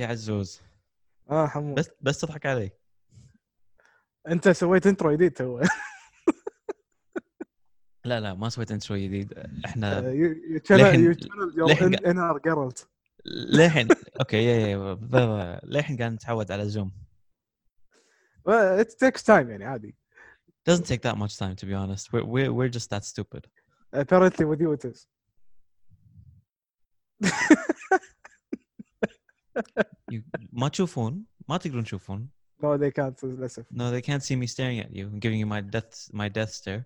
[0.00, 0.60] يا عزوز.
[1.30, 1.78] آه حمود.
[1.78, 2.70] بس بس تضحك علي.
[4.28, 5.60] أنت سويت انترو جديد تو.
[8.04, 9.32] لا لا ما سويت انترو جديد.
[9.64, 10.00] إحنا
[10.70, 12.88] لحن- انر جيرلت
[13.26, 13.88] للحين
[14.20, 14.98] أوكي يا
[15.64, 16.92] للحين قاعد نتعود على زوم
[18.48, 19.96] ات تيكس تايم يعني عادي.
[20.70, 22.12] Doesn't take that much time to be honest.
[22.12, 23.46] We're we're, we're just that stupid.
[23.92, 25.06] Apparently with you it is.
[30.11, 30.21] you
[30.53, 32.29] ما تشوفون ما تقدرون تشوفون
[32.63, 35.45] no they can't للاسف no they can't see me staring at you I'm giving you
[35.47, 36.85] my death my death stare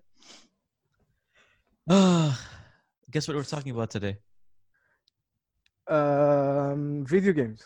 [1.90, 2.32] Ah,
[3.10, 4.14] guess what we're talking about today
[5.96, 7.60] um, video games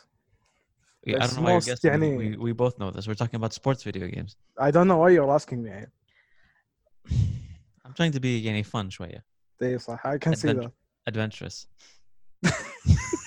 [1.06, 1.90] Yeah, I It's don't know why you're most guessing.
[1.90, 3.04] يعني- We, we both know this.
[3.08, 4.32] We're talking about sports video games.
[4.66, 5.90] I don't know why you're asking me يعني.
[7.84, 9.24] I'm trying to be يعني fun شوية.
[9.62, 10.62] اي صح I can see Adventure.
[10.62, 10.72] that
[11.14, 11.66] Adventurous.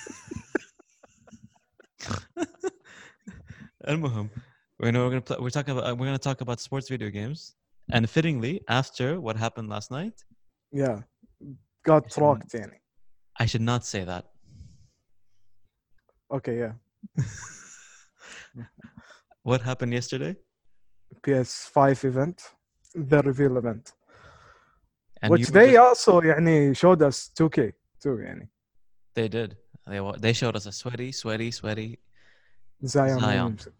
[3.87, 4.29] المهم
[4.79, 7.55] we're gonna, we're gonna play, we're talking about we're gonna talk about sports video games
[7.93, 10.17] and fittingly after what happened last night
[10.71, 10.97] yeah
[11.87, 12.79] got Yes, rocked يعني
[13.39, 14.25] I should not say that
[16.37, 16.73] okay yeah
[19.43, 20.35] what happened yesterday
[21.25, 22.37] PS5 event
[23.11, 23.93] the reveal event
[25.21, 27.71] and which you were they just- also يعني showed us 2K
[28.03, 28.49] too يعني
[29.15, 29.55] they did
[29.87, 31.99] they, wa- they showed us a sweaty sweaty sweaty
[32.85, 33.29] Zion, Zion.
[33.43, 33.73] Williamson.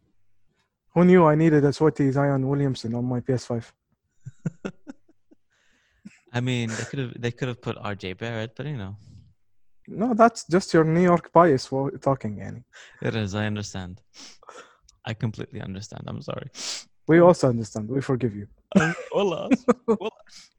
[0.94, 3.72] Who knew I needed a sweaty Zion Williamson on my PS5?
[6.34, 8.95] I mean they could have they could have put RJ Barrett but you know
[10.02, 12.64] No, that's just your New York bias for talking يعني.
[13.02, 14.02] it is I understand
[15.06, 16.50] I completely understand I'm sorry
[17.09, 17.88] We also understand.
[17.90, 18.48] We forgive you.
[19.16, 19.66] والله آسف.
[19.88, 20.12] والله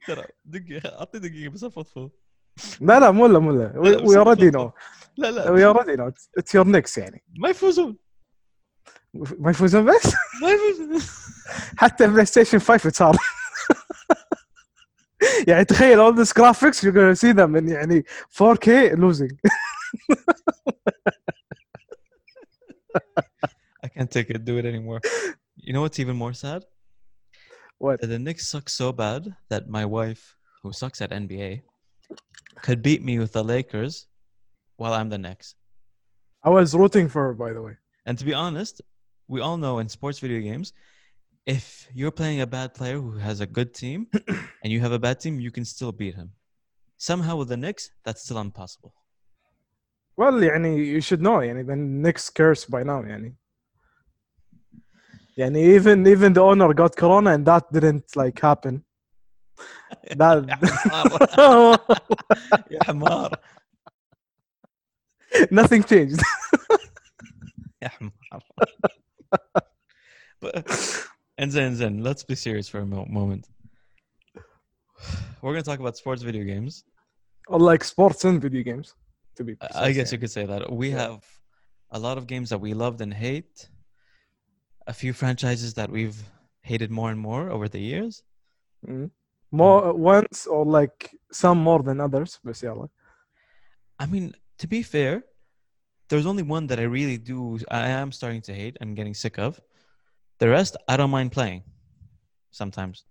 [0.07, 2.09] ترى دقيقة أعطي دقيقة بس أفضفض
[2.81, 3.73] لا لا مو لا مو لا.
[3.73, 4.69] We, لا، we بس already أفضفض.
[4.69, 4.71] know.
[5.17, 6.07] لا لا We already know.
[6.11, 7.23] It's, it's your Knicks يعني.
[7.39, 7.97] ما يفوزون
[9.13, 11.01] ما يفوزون بس ما يفوزون
[11.77, 13.17] حتى بلاي ستيشن 5 صار.
[15.47, 19.31] يعني تخيل all this graphics you're gonna see them in يعني 4K losing.
[23.83, 24.99] I can't take it do it anymore
[25.65, 26.61] you know what's even more sad
[27.77, 27.95] What?
[28.01, 30.23] that the Knicks suck so bad that my wife
[30.61, 31.51] who sucks at NBA
[32.65, 33.93] could beat me with the Lakers
[34.79, 35.47] while I'm the Knicks
[36.47, 37.75] I was rooting for her by the way.
[38.07, 38.75] and to be honest
[39.27, 40.73] we all know in sports video games
[41.45, 44.07] if you're playing a bad player who has a good team
[44.63, 46.31] and you have a bad team you can still beat him
[46.97, 48.93] somehow with the Knicks that's still impossible
[50.19, 53.35] Well يعني you should know يعني the Knicks curse by now يعني.
[55.37, 58.83] يعني even even the owner got corona and that didn't like happen.
[60.17, 61.79] That يا حمار
[62.71, 63.31] يا حمار
[65.51, 66.21] nothing changed.
[67.81, 68.11] يا حمار
[70.40, 71.06] but,
[71.38, 73.48] and Zen Zen, let's be serious for a mo- moment.
[75.42, 76.84] We're gonna talk about sports video games.
[77.48, 78.94] Oh, like sports and video games,
[79.36, 79.54] to be.
[79.56, 79.76] Precise.
[79.76, 81.02] I guess you could say that we yeah.
[81.02, 81.24] have
[81.90, 83.68] a lot of games that we loved and hate.
[84.86, 86.20] A few franchises that we've
[86.62, 88.22] hated more and more over the years.
[88.86, 89.06] Mm-hmm.
[89.50, 89.96] More mm.
[89.96, 92.74] once or like some more than others, but yeah.
[93.98, 95.24] I mean, to be fair,
[96.09, 97.59] there's only one that I really do.
[97.69, 99.59] I am starting to hate and getting sick of.
[100.39, 101.63] The rest, I don't mind playing.
[102.51, 103.05] Sometimes.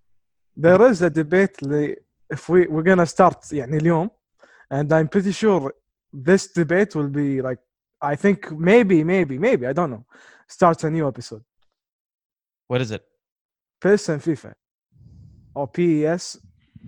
[0.56, 1.96] There is a debate اللي
[2.30, 4.10] if we we're gonna start يعني اليوم
[4.70, 5.72] and I'm pretty sure
[6.12, 7.58] this debate will be like
[8.02, 10.04] I think maybe maybe maybe I don't know
[10.48, 11.44] starts a new episode.
[12.66, 13.04] What is it?
[13.80, 14.54] PES and FIFA
[15.54, 16.38] or PES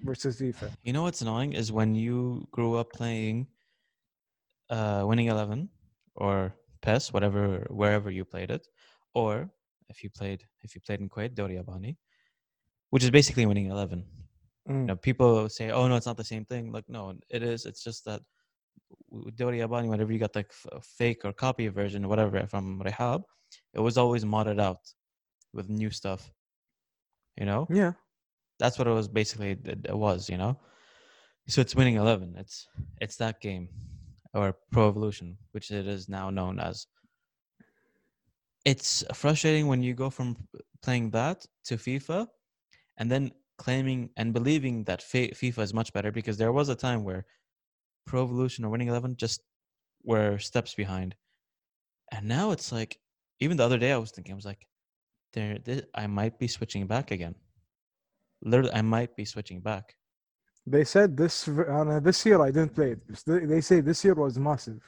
[0.02, 0.70] versus FIFA.
[0.82, 3.46] You know what's annoying is when you grew up playing
[4.68, 5.68] uh, Winning Eleven
[6.15, 8.67] or PES, whatever, wherever you played it,
[9.13, 9.49] or
[9.89, 11.97] if you played if you played in Kuwait, Dori Abani,
[12.89, 14.05] which is basically Winning Eleven.
[14.69, 14.79] Mm.
[14.81, 17.65] You know, people say, "Oh no, it's not the same thing." Like, no, it is.
[17.65, 18.21] It's just that
[19.09, 22.45] with Dori Abani, whenever you got like f- a fake or copy version or whatever
[22.47, 23.23] from Rehab,
[23.73, 24.79] it was always modded out
[25.53, 26.31] with new stuff.
[27.37, 27.93] You know, Yeah.
[28.59, 30.57] that's what it was basically it, it was you know
[31.47, 32.67] so it's winning 11 it's
[33.01, 33.67] it's that game
[34.35, 36.87] or pro evolution which it is now known as.
[38.65, 40.37] It's frustrating when you go from
[40.81, 42.27] playing that to fifa
[42.97, 46.75] and then claiming and believing that Fi- fifa is much better because there was a
[46.75, 47.25] time where
[48.05, 49.41] pro evolution or winning 11 just
[50.03, 51.15] were steps behind.
[52.11, 52.99] And now it's like
[53.39, 54.65] even the other day i was thinking i was like
[55.33, 57.35] there thi- i might be switching back again.
[58.41, 59.95] Literally i might be switching back
[60.65, 63.01] they said this uh, this year I didn't play it.
[63.25, 64.81] They, say this year was massive.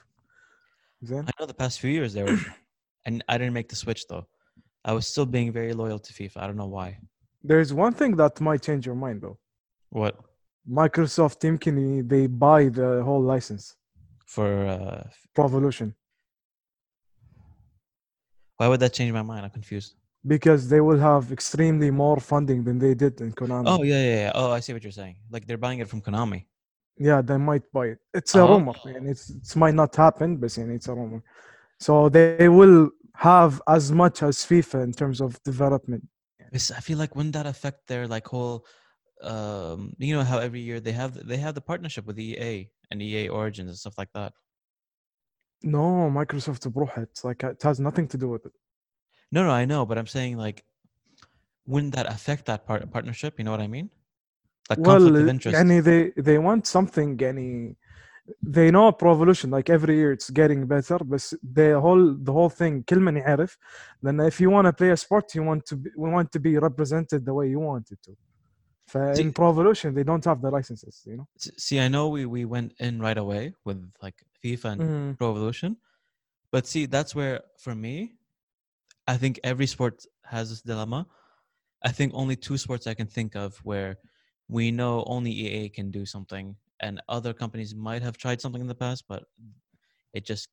[1.01, 2.39] Then, I know the past few years there were,
[3.05, 4.25] and I didn't make the switch though.
[4.83, 6.37] I was still being very loyal to FIFA.
[6.37, 6.97] I don't know why.
[7.43, 9.37] There's one thing that might change your mind though.
[9.89, 10.17] What?
[10.69, 13.75] Microsoft Team can they buy the whole license
[14.25, 15.03] for uh,
[15.33, 15.95] Pro Evolution.
[18.57, 19.45] Why would that change my mind?
[19.45, 19.95] I'm confused
[20.34, 23.64] because they will have extremely more funding than they did in Konami.
[23.66, 24.32] Oh yeah, yeah, yeah.
[24.34, 25.16] Oh, I see what you're saying.
[25.30, 26.40] Like they're buying it from Konami.
[27.08, 27.98] Yeah, they might buy it.
[28.14, 28.48] It's a Oh.
[28.52, 31.22] rumor, and it's it might not happen, but يعني it's a rumor.
[31.86, 36.02] So they will have as much as FIFA in terms of development.
[36.52, 38.66] It's, I feel like wouldn't that affect their like whole,
[39.22, 42.54] um, you know how every year they have they have the partnership with EA
[42.90, 44.32] and EA Origins and stuff like that.
[45.64, 47.02] No, Microsoft بروحها.
[47.02, 48.52] It's like it has nothing to do with it.
[49.30, 50.64] No, no, I know, but I'm saying like,
[51.66, 53.34] wouldn't that affect that part partnership?
[53.38, 53.90] You know what I mean?
[54.70, 55.54] Like conflict of Well, interest.
[55.60, 57.76] يعني they they want something يعني
[58.42, 62.48] they know Pro Evolution like every year it's getting better but the whole the whole
[62.50, 63.58] thing كل من يعرف
[64.02, 66.38] then if you want to play a sport you want to be, we want to
[66.40, 68.12] be represented the way you want it to.
[68.86, 71.26] ف See- in Pro Evolution they don't have the licenses, you know.
[71.40, 75.18] S- See, I know we we went in right away with like FIFA and Mm.
[75.18, 75.70] Pro Evolution,
[76.52, 77.94] but see, that's where for me,
[79.07, 81.07] I think every sport has this dilemma.
[81.83, 83.97] I think only two sports I can think of where
[84.49, 88.67] we know only EA can do something, and other companies might have tried something in
[88.67, 89.23] the past, but
[90.13, 90.49] it just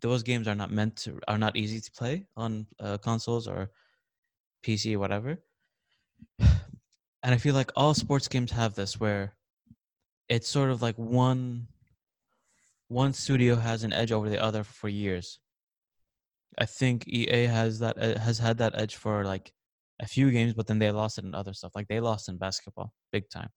[0.00, 3.70] those games are not meant to are not easy to play on uh, consoles or
[4.64, 5.38] PC or whatever.
[7.22, 9.34] And I feel like all sports games have this where
[10.28, 11.66] it's sort of like one
[12.86, 15.40] one studio has an edge over the other for years.
[16.58, 19.52] I think EA has that uh, has had that edge for like
[20.00, 21.72] a few games, but then they lost it in other stuff.
[21.74, 23.50] Like they lost in basketball big time.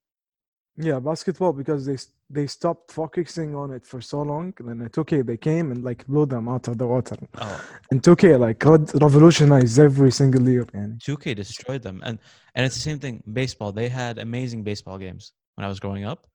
[0.77, 1.97] Yeah, basketball because they
[2.29, 6.07] they stopped focusing on it for so long, and then 2K they came and like
[6.07, 7.17] blew them out of the water.
[7.37, 7.65] Oh.
[7.91, 8.63] And 2K like
[9.05, 10.65] revolutionized every single year.
[10.73, 12.17] And 2K destroyed them, and
[12.55, 13.23] and it's the same thing.
[13.31, 16.27] Baseball they had amazing baseball games when I was growing up.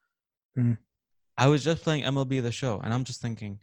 [0.58, 0.76] Mm.
[1.38, 3.58] I was just playing MLB the Show, and I'm just thinking,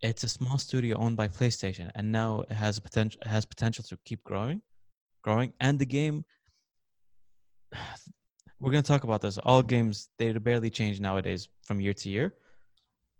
[0.00, 3.98] it's a small studio owned by PlayStation, and now it has potential has potential to
[4.04, 4.62] keep growing,
[5.22, 6.24] growing, and the game.
[8.60, 9.38] We're gonna talk about this.
[9.38, 12.34] All games they barely change nowadays from year to year,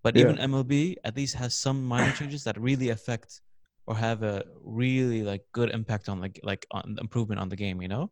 [0.02, 0.22] but Yeah.
[0.22, 3.40] even MLB at least has some minor changes that really affect
[3.86, 7.81] or have a really like good impact on like like on improvement on the game.
[7.82, 8.10] You know.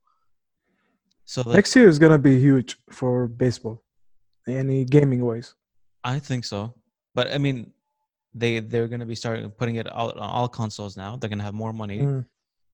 [1.24, 3.82] So like, Next year is gonna be huge for baseball,
[4.46, 5.54] any gaming wise.
[6.04, 6.74] I think so,
[7.14, 7.72] but I mean,
[8.36, 11.16] they they're going to be starting putting it out on all consoles now.
[11.16, 12.24] They're going to have more money mm.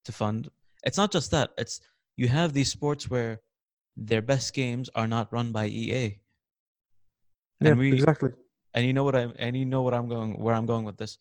[0.05, 0.51] to fund.
[0.85, 1.51] It's not just that.
[1.57, 1.81] It's
[2.17, 3.41] you have these sports where
[3.97, 6.19] their best games are not run by EA.
[7.61, 8.31] And yeah, we, exactly.
[8.75, 10.97] And you know what I'm and you know what I'm going where I'm going with
[10.97, 11.19] this.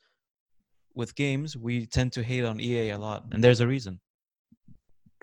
[0.93, 4.01] With games, we tend to hate on EA a lot, and there's a reason.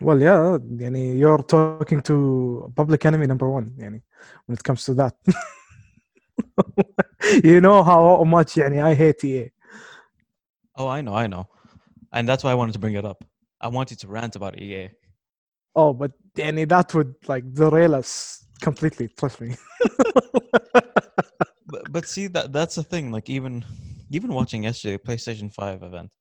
[0.00, 4.02] Well, yeah, you're talking to public enemy number one, when
[4.48, 5.14] it comes to that.
[7.43, 9.49] you know how much يعني I hate E EA.
[10.75, 11.47] Oh, I know, I know,
[12.11, 13.23] and that's why I wanted to bring it up.
[13.61, 14.89] I want you to rant about E EA.
[15.75, 19.07] Oh, but يعني that would like derail us completely.
[19.19, 19.55] Trust me.
[21.67, 23.63] but, but see that that's the thing like even
[24.11, 26.11] even watching yesterday the playstation 5 event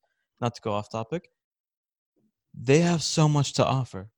[0.41, 1.29] not to go off topic
[2.55, 4.09] they have so much to offer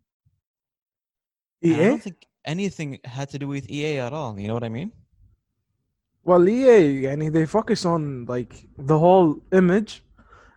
[1.62, 1.88] And i EA?
[1.88, 4.92] don't think anything had to do with ea at all you know what i mean
[6.24, 10.02] Well, EA يعني they focus on like the whole image,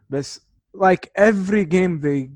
[0.09, 0.39] but
[0.73, 2.29] like every game they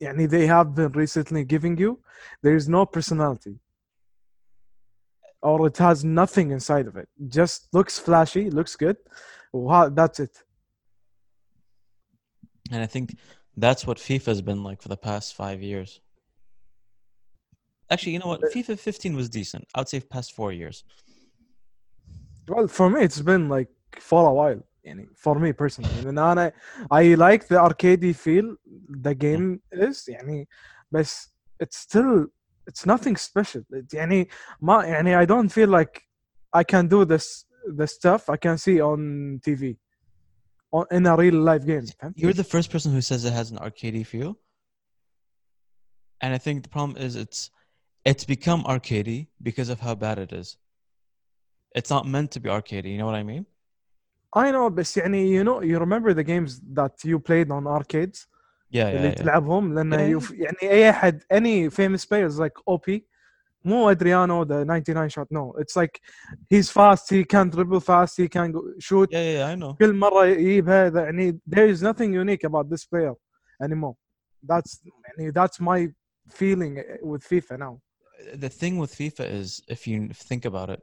[0.00, 1.98] يعني they have been recently giving you,
[2.42, 3.58] there is no personality.
[5.42, 7.08] Or it has nothing inside of it.
[7.28, 8.96] Just looks flashy, looks good.
[9.52, 10.42] Wow, that's it.
[12.70, 13.16] and i think
[13.56, 16.00] that's what fifa's been like for the past five years
[17.90, 20.84] actually you know what fifa 15 was decent i would say past four years
[22.48, 23.68] Well, for me, it's been like
[24.00, 24.62] for a while.
[24.86, 26.08] يعني for me personally.
[26.08, 26.52] And أنا
[26.90, 28.56] I like the arcadey feel
[28.88, 30.46] the game is يعني
[30.92, 31.32] بس
[31.62, 32.26] it's still
[32.70, 33.62] it's nothing special.
[33.72, 34.28] It- يعني
[34.62, 36.02] ما يعني I don't feel like
[36.52, 37.44] I can do this
[37.76, 39.76] the stuff I can see on TV
[40.72, 41.86] on, in a real life game.
[41.98, 44.36] فهمت؟ You're the first person who says it has an arcadey feel.
[46.20, 47.50] And I think the problem is it's
[48.04, 50.56] it's become arcadey because of how bad it is.
[51.74, 53.46] It's not meant to be arcadey, you know what I mean?
[54.34, 58.26] I know بس يعني you know you remember the games that you played on arcades
[58.70, 59.14] Yeah, yeah, اللي yeah.
[59.14, 63.00] تلعبهم لان Yeah, you, يعني اي احد any famous players like OP
[63.64, 65.26] Mo Adriano, the 99 shot.
[65.30, 66.00] No, it's like
[66.48, 67.10] he's fast.
[67.10, 68.16] He can dribble fast.
[68.16, 69.08] He can go, shoot.
[69.12, 69.74] Yeah, yeah, yeah, I know.
[69.74, 73.14] كل مرة يجيب هذا يعني there is nothing unique about this player
[73.62, 73.94] anymore.
[74.42, 74.80] That's
[75.18, 75.88] يعني that's my
[76.30, 77.80] feeling with FIFA now.
[78.34, 80.80] The thing with FIFA is, if you think about it,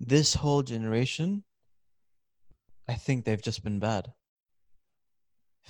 [0.00, 1.44] this whole generation,
[2.88, 4.12] I think they've just been bad.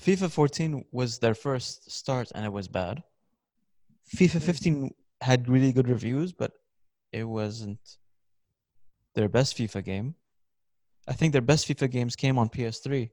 [0.00, 3.02] FIFA 14 was their first start and it was bad.
[4.16, 6.52] FIFA 15 had really good reviews, but
[7.12, 7.80] it wasn't
[9.14, 10.14] their best FIFA game.
[11.08, 13.10] I think their best FIFA games came on PS3.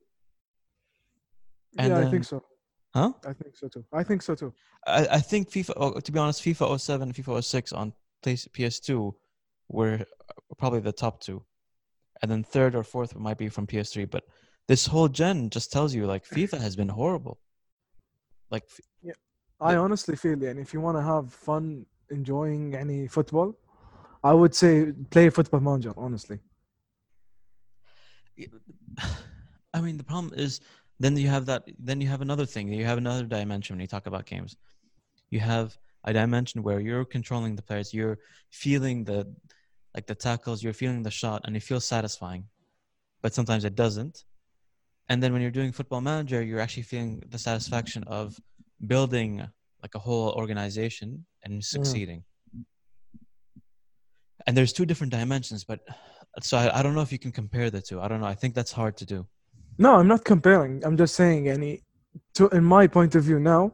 [1.80, 2.44] And yeah, I think so.
[2.94, 3.12] Huh?
[3.26, 3.84] I think so too.
[3.92, 4.54] I think so too.
[4.86, 7.94] I, I think FIFA, oh, to be honest, FIFA 07 and FIFA 06 on
[8.24, 9.14] PS2
[9.70, 10.06] were
[10.58, 11.44] probably the top two,
[12.22, 14.10] and then third or fourth might be from PS3.
[14.10, 14.24] But
[14.68, 17.40] this whole gen just tells you like FIFA has been horrible.
[18.50, 18.64] Like,
[19.02, 19.14] yeah,
[19.60, 23.58] I honestly feel yeah, and if you want to have fun enjoying any football,
[24.24, 25.94] I would say play Football Manager.
[25.98, 26.40] Honestly,
[29.74, 30.62] I mean the problem is
[31.00, 31.64] then you have that.
[31.80, 32.72] Then you have another thing.
[32.72, 34.58] You have another dimension when you talk about games.
[35.30, 37.94] You have a dimension where you're controlling the players.
[37.94, 38.18] You're
[38.50, 39.34] feeling the
[39.98, 42.44] like the tackles, you're feeling the shot, and it feels satisfying.
[43.24, 44.26] But sometimes it doesn't.
[45.10, 48.40] And then when you're doing Football Manager, you're actually feeling the satisfaction of
[48.86, 49.32] building
[49.82, 51.64] like a whole organization and mm.
[51.64, 52.24] succeeding.
[54.46, 55.80] And there's two different dimensions, but
[56.42, 58.00] so I, I don't know if you can compare the two.
[58.00, 58.28] I don't know.
[58.28, 59.26] I think that's hard to do.
[59.80, 60.84] no, I'm not comparing.
[60.86, 61.82] I'm just saying any.
[62.36, 63.74] To, in my point of view now,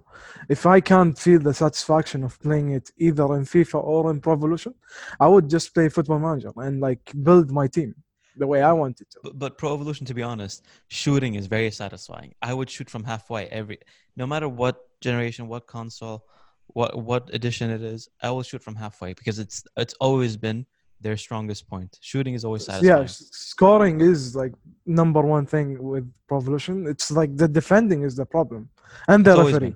[0.50, 4.34] if I can't feel the satisfaction of playing it either in FIFA or in Pro
[4.34, 4.74] Evolution,
[5.20, 7.96] I would just play Football Manager and like build my team
[8.38, 9.20] the way I wanted to.
[9.24, 12.34] But, but Pro Evolution, to be honest, shooting is very satisfying.
[12.42, 13.80] I would shoot from halfway every,
[14.16, 16.26] no matter what generation, what console,
[16.68, 18.10] what what edition it is.
[18.22, 20.66] I will shoot from halfway because it's it's always been
[21.04, 21.92] their strongest point.
[22.02, 23.02] Shooting is always satisfying.
[23.02, 24.54] Yeah, scoring is like
[24.86, 26.88] number one thing with Pro Evolution.
[26.88, 28.70] It's like the defending is the problem,
[29.08, 29.76] and the It's referee.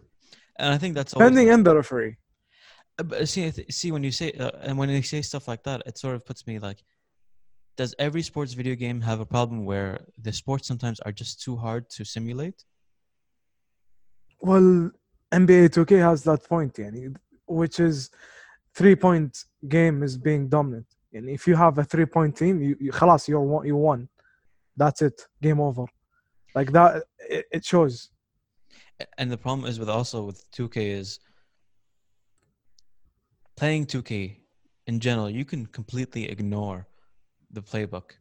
[0.60, 2.15] And I think that's always Defending and the referee.
[3.00, 3.43] Uh, But see,
[3.79, 6.22] see when you say uh, and when you say stuff like that, it sort of
[6.29, 6.79] puts me like,
[7.79, 9.91] does every sports video game have a problem where
[10.25, 12.60] the sports sometimes are just too hard to simulate?
[14.50, 14.69] Well,
[15.31, 17.15] NBA 2K has that point, yani,
[17.46, 18.10] which is
[18.77, 19.34] three point
[19.67, 20.88] game is being dominant.
[21.12, 24.09] And if you have a three point team, you, you خلاص you won, you won.
[24.76, 25.26] That's it.
[25.43, 25.85] Game over.
[26.55, 28.11] Like that, it, it shows.
[29.00, 31.19] A- And the problem is with also with 2K is
[33.57, 34.38] playing 2K
[34.87, 36.87] in general, you can completely ignore
[37.50, 38.12] the playbook.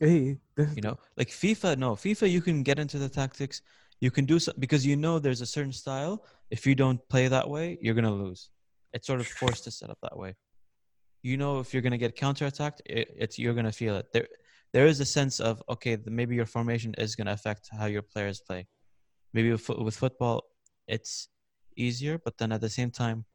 [0.00, 3.62] Hey, this- You know, like FIFA, no, FIFA, you can get into the tactics.
[4.00, 6.24] You can do so because you know there's a certain style.
[6.50, 8.50] If you don't play that way, you're gonna lose.
[8.92, 10.34] It's sort of forced to set up that way.
[11.27, 14.05] You know, if you're gonna get counterattacked, it, it's you're gonna feel it.
[14.13, 14.27] There,
[14.73, 18.05] there is a sense of okay, the, maybe your formation is gonna affect how your
[18.13, 18.61] players play.
[19.33, 20.37] Maybe with, with football,
[20.87, 21.27] it's
[21.75, 23.25] easier, but then at the same time,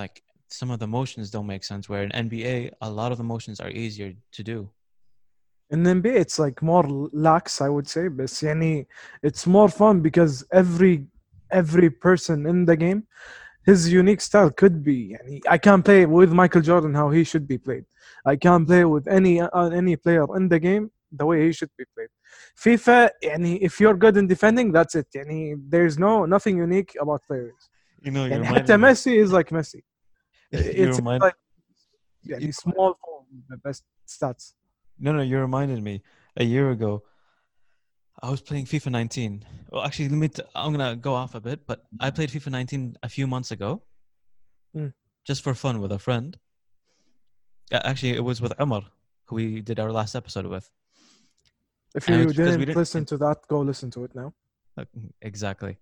[0.00, 1.88] like some of the motions don't make sense.
[1.88, 4.58] Where in NBA, a lot of the motions are easier to do.
[5.70, 8.04] in NBA it's like more lax, I would say.
[8.08, 8.86] But yani,
[9.22, 10.96] it's more fun because every
[11.50, 13.00] every person in the game,
[13.65, 15.15] his unique style could be.
[15.15, 17.85] Yani, I can't play with Michael Jordan how he should be played.
[18.25, 21.69] I can't play with any uh, any player in the game the way he should
[21.77, 22.09] be played.
[22.57, 25.07] FIFA, yani, if you're good in defending, that's it.
[25.15, 27.69] Yani, there's no nothing unique about players.
[28.01, 29.81] You know, And حتى Messi is like Messi.
[30.51, 31.35] you It's remind, like
[32.27, 34.53] yani, small form, the best stats.
[34.99, 36.01] no, no, you reminded me.
[36.37, 37.03] A year ago,
[38.22, 39.44] I was playing FIFA 19.
[39.70, 40.28] Well, actually, let me.
[40.28, 43.50] T- I'm gonna go off a bit, but I played FIFA 19 a few months
[43.50, 43.82] ago,
[44.74, 44.92] Mm.
[45.26, 46.38] just for fun with a friend.
[47.72, 48.82] Actually, it was with Umar,
[49.26, 50.70] who we did our last episode with.
[51.94, 54.32] If you didn't didn't- listen to that, go listen to it now.
[54.76, 54.84] Uh,
[55.22, 55.78] Exactly.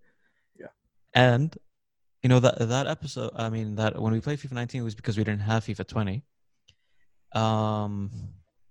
[0.58, 0.68] Yeah.
[1.12, 1.56] And
[2.22, 3.30] you know that that episode.
[3.36, 5.86] I mean, that when we played FIFA 19 it was because we didn't have FIFA
[5.86, 6.24] 20.
[7.32, 8.10] Um,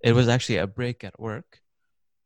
[0.01, 1.61] it was actually a break at work.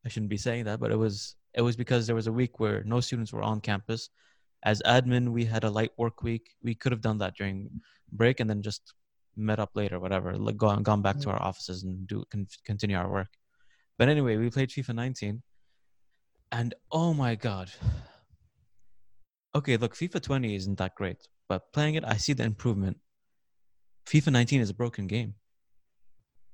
[0.07, 2.61] I shouldn't be saying that, but it was it was because there was a week
[2.61, 4.09] where no students were on campus.
[4.63, 6.55] As admin, we had a light work week.
[6.63, 7.69] We could have done that during
[8.13, 8.93] break and then just
[9.35, 11.33] met up later, whatever, like gone gone back to mm.
[11.33, 13.27] our offices and do con- continue our work.
[13.97, 15.43] But anyway, we played FIFA 19,
[16.53, 17.69] and oh my god.
[19.55, 22.95] Okay, look, FIFA 20 isn't that great, but playing it, I see the improvement.
[24.05, 25.33] FIFA 19 is a broken game.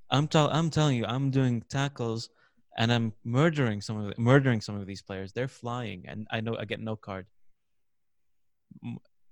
[0.09, 2.29] I'm tell I'm telling you, I'm doing tackles
[2.77, 5.33] and I'm murdering some of the, murdering some of these players.
[5.33, 7.25] They're flying, and I know I get no card.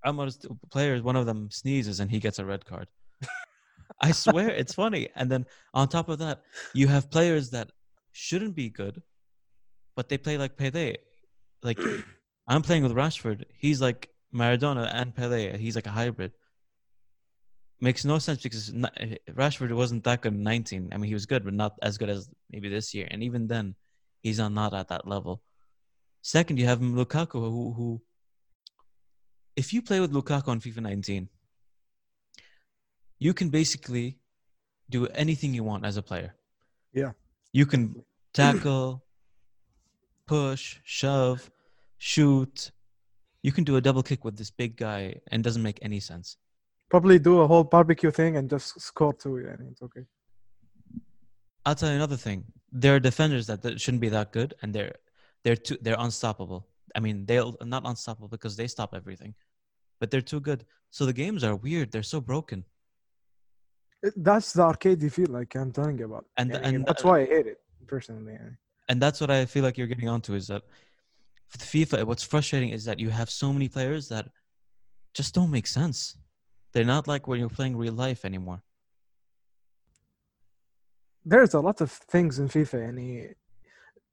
[0.06, 0.40] Amar's
[0.72, 2.88] players, one of them sneezes and he gets a red card.
[4.02, 5.10] I swear it's funny.
[5.16, 6.42] And then on top of that,
[6.74, 7.72] you have players that
[8.12, 9.02] shouldn't be good,
[9.96, 10.96] but they play like Pele.
[11.64, 11.80] Like
[12.48, 13.46] I'm playing with Rashford.
[13.54, 15.58] He's like Maradona and Pele.
[15.58, 16.32] He's like a hybrid.
[17.84, 18.72] Makes no sense because
[19.32, 20.90] Rashford wasn't that good in 19.
[20.92, 23.08] I mean, he was good, but not as good as maybe this year.
[23.10, 23.74] And even then,
[24.22, 25.42] he's on not at that level.
[26.22, 28.02] Second, you have Lukaku, who, who
[29.56, 31.30] if you play with Lukaku on FIFA 19,
[33.20, 34.18] you can basically
[34.90, 36.36] do anything you want as a player.
[36.94, 37.12] Yeah.
[37.52, 39.04] You can tackle,
[40.28, 41.50] push, shove,
[41.98, 42.72] shoot.
[43.42, 46.38] You can do a double kick with this big guy and doesn't make any sense
[46.92, 49.38] probably do a whole barbecue thing and just score two.
[49.38, 50.06] and it's okay.
[51.66, 52.40] I'll tell you another thing.
[52.84, 54.96] There are defenders that, that shouldn't be that good, and they're
[55.44, 56.62] they're too they're unstoppable.
[56.98, 59.34] I mean, they're not unstoppable because they stop everything,
[60.00, 60.66] but they're too good.
[60.96, 61.88] So the games are weird.
[61.92, 62.60] They're so broken.
[64.30, 67.18] That's the arcade you feel like I'm telling you about, and and, and that's why
[67.24, 68.38] I hate it personally.
[68.90, 70.64] And that's what I feel like you're getting onto is that
[71.72, 71.98] FIFA.
[72.10, 74.26] What's frustrating is that you have so many players that
[75.20, 76.00] just don't make sense.
[76.74, 78.64] They're not like when you're playing real life anymore.
[81.26, 83.28] There's a lot of things in FIFA, any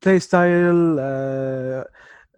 [0.01, 1.85] play style, uh,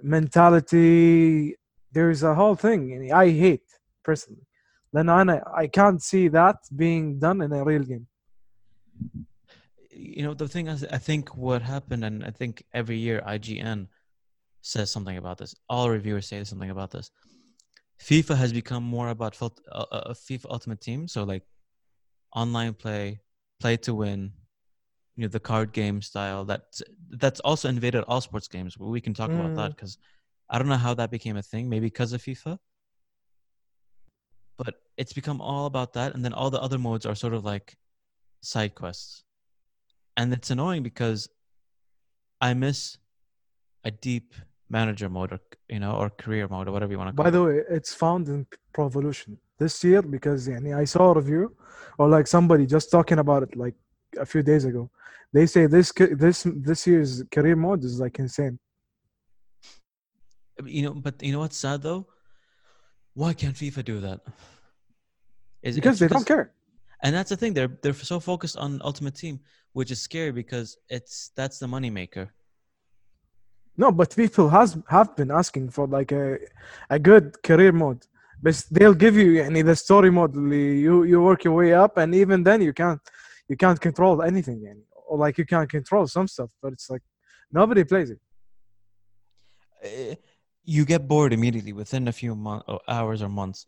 [0.03, 1.57] mentality.
[1.93, 3.69] There's a whole thing, and I hate
[4.05, 4.47] personally.
[4.93, 8.07] Then I I can't see that being done in a real game.
[9.91, 13.89] You know the thing is, I think what happened, and I think every year IGN
[14.63, 15.55] says something about this.
[15.69, 17.11] All reviewers say something about this.
[18.01, 21.43] FIFA has become more about fult- uh, uh, FIFA Ultimate Team, so like
[22.35, 23.21] online play,
[23.61, 24.33] play to win,
[25.17, 26.45] you know, the card game style.
[26.45, 28.79] That's that's also invaded all sports games.
[28.79, 29.77] We can talk about that Mm.
[29.77, 29.99] because
[30.49, 31.69] I don't know how that became a thing.
[31.69, 32.59] Maybe because of FIFA,
[34.57, 37.45] but it's become all about that, and then all the other modes are sort of
[37.45, 37.77] like
[38.43, 39.25] side quests,
[40.17, 41.29] and it's annoying because
[42.41, 42.97] I miss
[43.85, 44.35] a deep
[44.71, 47.31] manager mode or you know or career mode or whatever you want to call by
[47.31, 47.49] the it.
[47.49, 51.55] way it's found in pro evolution this year because yani, i saw a review
[51.99, 53.75] or like somebody just talking about it like
[54.19, 54.91] a few days ago.
[55.33, 55.93] They say this
[56.25, 58.59] this this year's career mode is like insane.
[60.65, 62.07] You know but you know what's sad though?
[63.15, 64.21] Why can't fifa do that?
[65.63, 66.53] Is because they don't care.
[67.03, 69.41] And that's the thing they're they're so focused on ultimate team
[69.73, 72.29] which is scary because it's that's the moneymaker.
[73.83, 76.25] No, but people has have been asking for like a
[76.97, 78.03] a good career mode.
[78.43, 80.35] But they'll give you any the story mode.
[80.87, 83.01] You you work your way up, and even then you can't
[83.51, 84.59] you can't control anything.
[84.67, 84.85] Yani.
[85.09, 87.05] Or like you can't control some stuff, but it's like
[87.59, 88.21] nobody plays it.
[89.83, 90.15] Eh,
[90.77, 93.61] you get bored immediately within a few uh, hours or months.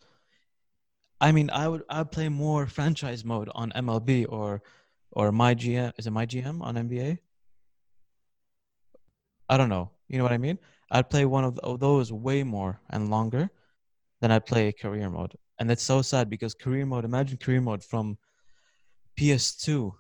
[1.27, 4.63] I mean, I would I play more franchise mode on MLB or
[5.11, 7.11] or my GM is it my GM on NBA?
[9.53, 9.91] I don't know.
[10.13, 10.59] You know what I mean?
[10.91, 13.51] I'd play one of of those way more and longer
[14.21, 15.35] than I play career mode.
[15.59, 18.19] And it's so sad because career mode, imagine career mode from
[19.19, 19.91] PS2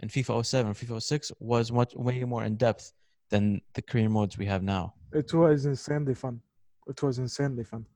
[0.00, 2.92] and FIFA 07, FIFA 06 was much way more in depth
[3.30, 4.94] than the career modes we have now.
[5.12, 6.40] It was insanely fun.
[6.86, 7.86] It was insanely fun.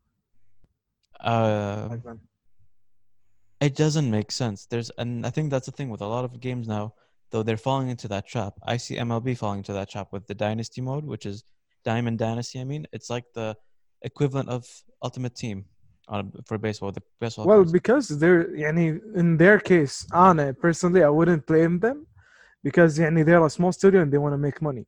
[1.20, 1.98] Uh,
[3.60, 4.66] it doesn't make sense.
[4.66, 6.94] There's, and I think that's the thing with a lot of games now,
[7.32, 8.54] though they're falling into that trap.
[8.64, 11.42] I see MLB falling into that trap with the dynasty mode, which is
[11.84, 12.60] Diamond Dynasty.
[12.60, 13.56] I mean, it's like the
[14.02, 14.64] equivalent of
[15.02, 15.64] Ultimate Team
[16.08, 16.92] on, for baseball.
[16.92, 17.46] The baseball.
[17.46, 22.06] Well, because they're any in their case, on it personally, I wouldn't blame them
[22.62, 24.86] because they're a small studio and they want to make money.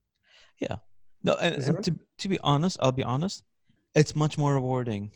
[0.61, 0.77] Yeah.
[1.23, 3.43] No, and, and to to be honest, I'll be honest,
[3.95, 5.13] it's much more rewarding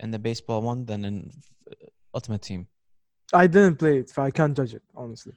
[0.00, 1.30] in the baseball one than in
[1.70, 1.74] uh,
[2.12, 2.66] Ultimate Team.
[3.32, 5.32] I didn't play it, so I can't judge it honestly.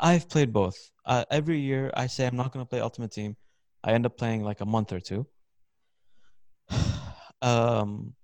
[0.00, 0.76] I've played both.
[1.04, 3.36] Uh, every year, I say I'm not going to play Ultimate Team.
[3.82, 5.26] I end up playing like a month or two.
[7.42, 8.14] um,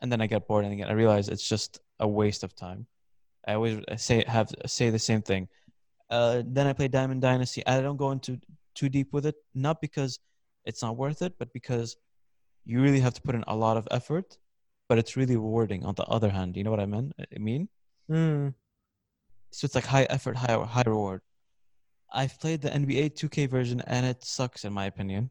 [0.00, 2.86] and then I get bored, and again, I realize it's just a waste of time.
[3.46, 5.48] I always say have say the same thing.
[6.08, 7.66] Uh, then I play Diamond Dynasty.
[7.66, 8.38] I don't go into
[8.74, 10.18] too deep with it, not because
[10.64, 11.96] it's not worth it, but because
[12.64, 14.38] you really have to put in a lot of effort.
[14.88, 15.84] But it's really rewarding.
[15.84, 17.12] On the other hand, you know what I mean?
[17.18, 17.68] I mean,
[18.10, 18.54] Mm.
[19.51, 21.21] so it's like high effort, high high reward.
[22.13, 25.29] I've played the NBA 2K version and it sucks in my opinion.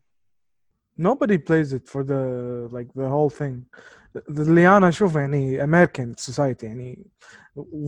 [0.96, 2.22] Nobody plays it for the
[2.70, 3.66] like the whole thing.
[4.14, 7.06] The اللي انا اشوفه يعني American society يعني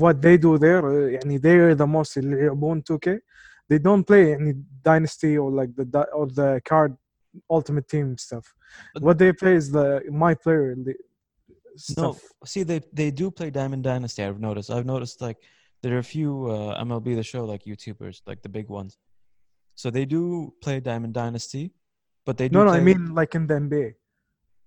[0.01, 3.19] what they do there uh, يعني they're the most اللي يلعبون 2K
[3.73, 6.97] they don't play يعني dynasty or like the di- or the card
[7.53, 8.55] ultimate team stuff.
[8.95, 10.95] But- What they play is the my player the
[11.99, 12.19] No, stuff.
[12.53, 14.21] see they they do play Diamond Dynasty.
[14.27, 14.69] I've noticed.
[14.77, 15.39] I've noticed like
[15.82, 18.98] there are a few uh, MLB the Show like YouTubers, like the big ones.
[19.76, 21.74] So they do play Diamond Dynasty,
[22.26, 22.58] but they do.
[22.58, 23.94] No, no, I mean like in the NBA.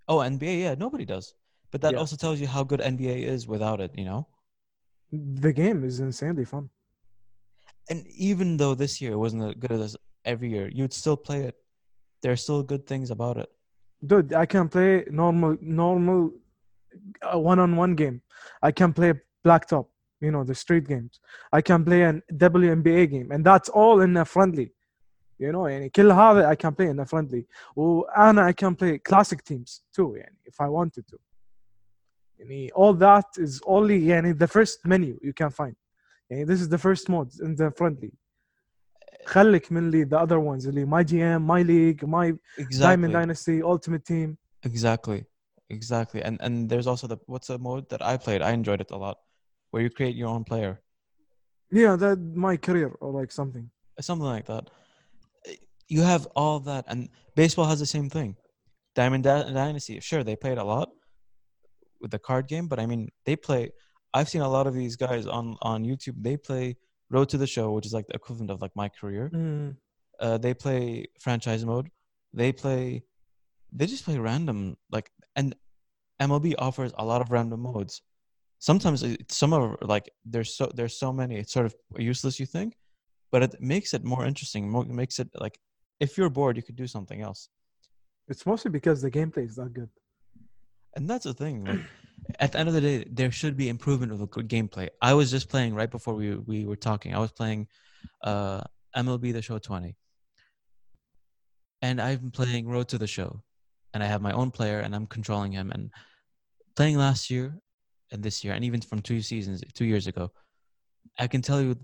[0.09, 1.35] oh NBA, yeah, nobody does.
[1.70, 1.98] But that Yeah.
[1.98, 4.27] also tells you how good NBA is without it, you know.
[5.12, 6.70] The game is insanely fun.
[7.90, 11.55] And even though this year wasn't as good as every year, you'd still play it.
[12.22, 13.48] There are still good things about it.
[14.05, 16.33] Dude, I can play normal, normal
[17.22, 18.22] uh, one-on-one game.
[18.62, 19.87] I can play blacktop,
[20.23, 21.19] you know, the street games.
[21.52, 24.71] I can play an WNBA game, and that's all in a friendly.
[25.38, 27.45] You know, يعني كل هذا I can play in a friendly.
[27.75, 31.17] وأنا I can play classic teams too, يعني if I wanted to.
[32.39, 35.75] يعني all that is only يعني the first menu you can find.
[36.30, 38.12] يعني this is the first mode in the friendly.
[39.25, 42.80] خليك من اللي the other ones اللي my GM, my league, my Exactly.
[42.80, 44.38] Diamond Dynasty, Ultimate Team.
[44.63, 45.23] Exactly.
[45.69, 46.21] Exactly.
[46.21, 48.41] And and there's also the what's the mode that I played?
[48.41, 49.17] I enjoyed it a lot.
[49.74, 50.80] Where you create your own player.
[51.72, 53.68] Yeah, that my career or like something.
[54.00, 54.70] Something like that.
[55.88, 58.37] You have all that and baseball has the same thing.
[58.94, 60.90] Diamond Dy- Dynasty, sure they played a lot
[62.00, 63.72] with the card game, but I mean they play
[64.16, 66.22] I've seen a lot of these guys on on YouTube.
[66.22, 66.76] They play
[67.10, 69.28] Road to the Show, which is like the equivalent of like my career.
[69.34, 69.76] Mm.
[70.20, 71.90] uh, they play franchise mode.
[72.32, 73.02] They play,
[73.72, 75.56] they just play random like, and
[76.22, 78.02] MLB offers a lot of random modes.
[78.68, 81.74] Sometimes it- some are like there's so there's so many it's sort of
[82.12, 82.70] useless you think,
[83.33, 84.62] but it makes it more interesting.
[84.74, 85.57] Mo- makes it like
[86.05, 87.40] if you're bored you could do something else,
[88.31, 89.90] It's mostly because the gameplay is not good.
[90.96, 91.57] and that's the thing.
[91.68, 91.85] Like,
[92.44, 94.87] at the end of the day, there should be improvement of the good gameplay.
[95.11, 97.11] I was just playing right before we we were talking.
[97.14, 97.61] I was playing
[98.31, 98.61] uh,
[99.05, 99.94] MLB The Show 20,
[101.87, 103.31] and I've been playing Road to the Show,
[103.92, 105.68] and I have my own player, and I'm controlling him.
[105.74, 105.90] And
[106.79, 107.46] playing last year,
[108.22, 110.31] this year, and even from two seasons, two years ago,
[111.18, 111.77] I can tell you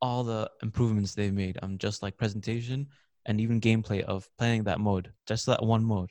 [0.00, 2.86] all the improvements they've made on just like presentation
[3.26, 6.10] and even gameplay of playing that mode, just that one mode.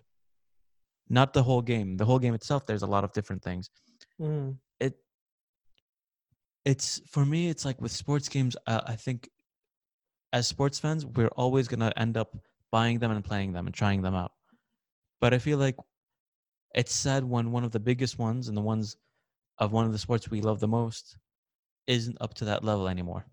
[1.10, 1.97] Not the whole game.
[1.97, 3.69] The whole game itself, there's a lot of different things.
[4.21, 4.58] Mm.
[4.79, 4.95] It,
[6.65, 8.55] it's for me, it's like with sports games.
[8.67, 9.27] Uh, I think,
[10.34, 12.38] as sports fans, we're always gonna end up
[12.71, 14.32] buying them and playing them and trying them out.
[15.19, 15.75] But I feel like
[16.75, 18.95] it's sad when one of the biggest ones and the ones
[19.59, 21.16] of one of the sports we love the most
[21.87, 23.26] isn't up to that level anymore.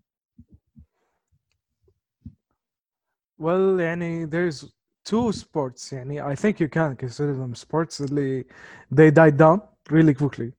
[3.40, 4.66] Well, يعني there's
[5.04, 8.46] two sports يعني I think you can consider them sports اللي
[8.92, 10.52] they died down really quickly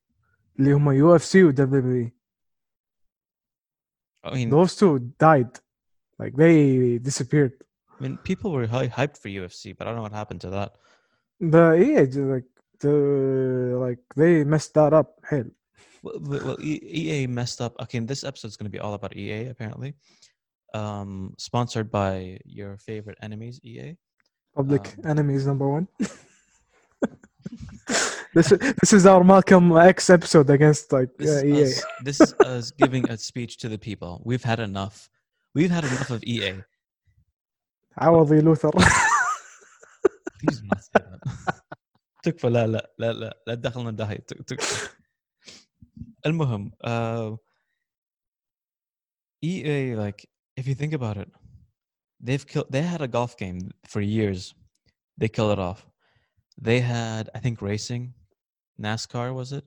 [0.58, 2.10] اللي هم UFC و WWE.
[4.24, 5.58] I mean, Those two died.
[6.18, 7.52] Like they disappeared.
[7.98, 10.50] I mean, people were hy- hyped for UFC, but I don't know what happened to
[10.50, 10.70] that.
[11.40, 12.48] The EA ju- like
[12.80, 15.18] the like they messed that up.
[15.28, 15.44] Hell.
[16.02, 17.74] Well, well, well, E- EA messed up.
[17.82, 19.94] Okay, this episode's going to be all about EA, apparently.
[20.74, 23.96] Um, sponsored by your favorite enemies, E EA.
[24.56, 25.86] Public Um, enemy is number one.
[28.34, 31.62] this is this is our Malcolm X episode against like This, uh, is EA.
[31.62, 34.22] us, this is us giving a speech to the people.
[34.24, 35.08] We've had enough.
[35.54, 36.62] We've had enough of E EA.
[37.98, 38.70] عوضي لوثر.
[40.40, 41.55] Please do not say that.
[42.26, 44.88] تكفى لا لا لا لا لا تدخلنا الداهية تك- تكفى.
[46.26, 47.36] المهم uh,
[49.44, 51.28] EA like if you think about it
[52.20, 53.60] they've killed they had a golf game
[53.92, 54.54] for years
[55.18, 55.80] they killed it off
[56.60, 58.14] they had I think racing
[58.80, 59.64] NASCAR was it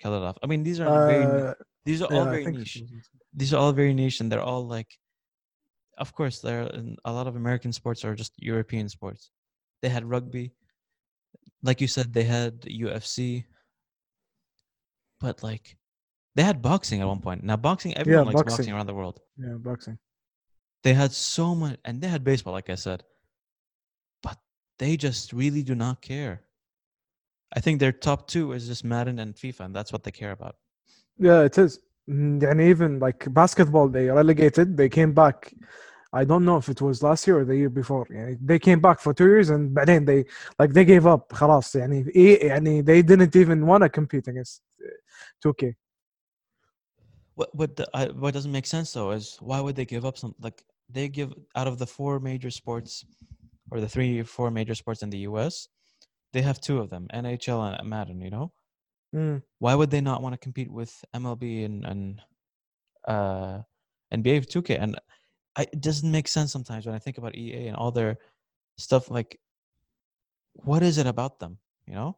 [0.00, 1.54] kill it off I mean these are very ni- Uh,
[1.88, 4.18] these are yeah, all I very think niche it was- these are all very niche
[4.20, 4.90] and they're all like
[6.04, 6.70] of course there are
[7.10, 9.22] a lot of american sports are just european sports
[9.82, 10.46] they had rugby
[11.67, 13.43] like you said, they had UFC,
[15.19, 15.77] but like
[16.35, 17.43] they had boxing at one point.
[17.43, 18.57] Now boxing, everyone yeah, likes boxing.
[18.57, 18.73] boxing.
[18.73, 19.19] around the world.
[19.37, 19.99] Yeah, boxing.
[20.83, 23.03] They had so much, and they had baseball, like I said,
[24.23, 24.37] but
[24.79, 26.43] they just really do not care.
[27.53, 30.31] I think their top two is just Madden and FIFA, and that's what they care
[30.31, 30.55] about.
[31.17, 31.79] Yeah, it is.
[32.09, 35.53] Mm, and even like basketball, they relegated, they came back.
[36.14, 38.06] I don't know if it was last year or the year before.
[38.10, 40.24] يعني they came back for two years and بعدين they
[40.58, 41.32] like they gave up.
[41.32, 45.74] خلاص يعني إيه- يعني they didn't even want to compete against uh, 2K.
[47.34, 50.18] What what the, I, what doesn't make sense though is why would they give up
[50.18, 53.04] some like they give out of the four major sports
[53.70, 55.68] or the three or four major sports in the U.S.
[56.34, 58.20] They have two of them, NHL and Madden.
[58.20, 58.52] You know,
[59.14, 59.42] Mm.
[59.58, 62.20] why would they not want to compete with MLB and and
[63.14, 63.58] uh,
[64.14, 64.70] NBA 2K?
[64.82, 64.98] And
[65.56, 68.16] I, it doesn't make sense sometimes when I think about EA and all their
[68.78, 69.10] stuff.
[69.10, 69.38] Like,
[70.54, 71.58] what is it about them?
[71.86, 72.16] You know?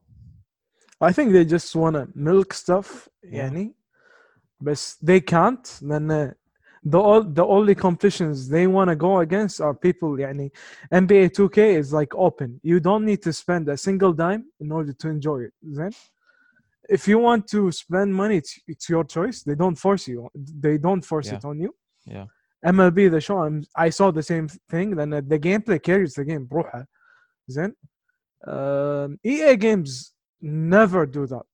[1.01, 3.09] I think they just want to milk stuff.
[3.25, 3.51] Yeah.
[3.51, 3.75] يعني
[4.61, 6.33] but they can't then uh,
[6.85, 10.51] the all the only competitions they want to go against are people يعني
[10.93, 14.93] NBA 2K is like open you don't need to spend a single dime in order
[14.93, 15.91] to enjoy it then
[16.89, 20.79] if you want to spend money it's, it's your choice they don't force you they
[20.79, 21.37] don't force Yeah.
[21.39, 21.75] it on you
[22.07, 22.27] Yeah.
[22.67, 26.25] MLB the show I'm, I saw the same thing then uh, the gameplay carries the
[26.25, 26.87] game بروحها
[27.49, 27.75] زين
[28.47, 31.47] um, EA games never do that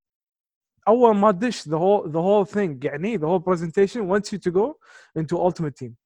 [0.89, 4.51] اول ما تدش the whole the whole thing يعني the whole presentation wants you to
[4.51, 4.75] go
[5.17, 5.97] into ultimate team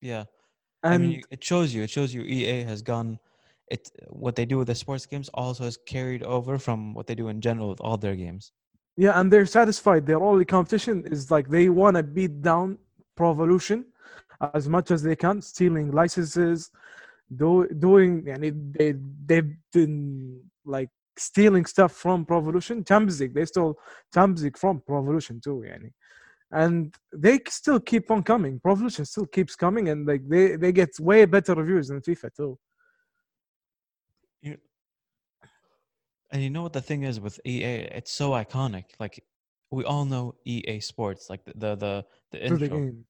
[0.00, 0.24] Yeah.
[0.84, 1.82] and I mean, you- it shows you.
[1.86, 2.22] It shows you.
[2.22, 3.10] EA has gone.
[3.74, 3.82] It
[4.24, 7.28] what they do with the sports games also has carried over from what they do
[7.28, 8.44] in general with all their games.
[9.04, 12.66] yeah and they're satisfied their only competition is like they want to beat down
[13.17, 13.85] provolution
[14.53, 16.69] as much as they can, stealing licenses,
[17.35, 18.93] do, doing, and it, they,
[19.25, 22.83] they've been like stealing stuff from Provolution.
[22.83, 23.77] Tamzik, they stole
[24.13, 25.91] Tamzik from Provolution too, yani.
[26.51, 28.59] And they still keep on coming.
[28.59, 32.57] Provolution still keeps coming, and like they, they get way better reviews than FIFA too.
[36.29, 37.87] And you know what the thing is with EA?
[37.97, 38.85] It's so iconic.
[38.99, 39.23] Like
[39.70, 42.78] we all know EA Sports, like the the the, the to the intro.
[42.78, 43.04] game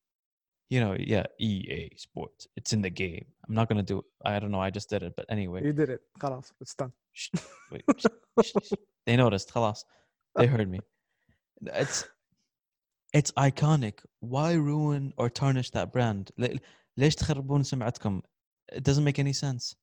[0.75, 2.43] You know, yeah, EA Sports.
[2.59, 3.27] It's in the game.
[3.45, 3.97] I'm not gonna do.
[4.25, 4.63] I don't know.
[4.69, 5.61] I just did it, but anyway.
[5.69, 7.29] you did it خلاص it's done Shh,
[7.73, 8.07] wait, shh,
[8.47, 8.73] shh, shh.
[9.07, 9.49] they noticed.
[9.53, 9.85] خلاص.
[10.39, 10.81] They heard me.
[11.83, 11.99] It's
[13.19, 13.97] it's iconic.
[14.21, 16.31] Why ruin or tarnish that brand?
[16.39, 16.59] لي-
[16.97, 18.23] ليش تخربون سمعتكم?
[18.73, 19.75] It doesn't make any sense.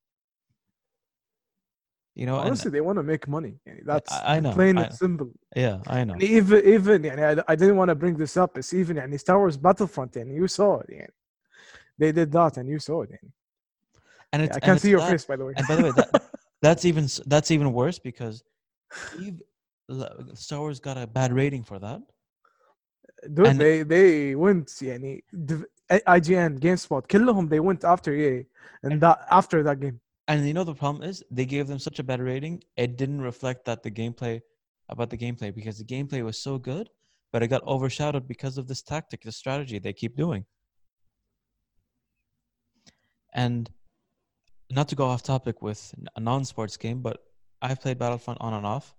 [2.15, 4.77] You know, and honestly they want to make money يعني that's I- I know, plain
[4.77, 4.95] I and know.
[4.95, 6.15] simple yeah, I know.
[6.15, 9.17] يعني even even يعني I, I didn't want to bring this up it's even يعني
[9.19, 11.13] Star Wars Battlefront يعني you saw it يعني
[12.01, 13.31] they did that and you saw it يعني
[14.33, 15.67] And Yeah, it's I and can it's see your that- face by the way And
[15.67, 16.09] by the way, that,
[16.61, 18.43] that's even s- that's even worse because
[19.17, 19.41] Eve,
[19.89, 22.01] l- Star Wars got a bad rating for that.
[23.35, 25.65] dude and- they they went يعني div-
[26.17, 28.45] IGN GameSpot كلهم they went after EA
[28.83, 31.98] and that after that game And you know the problem is they gave them such
[31.98, 32.62] a bad rating.
[32.76, 34.40] It didn't reflect that the gameplay
[34.88, 36.88] about the gameplay because the gameplay was so good,
[37.32, 40.46] but it got overshadowed because of this tactic, the strategy they keep doing.
[43.34, 43.70] And
[44.70, 47.18] not to go off topic with a non-sports game, but
[47.60, 48.94] I've played Battlefront on and off.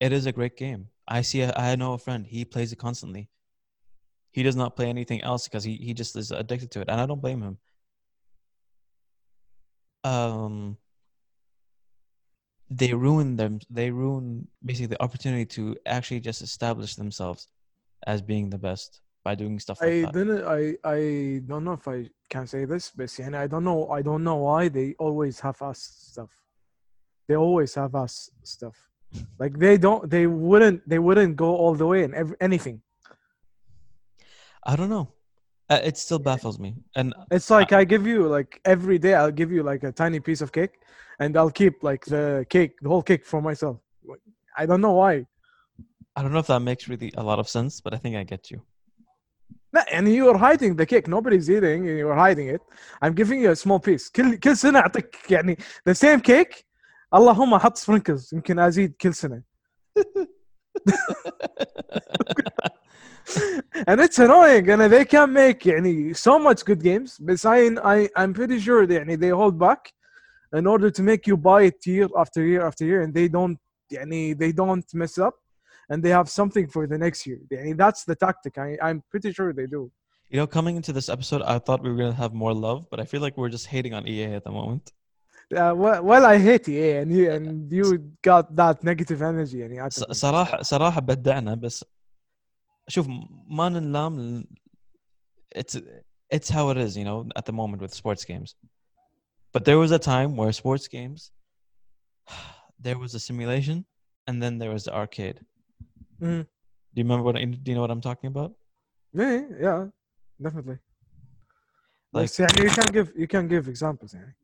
[0.00, 0.88] It is a great game.
[1.08, 1.42] I see.
[1.42, 2.26] A, I know a friend.
[2.26, 3.28] He plays it constantly.
[4.30, 7.00] He does not play anything else because he, he just is addicted to it, and
[7.00, 7.58] I don't blame him
[10.04, 10.76] um,
[12.70, 13.60] they ruin them.
[13.70, 17.48] They ruin basically the opportunity to actually just establish themselves
[18.06, 20.12] as being the best by doing stuff like I that.
[20.12, 20.44] didn't.
[20.44, 23.90] I I don't know if I can say this, but and I don't know.
[23.90, 26.30] I don't know why they always have us stuff.
[27.28, 28.76] They always have us stuff.
[29.38, 30.10] like they don't.
[30.10, 30.88] They wouldn't.
[30.88, 32.82] They wouldn't go all the way in every, anything.
[34.64, 35.12] I don't know.
[35.71, 36.75] Uh, it still baffles me.
[36.95, 40.19] And It's like I give you like every day I'll give you like a tiny
[40.19, 40.75] piece of cake
[41.19, 43.77] and I'll keep like the cake, the whole cake for myself.
[44.05, 44.21] Like,
[44.57, 45.25] I don't know why.
[46.15, 48.23] I don't know if that makes really a lot of sense, but I think I
[48.23, 48.61] get you.
[49.73, 52.61] لا يعني you're hiding the cake nobody's eating and you're hiding it
[53.01, 55.57] I'm giving you a small piece كل كل سنة أعطيك يعني
[55.89, 56.63] the same cake
[57.13, 59.43] اللهم أحط sprinkles يمكن أزيد كل سنة
[63.87, 68.09] and it's annoying and they can make يعني so much good games but I, I
[68.15, 69.91] I'm pretty sure they, يعني they hold back
[70.55, 73.57] in order to make you buy it year after year after year and they don't
[73.91, 75.35] يعني they don't mess up
[75.89, 79.31] and they have something for the next year يعني that's the tactic I, I'm pretty
[79.33, 79.91] sure they do
[80.33, 82.97] You know, coming into this episode, I thought we were gonna have more love, but
[83.03, 84.83] I feel like we're just hating on EA at the moment.
[85.61, 87.45] uh, well, well I hate EA and you and
[87.77, 87.85] you
[88.31, 90.11] got that negative energy يعني ص- أعتقد.
[90.15, 91.85] صراحة صراحة بدعنا بس
[92.89, 93.07] شوف
[93.49, 94.43] ما نلام
[95.55, 95.75] it's
[96.35, 98.55] it's how it is, you know, at the moment with sports games.
[99.53, 101.31] But there was a time where sports games
[102.85, 103.85] there was a simulation
[104.27, 105.39] and then there was the arcade.
[106.21, 106.41] Mhm.
[106.93, 108.51] Do you remember what I, do you know what I'm talking about?
[109.13, 109.79] yeah yeah
[110.45, 110.77] definitely
[112.13, 114.35] Like بس يعني you can give you can give examples يعني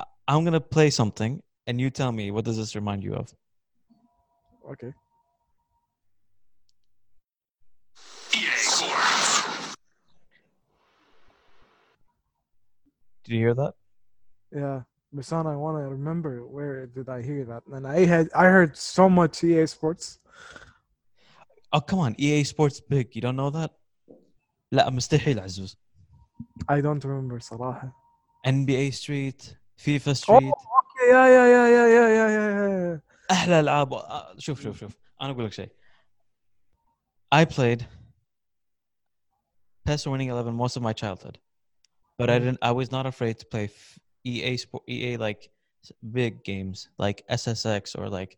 [0.00, 3.34] I- I'm gonna play something and you tell me what does this remind you of?
[4.72, 4.92] okay
[13.23, 13.73] Did you hear that?
[14.51, 14.81] Yeah,
[15.15, 15.45] Masan.
[15.45, 17.63] I want to remember where did I hear that?
[17.71, 20.19] And I had I heard so much EA Sports.
[21.73, 23.15] Oh come on, EA Sports big.
[23.15, 23.71] You don't know that?
[24.71, 25.77] لا مستحيل عزوز.
[26.69, 27.93] I don't remember صراحة.
[28.47, 30.51] NBA Street, FIFA oh, Street.
[30.53, 31.11] Oh, okay.
[31.11, 32.99] Yeah, yeah, yeah, yeah, yeah, yeah, yeah, yeah.
[33.31, 33.93] أحلى ألعاب.
[34.37, 34.97] شوف شوف شوف.
[35.21, 35.69] أنا أقول لك شيء.
[37.33, 37.85] I played
[39.85, 41.37] PES Winning Eleven most of my childhood
[42.21, 42.43] but I Mm.
[42.43, 42.59] didn't.
[42.61, 43.65] I was not afraid to play
[44.23, 45.41] EA sport, EA like
[46.19, 48.37] big games like SSX or like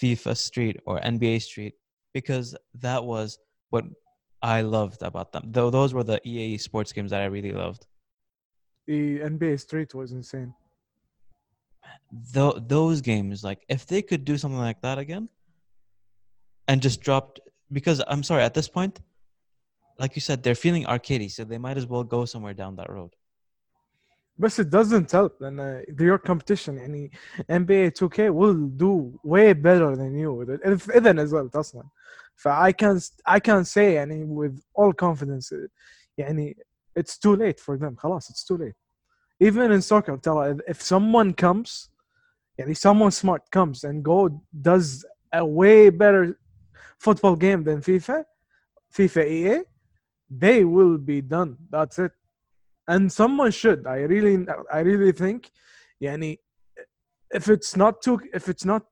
[0.00, 1.74] FIFA Street or NBA Street
[2.12, 3.38] because that was
[3.70, 3.84] what
[4.42, 5.44] I loved about them.
[5.56, 7.86] Though those were the EA sports games that I really loved.
[8.86, 10.52] The NBA Street was insane.
[12.34, 15.28] Tho- those games, like if they could do something like that again,
[16.68, 17.40] and just dropped
[17.72, 19.00] because I'm sorry at this point,
[19.99, 22.89] like you said, they're feeling arcadey, so they might as well go somewhere down that
[22.89, 23.11] road.
[24.39, 27.11] But it doesn't help and uh, your competition يعني
[27.49, 31.83] NBA 2K will do way better than you if اذا نزلت اصلا
[32.35, 35.67] ف I can I can say يعني with all confidence uh,
[36.17, 36.55] يعني
[36.95, 38.75] it's too late for them خلاص it's too late
[39.39, 41.89] even in soccer ترى if- if someone comes
[42.59, 46.39] يعني someone smart comes and go does a way better
[46.97, 48.23] football game than FIFA
[48.97, 49.63] FIFA EA
[50.30, 51.56] they will be done.
[51.70, 52.12] That's it.
[52.88, 53.86] And someone should.
[53.86, 55.50] I really i really think
[56.02, 56.38] yani
[57.32, 58.82] if it's not too if it's not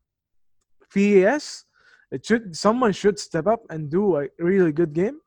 [0.93, 1.65] PES
[2.11, 5.19] it should someone should step up and do a really good game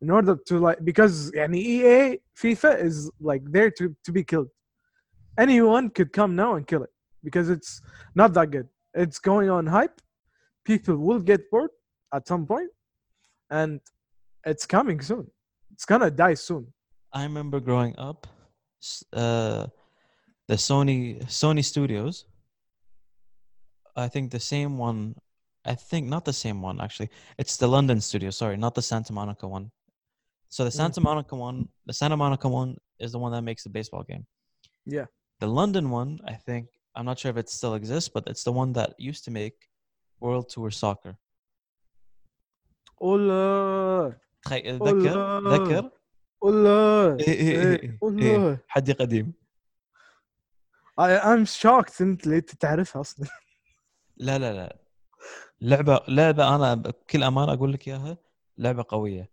[0.00, 4.48] in order to like because yani EA FIFA is like there to to be killed.
[5.38, 6.90] Anyone could come now and kill it
[7.22, 7.80] because it's
[8.16, 8.68] not that good.
[8.94, 10.00] It's going on hype.
[10.64, 11.70] People will get bored
[12.12, 12.70] at some point
[13.50, 13.80] and
[14.44, 15.28] it's coming soon
[15.78, 16.66] it's gonna die soon
[17.12, 18.26] I remember growing up,
[19.14, 19.66] uh,
[20.46, 22.26] the Sony Sony Studios.
[23.96, 25.14] I think the same one.
[25.64, 27.08] I think not the same one actually.
[27.38, 28.30] It's the London studio.
[28.30, 29.70] Sorry, not the Santa Monica one.
[30.50, 30.80] So the Mm.
[30.80, 34.26] Santa Monica one, the Santa Monica one is the one that makes the baseball game.
[34.84, 35.06] Yeah.
[35.40, 38.52] The London one, I think I'm not sure if it still exists, but it's the
[38.52, 39.56] one that used to make
[40.20, 41.16] World Tour Soccer.
[43.00, 44.14] Ola,
[44.48, 45.48] تخيل- ذكر.
[45.48, 45.90] ذكر
[46.44, 48.56] إيه إيه إيه إيه، إيه.
[48.56, 48.58] ola.
[48.68, 49.32] حدي قديم
[51.00, 53.28] I, I'm shocked انت ليه تعرفها أصلا
[54.16, 54.76] لا لا لا
[55.60, 58.18] لعبة لعبة أنا بكل أمانة أقول لك إياها
[58.58, 59.30] لعبة قوية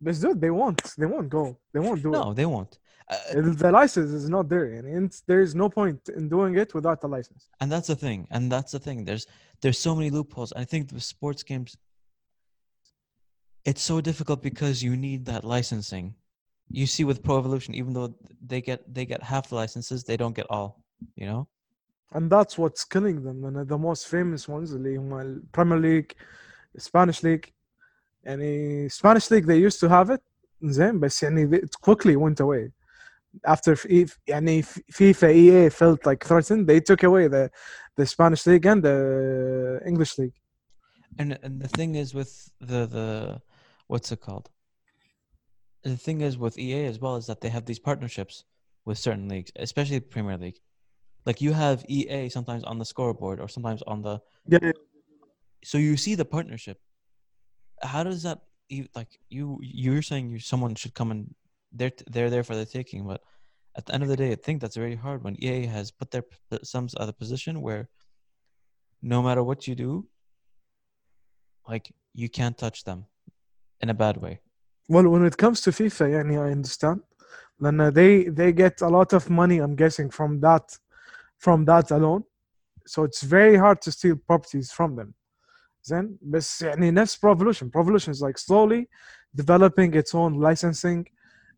[0.00, 3.58] بس dude they won't they won't go they won't do No they won't Uh, it
[3.64, 6.98] the license is not there and it's, there is no point in doing it without
[7.04, 9.24] the license and that's the thing and that's the thing there's
[9.62, 11.70] there's so many loopholes i think the sports games
[13.65, 16.15] it's so difficult because you need that licensing
[16.79, 18.13] you see with pro evolution even though
[18.51, 20.69] they get they get half the licenses they don't get all
[21.15, 21.47] you know
[22.15, 26.13] and that's what's killing them and the most famous ones اللي هم ال Premier League
[26.77, 27.51] Spanish League
[28.23, 30.21] يعني Spanish League they used to have it
[30.63, 32.71] زين بس يعني they- it quickly went away
[33.47, 37.49] after F- يعني F- FIFA EA felt like threatened they took away the
[37.97, 40.37] the Spanish League and the English League
[41.19, 42.31] and and the thing is with
[42.71, 43.07] the the
[43.86, 44.50] what's it called?
[45.82, 48.44] The thing is with ea as well is that they have these partnerships
[48.86, 50.58] with certain leagues especially the premier league.
[51.26, 54.72] Like you have ea sometimes on the scoreboard or sometimes on the yeah
[55.64, 56.78] so you see the partnership.
[57.82, 58.40] How does that
[58.94, 61.34] like you you're saying you someone should come and
[61.72, 63.20] they're they're there for the taking but
[63.76, 66.10] at the end of the day i think that's very hard when ea has put
[66.10, 66.24] their
[66.62, 67.88] some other position where
[69.02, 70.06] no matter what you do
[71.68, 73.04] like you can't touch them
[73.83, 74.39] in a bad way
[74.89, 77.01] Well, when it comes to FIFA, يعني I understand.
[77.59, 80.65] Then uh, they they get a lot of money, I'm guessing, from that
[81.37, 82.23] from that alone.
[82.87, 85.13] So it's very hard to steal properties from them.
[85.87, 87.69] Then, بس يعني نفس Pro Evolution.
[87.69, 88.89] Pro Evolution is like slowly
[89.35, 91.05] developing its own licensing.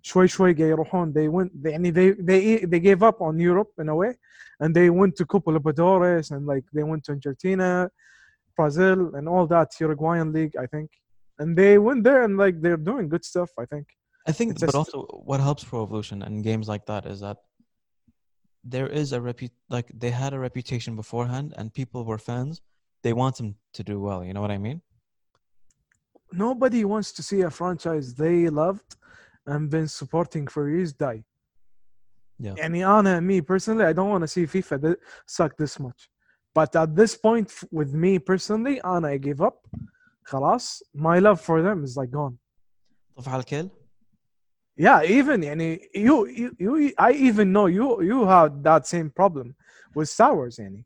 [0.04, 3.72] شوي شوي قاعد يروحون they went they, يعني they they they gave up on Europe
[3.80, 4.18] in a way
[4.60, 7.90] and they went to Copa Libertadores and like they went to Argentina,
[8.58, 10.90] Brazil and all that Uruguayan league I think
[11.39, 13.51] and they went there and like they're doing good stuff.
[13.59, 13.87] I think.
[14.29, 17.21] I think, it's but just, also what helps Pro Evolution and games like that is
[17.21, 17.37] that
[18.65, 22.61] there is a repu like they had a reputation beforehand, and people were fans.
[23.03, 24.25] They want them to do well.
[24.25, 24.83] You know what I mean?
[26.33, 28.97] Nobody wants to see a franchise they loved
[29.47, 31.23] and been supporting for years die.
[32.39, 32.55] Yeah.
[32.61, 36.11] And Iana and me personally, I don't want to see FIFA that suck this much.
[36.53, 39.59] But at this point, with me personally, Anna, I gave up.
[40.26, 42.36] خلاص my love for them is like gone
[43.16, 43.70] طفح على الكل
[44.80, 49.56] yeah even يعني you, you you i even know you you had that same problem
[49.96, 50.86] with Star Wars يعني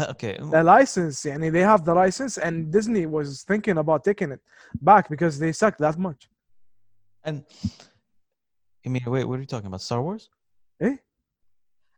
[0.00, 4.32] uh, okay the license يعني they have the license and Disney was thinking about taking
[4.32, 4.40] it
[4.82, 6.28] back because they suck that much
[7.24, 7.44] and
[8.86, 10.30] i mean wait what are you talking about star wars
[10.80, 10.96] Eh?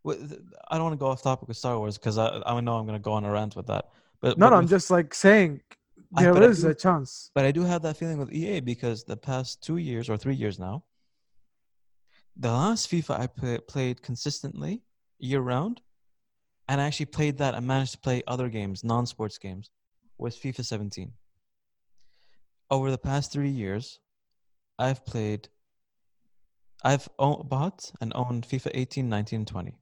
[0.03, 2.59] Wait, th- I don't want to go off topic with Star Wars because I, I
[2.61, 3.85] know I'm going to go on a rant with that.
[4.20, 5.60] But No, but no, I'm just like saying
[6.12, 7.30] there I is do- a chance.
[7.34, 10.34] But I do have that feeling with EA because the past two years or three
[10.34, 10.84] years now,
[12.36, 14.82] the last FIFA I play, played consistently
[15.18, 15.80] year round,
[16.68, 19.70] and I actually played that and managed to play other games, non sports games,
[20.18, 21.12] was FIFA 17.
[22.70, 24.00] Over the past three years,
[24.78, 25.48] I've played,
[26.82, 29.74] I've bought and owned FIFA 18, 19, 20.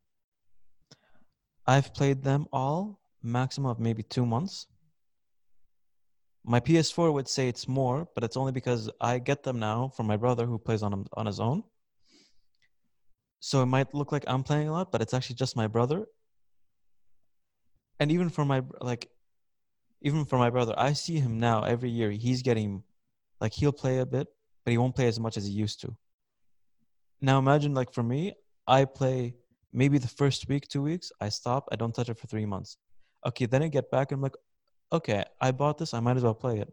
[1.66, 4.66] I've played them all maximum of maybe two months.
[6.44, 10.06] My PS4 would say it's more, but it's only because I get them now from
[10.06, 11.64] my brother who plays on on his own.
[13.40, 16.06] So it might look like I'm playing a lot, but it's actually just my brother.
[17.98, 19.10] And even for my like,
[20.04, 22.10] even for my brother, I see him now every year.
[22.10, 22.82] He's getting,
[23.40, 24.28] like, he'll play a bit,
[24.64, 25.96] but he won't play as much as he used to.
[27.22, 28.34] Now imagine, like, for me,
[28.66, 29.34] I play
[29.72, 31.10] maybe the first week, two weeks.
[31.20, 31.68] I stop.
[31.72, 32.76] I don't touch it for three months.
[33.26, 34.36] Okay, then I get back and I'm like,
[34.92, 36.72] okay, I bought this, I might as well play it.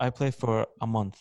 [0.00, 1.20] I play for a month.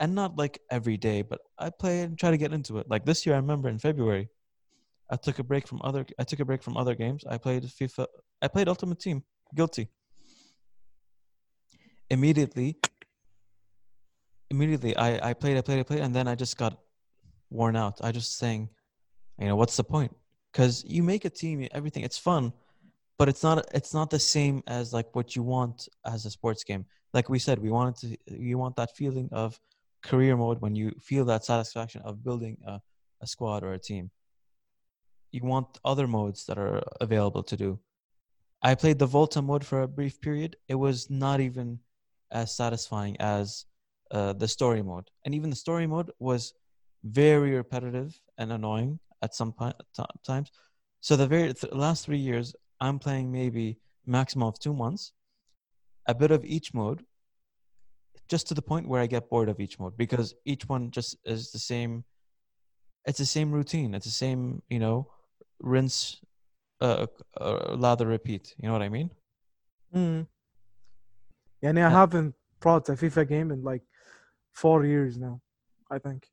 [0.00, 2.88] And not like every day, but I play and try to get into it.
[2.88, 4.28] Like this year, I remember in February,
[5.10, 7.24] I took a break from other I took a break from other games.
[7.28, 8.06] I played FIFA
[8.42, 9.22] I played Ultimate Team,
[9.54, 9.88] guilty.
[12.10, 12.76] Immediately
[14.50, 16.78] immediately I, I played, I played, I played, and then I just got
[17.50, 17.98] worn out.
[18.02, 18.68] I just saying,
[19.38, 20.14] you know, what's the point?
[20.52, 22.52] Because you make a team, everything, it's fun,
[23.18, 26.64] but it's not it's not the same as like what you want as a sports
[26.64, 26.84] game.
[27.14, 27.96] Like we said we wanted
[28.26, 29.58] to you want that feeling of
[30.02, 32.80] career mode when you feel that satisfaction of building a,
[33.22, 34.10] a squad or a team.
[35.32, 37.78] You want other modes that are available to do.
[38.62, 40.56] I played the volta mode for a brief period.
[40.68, 41.80] It was not even
[42.30, 43.66] as satisfying as
[44.10, 45.10] uh, the story mode.
[45.24, 46.54] And even the story mode was
[47.04, 50.50] very repetitive and annoying at some pi- t- times.
[51.00, 55.12] So the very th- last three years I'm playing maybe maximum of two months,
[56.06, 57.04] a bit of each mode,
[58.28, 61.16] just to the point where I get bored of each mode because each one just
[61.24, 62.04] is the same.
[63.06, 63.94] It's the same routine.
[63.94, 65.06] It's the same, you know,
[65.60, 66.20] rinse,
[66.80, 67.06] uh,
[67.40, 68.54] uh lather, repeat.
[68.58, 69.10] You know what I mean?
[69.94, 70.26] Mm.
[71.64, 73.82] Yani I haven't brought a FIFA game in like
[74.52, 75.40] four years now,
[75.90, 76.26] I think.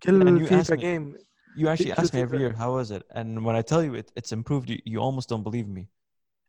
[0.00, 1.16] Kill And FIFA me- game.
[1.55, 3.03] You actually Because ask me every FIFA year, how is it?
[3.11, 5.87] And when I tell you it, it's improved, you, you almost don't believe me.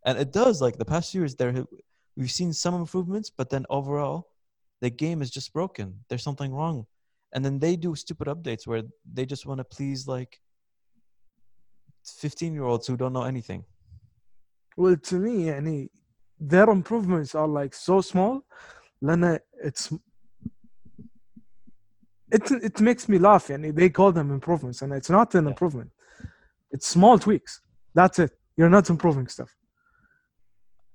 [0.05, 0.61] And it does.
[0.61, 1.69] Like the past years, there have-
[2.17, 4.29] we've seen some improvements, but then overall,
[4.81, 6.05] the game is just broken.
[6.09, 6.87] There's something wrong.
[7.33, 8.83] And then they do stupid updates where
[9.13, 10.41] they just want to please like
[12.05, 13.65] 15 year olds who don't know anything.
[14.77, 15.89] Well, to me, يعني,
[16.39, 18.43] their improvements are like so small.
[19.03, 19.93] لأن it's
[22.32, 23.50] it it makes me laugh.
[23.50, 25.92] and they call them improvements, and it's not an improvement.
[26.72, 27.62] It's small tweaks.
[27.94, 28.32] That's it.
[28.58, 29.56] You're not improving stuff.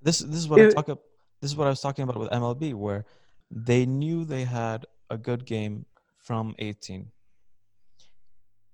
[0.02, 1.02] This this is what I talk up.
[1.40, 3.04] This is what I was talking about with MLB, where
[3.50, 5.84] they knew they had a good game
[6.18, 7.10] from 18,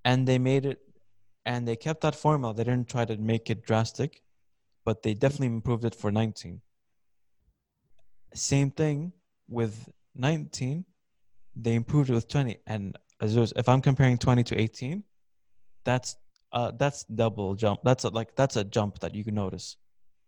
[0.04, 0.80] and they made it,
[1.44, 2.54] and they kept that formula.
[2.54, 4.22] They didn't try to make it drastic,
[4.84, 6.60] but they definitely improved it for 19.
[8.34, 9.12] Same thing
[9.48, 10.84] with 19,
[11.56, 15.04] they improved it with 20, and if I'm comparing 20 to 18,
[15.84, 16.16] that's
[16.52, 17.80] uh that's double jump.
[17.84, 19.76] That's a, like that's a jump that you can notice,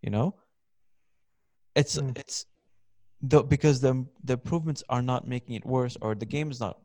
[0.02, 0.36] you know
[1.74, 2.16] it's Mm.
[2.16, 2.46] it's
[3.22, 6.78] the because the the improvements are not making it worse or the game is not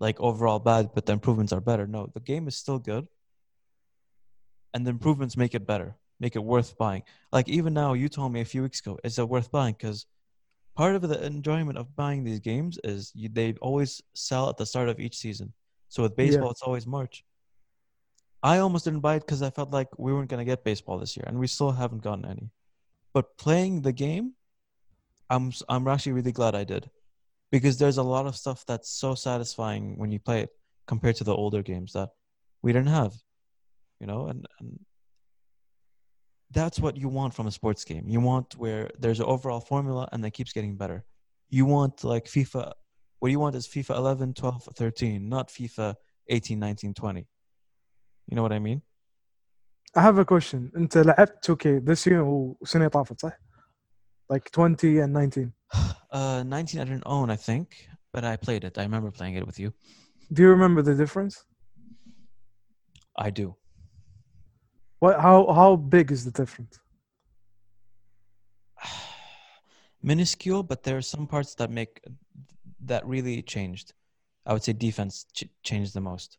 [0.00, 3.06] like overall bad but the improvements are better no the game is still good
[4.74, 8.32] and the improvements make it better make it worth buying like even now you told
[8.32, 10.06] me a few weeks ago is it worth buying because
[10.76, 14.66] part of the enjoyment of buying these games is you, they always sell at the
[14.66, 15.52] start of each season.
[15.88, 17.24] So with baseball it's always march.
[18.42, 20.98] I almost didn't buy it because i felt like we weren't going to get baseball
[20.98, 22.50] this year and we still haven't gotten any.
[23.12, 24.32] But playing the game
[25.28, 26.90] i'm I'm actually really glad i did.
[27.50, 30.50] Because there's a lot of stuff that's so satisfying when you play it
[30.86, 32.10] compared to the older games that
[32.62, 33.12] we didn't have
[34.00, 34.80] you know and, and
[36.51, 40.07] that's what you want from a sports game you want where there's an overall formula
[40.11, 41.03] and that keeps getting better
[41.49, 42.71] you want like fifa
[43.19, 45.95] what you want is fifa 11 12 13 not fifa
[46.29, 47.27] 18 19 20
[48.27, 48.81] you know what i mean
[49.97, 50.71] I have a question.
[50.75, 53.31] أنت لعبت 2K this year وسنة طافت صح؟
[54.29, 55.53] Like 20 and 19.
[56.11, 59.45] uh 19 i didn't own i think but i played it i remember playing it
[59.45, 59.71] with you
[60.33, 61.45] Do you remember the difference?
[63.17, 63.55] i do
[64.99, 65.19] What?
[65.19, 66.79] How how big is the difference?
[70.01, 72.01] minuscule, but there are some parts that make
[72.85, 73.93] that really changed.
[74.45, 76.37] I would say defense ch- changed the most.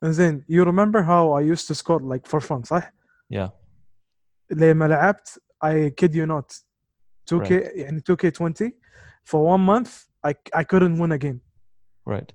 [0.00, 2.90] And then you remember how I used to score like for fun صح؟
[3.30, 3.50] Yeah,
[4.50, 6.52] لما لعبت I kid you not,
[7.30, 8.72] 2K and 2K20
[9.24, 11.40] for one month I I couldn't win a game.
[12.06, 12.32] Right.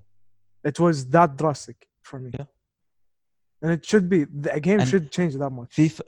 [0.64, 2.30] It was that drastic for me.
[2.38, 2.46] Yeah.
[3.61, 5.75] And it should be the game And should change that much.
[5.75, 6.01] FIFA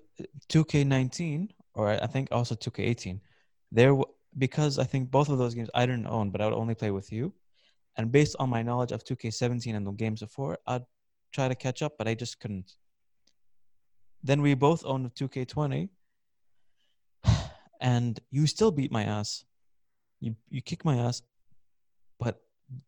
[0.49, 3.19] 2K19 or I think also 2K18.
[3.71, 3.95] There
[4.37, 6.91] because I think both of those games I didn't own, but I would only play
[6.91, 7.33] with you.
[7.97, 10.83] And based on my knowledge of 2K17 and the games before, I'd
[11.31, 12.73] try to catch up, but I just couldn't.
[14.23, 15.89] Then we both owned 2K20,
[17.81, 19.45] and you still beat my ass.
[20.19, 21.21] You you kick my ass,
[22.19, 22.41] but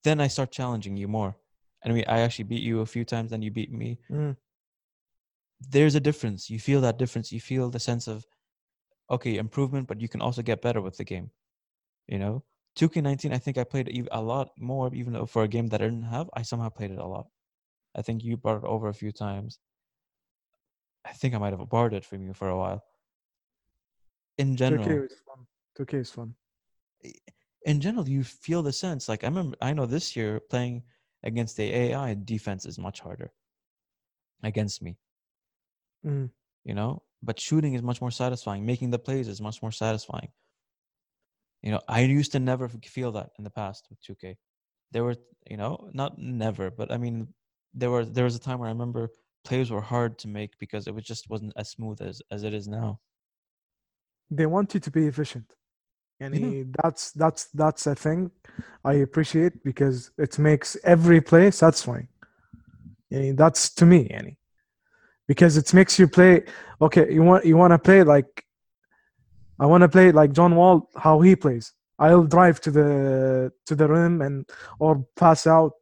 [0.03, 1.35] then I start challenging you more.
[1.83, 4.35] And we, I actually beat you a few times, then you beat me Mm.
[5.59, 6.49] There's a difference.
[6.49, 7.31] You feel that difference.
[7.31, 8.25] You feel the sense of
[9.09, 11.31] okay improvement, but you can also get better with the game.
[12.07, 12.43] You know,
[12.75, 13.33] 2K19.
[13.33, 16.03] I think I played a lot more, even though for a game that I didn't
[16.03, 17.27] have, I somehow played it a lot.
[17.95, 19.59] I think you brought it over a few times.
[21.05, 22.83] I think I might have borrowed it from you for a while.
[24.37, 25.47] In general, 2K general, is fun.
[25.77, 26.35] 2K is fun.
[27.65, 29.09] in general, you feel the sense.
[29.09, 30.83] Like I remember, I know this year playing
[31.23, 33.31] against the AI defense is much harder
[34.43, 34.97] against me.
[36.05, 36.29] Mm.
[36.63, 40.29] you know but shooting is much more satisfying making the plays is much more satisfying
[41.61, 44.37] you know i used to never feel that in the past with 2k
[44.91, 45.15] there were
[45.49, 47.27] you know not never but i mean
[47.73, 49.09] there were there was a time where i remember
[49.43, 52.53] plays were hard to make because it was just wasn't as smooth as as it
[52.53, 52.99] is now
[54.31, 55.53] They want you to be efficient.
[56.19, 56.63] And Yeah.
[56.83, 58.31] that's that's that's a thing
[58.85, 62.07] I appreciate because it makes every play satisfying.
[63.11, 64.38] Yani that's to me, yani.
[65.29, 66.43] Because it makes you play
[66.81, 68.31] okay, you want you want to play like
[69.59, 71.71] I want to play like John Wall how he plays.
[71.99, 74.49] I'll drive to the to the rim and
[74.79, 75.73] or pass out.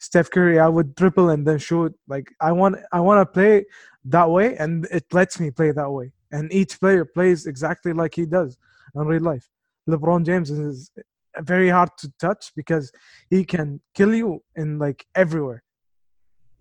[0.00, 1.92] Steph Curry, I would dribble and then shoot.
[2.08, 3.64] Like I want I want to play
[4.04, 6.12] that way and it lets me play that way.
[6.32, 8.56] And each player plays exactly like he does
[8.94, 9.48] in real life.
[9.88, 10.90] LeBron James is
[11.38, 12.92] very hard to touch because
[13.30, 15.62] he can kill you in like everywhere.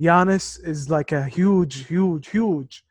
[0.01, 2.83] Giannis is like a huge, huge, huge,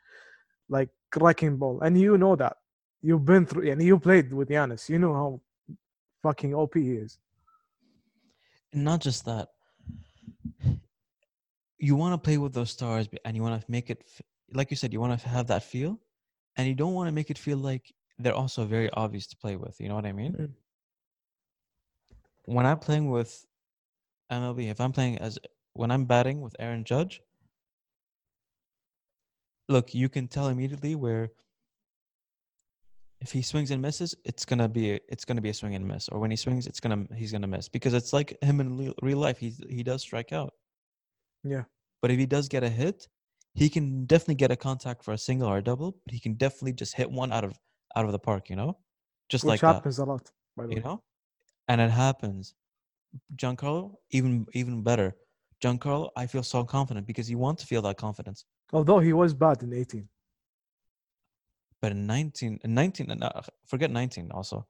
[0.69, 2.57] like wrecking ball, and you know that.
[3.01, 4.89] You've been through, and you played with Giannis.
[4.89, 5.41] You know how
[6.23, 7.19] fucking OP he is.
[8.73, 9.49] and not just that
[11.79, 14.03] you want to play with those stars and you want to make it
[14.53, 15.99] like you said you want to have that feel
[16.57, 17.85] and you don't want to make it feel like
[18.19, 20.51] they're also very obvious to play with you know what i mean Mm.
[22.55, 23.47] when i'm playing with
[24.33, 25.39] mlb if i'm playing as
[25.79, 27.21] when i'm batting with aaron judge
[29.69, 31.31] look you can tell immediately where
[33.21, 35.87] if he swings and misses it's gonna be a, it's gonna be a swing and
[35.87, 38.77] miss or when he swings it's gonna he's gonna miss because it's like him in
[38.79, 40.53] real, real life he he does strike out
[41.45, 41.65] Yeah.
[42.03, 43.09] but if he does get a hit,
[43.55, 45.91] he can definitely get a contact for a single or a double.
[46.05, 47.53] But he can definitely just hit one out of
[47.97, 48.79] out of the park, you know,
[49.29, 50.83] just Which like that, happens a lot, by the you way.
[50.85, 51.03] know.
[51.69, 52.55] And it happens.
[53.37, 55.17] Giancarlo, even even better.
[55.63, 58.45] Giancarlo, I feel so confident because you want to feel that confidence.
[58.73, 60.09] Although he was bad in 18.
[61.81, 64.67] But in 19, in 19, and, uh, forget 19 also,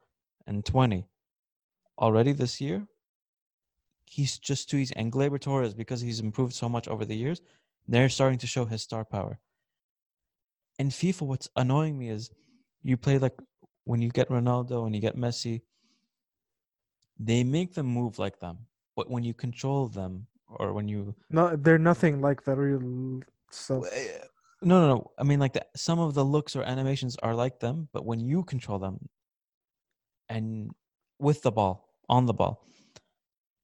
[0.46, 1.06] and 20,
[1.98, 2.86] already this year,
[4.04, 4.94] he's just too easy.
[4.96, 7.40] And Gleyber Torres, because he's improved so much over the years,
[7.86, 9.38] they're starting to show his star power.
[10.78, 12.30] In FIFA, what's annoying me is
[12.82, 13.36] you play like
[13.84, 15.62] when you get Ronaldo and you get Messi,
[17.18, 18.58] they make them move like them.
[18.94, 23.84] But when you control them or when you No, they're nothing like the real stuff.
[23.92, 24.18] Eh,
[24.62, 25.10] no, no, no.
[25.18, 28.20] I mean, like the, some of the looks or animations are like them, but when
[28.20, 29.08] you control them
[30.28, 30.70] and
[31.18, 32.64] with the ball, on the ball,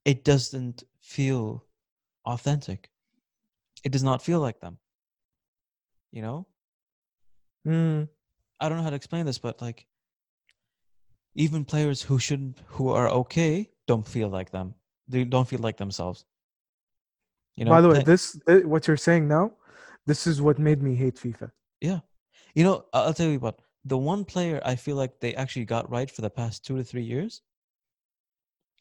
[0.04, 1.64] it doesn't feel
[2.26, 2.90] authentic.
[3.84, 4.78] It does not feel like them.
[6.12, 6.46] You know?
[7.66, 8.08] Mm,
[8.60, 9.86] I don't know how to explain this, but like
[11.34, 14.74] even players who shouldn't who are okay don't feel like them.
[15.08, 16.24] They don't feel like themselves.
[17.55, 19.45] You know, By the way, play- this eh, what you're saying now,
[20.05, 21.51] this is what made me hate FIFA.
[21.81, 21.99] Yeah.
[22.55, 23.61] You know, I- I'll tell you what.
[23.85, 26.83] The one player I feel like they actually got right for the past two to
[26.83, 27.41] three years,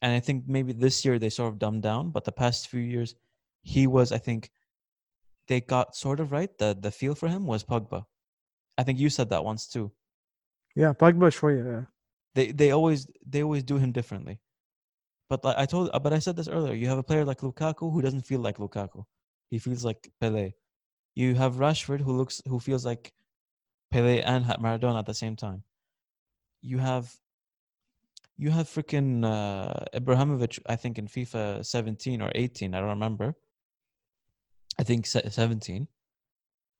[0.01, 2.81] and I think maybe this year they sort of dumbed down, but the past few
[2.81, 3.15] years,
[3.61, 4.51] he was, I think,
[5.47, 6.51] they got sort of right.
[6.57, 8.05] The the feel for him was Pogba.
[8.77, 9.91] I think you said that once too.
[10.75, 11.85] Yeah, Pogba شوية, yeah.
[12.35, 14.39] They they always they always do him differently.
[15.28, 16.74] But like I told, but I said this earlier.
[16.74, 19.04] You have a player like Lukaku who doesn't feel like Lukaku.
[19.50, 20.52] He feels like Pele.
[21.14, 23.12] You have Rashford who looks who feels like
[23.90, 25.62] Pele and Maradona at the same time.
[26.60, 27.14] You have
[28.36, 30.58] you have freaking uh, Ibrahimovic.
[30.66, 33.34] I think in FIFA 17 or 18, I don't remember.
[34.78, 35.86] I think 17,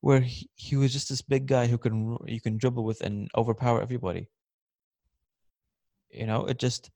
[0.01, 3.29] where he, he was just this big guy who can you can dribble with and
[3.37, 4.29] overpower everybody.
[6.11, 6.91] You know, it just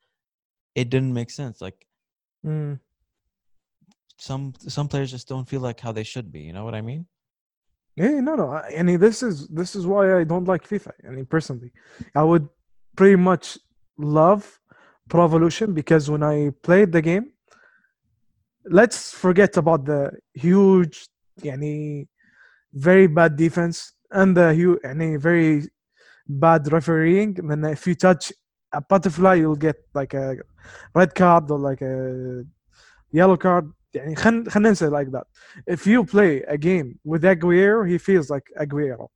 [0.74, 1.60] it didn't make sense.
[1.60, 1.86] Like
[2.46, 2.78] Mm.
[4.18, 6.40] some some players just don't feel like how they should be.
[6.40, 7.06] You know what I mean?
[7.96, 8.52] Yeah, no, no.
[8.52, 10.92] I, mean, this is this is why I don't like FIFA.
[11.06, 11.72] I mean, personally,
[12.14, 12.48] I would
[12.94, 13.58] pretty much
[13.96, 14.60] love
[15.08, 17.32] Pro Evolution because when I played the game,
[18.64, 21.08] let's forget about the huge,
[21.42, 22.08] any
[22.72, 25.64] very bad defense and the huge, any very
[26.28, 27.36] bad refereeing.
[27.38, 28.32] And then if you touch
[28.73, 30.37] a butterfly, you'll get like a
[30.95, 32.43] red card or like a
[33.11, 33.71] yellow card.
[33.95, 35.27] يعني خل خلينا ننسى like that.
[35.67, 39.07] If you play a game with Aguero, he feels like Aguero.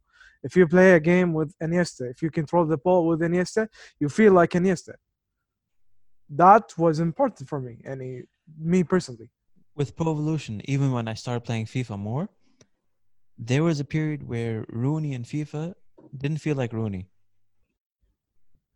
[0.43, 3.67] If you play a game with Iniesta, if you control the ball with Iniesta,
[3.99, 4.93] you feel like Iniesta.
[6.29, 8.27] That was important for me, and he-
[8.73, 9.29] me personally.
[9.75, 12.29] With Pro Evolution, even when I started playing FIFA more,
[13.49, 15.73] there was a period where Rooney in FIFA
[16.21, 17.03] didn't feel like Rooney.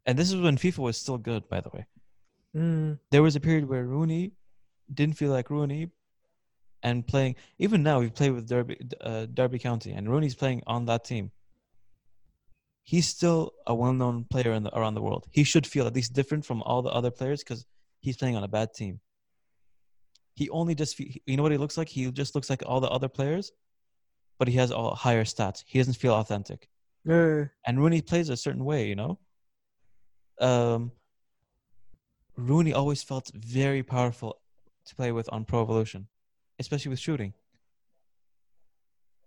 [0.06, 1.86] And this is when FIFA was still good, by the way.
[2.56, 4.32] Mm, There was a period where Rooney
[4.92, 5.90] didn't feel like Rooney,
[6.82, 10.86] and playing even now we play with Derby uh, Derby County, and Rooney's playing on
[10.86, 11.32] that team.
[12.84, 15.26] He's still a well-known player in the, around the world.
[15.32, 17.66] He should feel at least different from all the other players because
[18.00, 19.00] he's playing on a bad team.
[20.34, 21.88] He only just fe- you know what he looks like.
[21.88, 23.50] He just looks like all the other players,
[24.38, 25.64] but he has all higher stats.
[25.66, 26.68] He doesn't feel authentic.
[27.04, 29.18] yeah, And Rooney plays a certain way, you know.
[30.40, 30.92] Um,
[32.36, 34.38] Rooney always felt very powerful
[34.86, 36.08] to play with on Pro Evolution,
[36.58, 37.32] especially with shooting.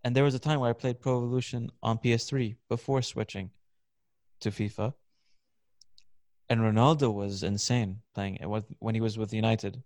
[0.03, 3.49] And there was a time where I played Pro Evolution on PS3 before switching
[4.41, 4.93] to FIFA.
[6.49, 8.47] And Ronaldo was insane playing it
[8.80, 9.84] when he was with United.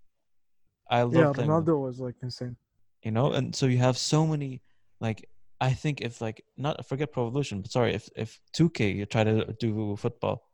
[0.90, 1.44] I love yeah.
[1.46, 2.56] Ronaldo was like insane.
[3.04, 4.62] you know and so you have so many
[5.00, 5.28] like
[5.60, 9.24] i think if like not forget pro evolution but sorry if if 2k you try
[9.24, 10.50] to do football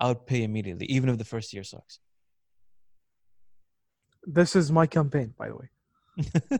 [0.00, 1.98] i would pay immediately even if the first year sucks
[4.24, 5.68] This is my campaign, by the way.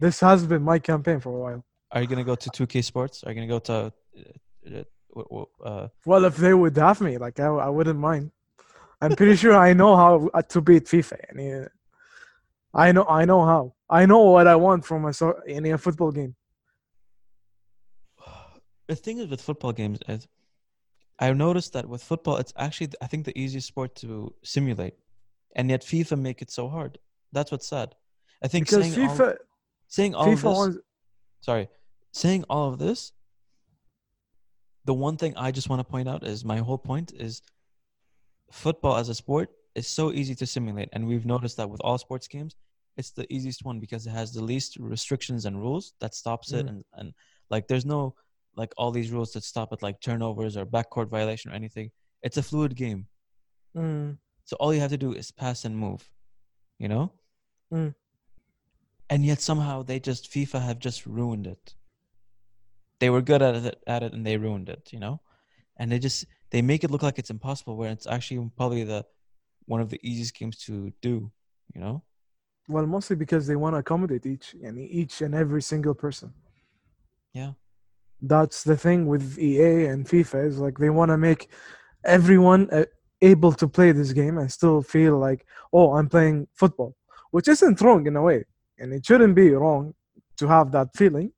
[0.00, 1.64] This has been my campaign for a while.
[1.92, 4.82] are you gonna go to 2k sports are you gonna go to uh,
[5.16, 8.30] uh, uh, Well, if they would have me, like I, I wouldn't mind.
[9.00, 11.18] I'm pretty sure I know how uh, to beat FIFA.
[11.30, 11.66] I mean,
[12.72, 13.74] I know, I know how.
[13.90, 16.34] I know what I want from a so in a football game.
[18.88, 20.26] the thing is with football games is
[21.22, 24.08] i've noticed that with football it's actually i think the easiest sport to
[24.42, 24.94] simulate
[25.56, 26.92] and yet fifa make it so hard
[27.36, 27.88] that's what's sad
[28.44, 29.36] i think Because saying all, FIFA,
[29.92, 30.78] saying all of this,
[31.42, 31.68] sorry,
[32.12, 33.12] saying all of this,
[34.86, 37.42] the one thing I just want to point out is my whole point is
[38.50, 40.88] football as a sport is so easy to simulate.
[40.94, 42.56] And we've noticed that with all sports games,
[42.96, 46.64] it's the easiest one because it has the least restrictions and rules that stops it.
[46.64, 46.68] Mm.
[46.70, 47.14] And, and
[47.50, 48.14] like, there's no
[48.56, 51.90] like all these rules that stop at like turnovers or backcourt violation or anything.
[52.22, 53.06] It's a fluid game.
[53.76, 56.10] Mm, So all you have to do is pass and move,
[56.78, 57.12] you know?
[57.72, 57.94] Mm.
[59.10, 61.74] And yet somehow they just FIFA have just ruined it.
[63.00, 65.20] They were good at it at it and they ruined it, you know?
[65.76, 69.04] And they just they make it look like it's impossible where it's actually probably the
[69.66, 71.32] one of the easiest games to do,
[71.74, 72.04] you know?
[72.68, 76.32] well, mostly because they want to accommodate each and each and every single person.
[77.34, 77.52] Yeah.
[78.22, 81.50] That's the thing with EA and FIFA is like they want to make
[82.04, 82.84] everyone uh,
[83.20, 86.94] able to play this game and still feel like, oh, I'm playing football,
[87.32, 88.44] which isn't wrong in a way,
[88.78, 89.94] and it shouldn't be wrong
[90.36, 91.32] to have that feeling,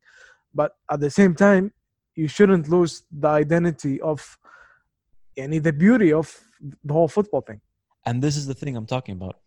[0.55, 1.73] but at the same time,
[2.15, 4.39] you shouldn't lose the identity of,
[5.37, 6.41] any the beauty of
[6.85, 7.61] the whole football thing.
[8.07, 9.41] And this is the thing I'm talking about.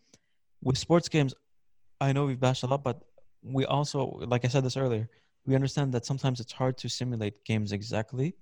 [0.62, 1.34] With sports games,
[2.00, 3.00] I know we've bashed a lot, but
[3.42, 5.08] we also, like I said this earlier,
[5.46, 8.36] we understand that sometimes it's hard to simulate games exactly.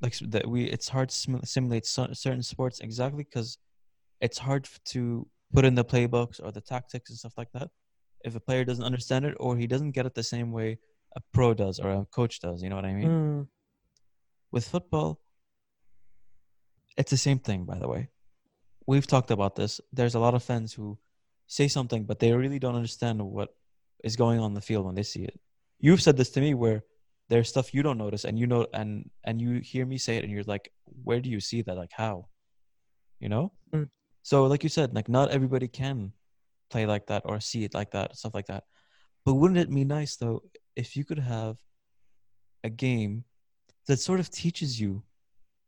[0.00, 3.58] Like that we, it's hard to sim- simulate cer- certain sports exactly because
[4.20, 7.68] it's hard to put in the playbooks or the tactics and stuff like that.
[8.24, 10.78] If a player doesn't understand it or he doesn't get it the same way
[11.16, 13.08] a pro does or a coach does, you know what I mean?
[13.08, 13.48] Mm,
[14.52, 15.20] with football,
[16.96, 18.10] it's the same thing, by the way.
[18.86, 19.80] We've talked about this.
[19.92, 20.98] There's a lot of fans who
[21.46, 23.54] say something, but they really don't understand what
[24.02, 25.38] is going on in the field when they see it.
[25.80, 26.84] You've said this to me where
[27.28, 30.24] there's stuff you don't notice and you know and and you hear me say it
[30.24, 30.72] and you're like,
[31.04, 31.76] where do you see that?
[31.76, 32.28] Like how?
[33.18, 33.52] You know?
[33.72, 33.88] Mm.
[34.22, 36.12] So like you said, like not everybody can
[36.70, 38.64] play like that or see it like that, stuff like that.
[39.24, 40.42] But wouldn't it be nice though
[40.76, 41.56] if you could have
[42.64, 43.24] a game
[43.86, 45.02] that sort of teaches you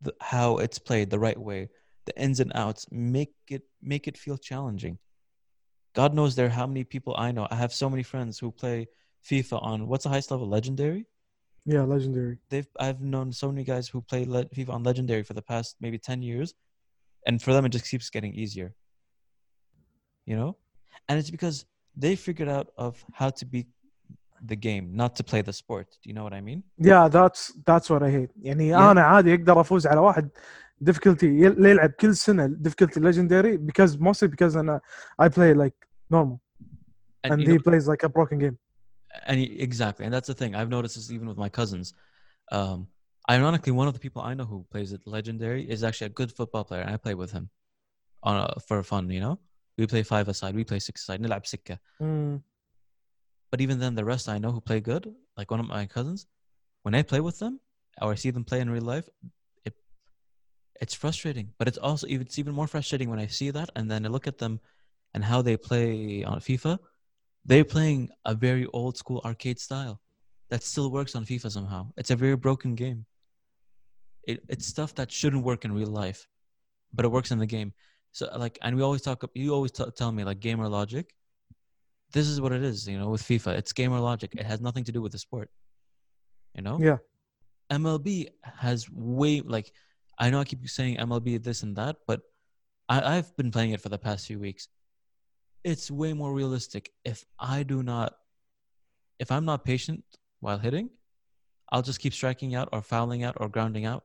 [0.03, 1.69] the, how it's played the right way,
[2.07, 4.99] the ins and outs, make it make it feel challenging.
[5.95, 7.47] God knows there are how many people I know.
[7.51, 8.89] I have so many friends who play
[9.30, 10.48] FIFA on what's the highest level?
[10.58, 11.06] Legendary.
[11.66, 12.36] yeah, legendary.
[12.52, 15.70] They've I've known so many guys who play le- FIFA on Legendary for the past
[15.84, 16.50] maybe ten years,
[17.28, 18.70] and for them it just keeps getting easier.
[20.30, 20.52] You know,
[21.08, 21.58] and it's because
[22.04, 23.68] they figured out of how to beat
[24.52, 25.88] the game, not to play the sport.
[26.04, 26.60] Do you know what I mean?
[26.92, 28.92] yeah that's that's what I hate يعني Yeah.
[28.92, 30.30] انا عادي اقدر افوز على واحد
[30.90, 34.82] difficulty يل- يلعب كل سنه difficulty legendary because mostly because انا
[35.22, 35.76] I play like
[36.14, 36.40] normal
[37.24, 38.58] and, you he know- plays like a broken game
[39.27, 40.55] and he, exactly, and that's the thing.
[40.55, 41.95] I've noticed this even with my cousins.
[42.51, 42.89] Um,
[43.31, 46.33] ironically, one of the people I know who plays at legendary is actually a good
[46.33, 47.51] football player, and I play with him
[48.23, 49.11] on a, for fun.
[49.11, 49.39] You know,
[49.79, 51.79] we play five aside, we play six aside, nilab sikka.
[52.01, 52.43] Mm.
[53.51, 56.27] But even then, the rest I know who play good, like one of my cousins,
[56.83, 57.61] when I play with them
[58.01, 59.09] or I see them play in real life,
[59.65, 59.75] it
[60.81, 61.51] it's frustrating.
[61.59, 64.27] But it's also it's even more frustrating when I see that and then I look
[64.27, 64.61] at them
[65.15, 66.79] and how they play on FIFA
[67.45, 70.01] they're playing a very old school arcade style
[70.51, 73.05] that still works on fifa somehow it's a very broken game
[74.25, 76.27] it, it's stuff that shouldn't work in real life
[76.93, 77.73] but it works in the game
[78.13, 81.15] so like and we always talk you always t- tell me like gamer logic
[82.13, 83.59] this is what it is, you know, with FIFA.
[83.59, 84.35] It's gamer logic.
[84.37, 85.51] It has nothing to do with the sport.
[86.55, 86.79] You know?
[86.81, 86.99] Yeah.
[87.71, 89.73] MLB has way like
[90.19, 92.21] I know I keep saying MLB this and that, but
[92.89, 94.69] I, I've been playing it for the past few weeks.
[95.65, 96.93] It's way more realistic.
[97.05, 98.15] If I do not
[99.19, 100.03] if I'm not patient
[100.41, 100.91] while hitting,
[101.71, 104.05] I'll just keep striking out or fouling out or grounding out.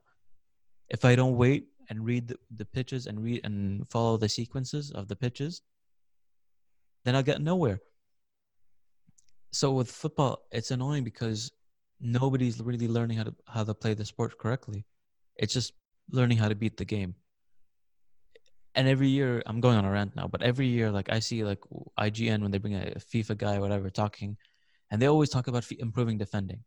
[0.89, 4.91] If I don't wait and read the, the pitches and read and follow the sequences
[4.91, 5.63] of the pitches,
[7.03, 7.79] then I'll get nowhere.
[9.51, 11.51] So with football, it's annoying because
[11.99, 14.85] nobody's really learning how to how to play the sport correctly.
[15.35, 15.73] It's just
[16.11, 17.15] learning how to beat the game.
[18.77, 21.43] And every year, I'm going on a rant now, but every year, like I see
[21.43, 21.61] like
[21.99, 24.37] IGN when they bring a FIFA guy or whatever talking,
[24.91, 26.63] and they always talk about f- improving defending.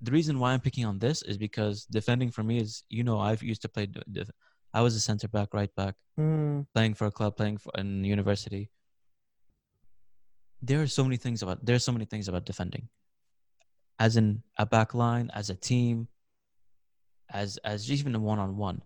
[0.00, 3.20] The reason why I'm picking on this is because defending for me is, you know,
[3.20, 3.86] I've used to play.
[3.86, 4.30] def-
[4.72, 8.04] I was a center back, right back, mm, playing for a club, playing for in
[8.04, 8.70] university.
[10.62, 12.88] There are so many things about there's so many things about defending.
[13.98, 16.08] As in a back line, as a team,
[17.28, 18.80] as as even a one on one.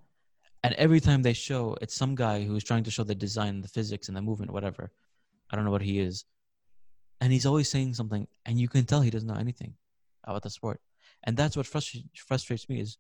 [0.65, 3.69] And every time they show it's some guy who's trying to show the design, the
[3.69, 4.93] physics and the movement, whatever.
[5.51, 6.25] I don't know what he is.
[7.21, 9.75] And he's always saying something and you can tell he doesn't know anything
[10.25, 10.81] about the sport.
[11.25, 12.99] And that's what frustrates frustrates me is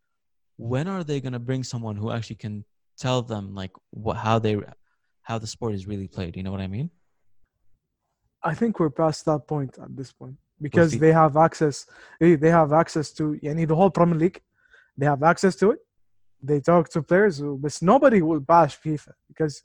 [0.56, 2.64] when are they going to bring someone who actually can
[2.98, 4.56] tell them like what how they
[5.22, 6.90] how the sport is really played you know what i mean
[8.42, 11.86] I think we're past that point at this point because the- they have access.
[12.20, 13.38] eh, They have access to.
[13.42, 14.40] Yani the whole Premier League,
[14.96, 15.78] they have access to it
[16.41, 19.63] They talk to players, who- but nobody will bash FIFA because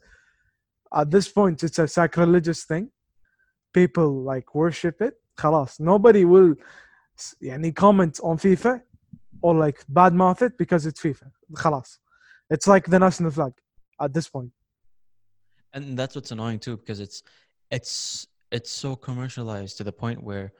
[0.93, 2.91] at this point it's a sacrilegious thing.
[3.73, 5.15] People like worship it.
[5.37, 6.55] خلاص, nobody will
[7.17, 8.81] s- يعني comment on FIFA
[9.41, 11.31] or like badmouth it because it's FIFA.
[11.53, 11.99] خلاص.
[12.49, 13.53] It's like the national flag
[13.99, 14.51] at this point.
[15.73, 17.23] and that's what's annoying too because it's
[17.71, 20.53] it's it's so commercialized to the point where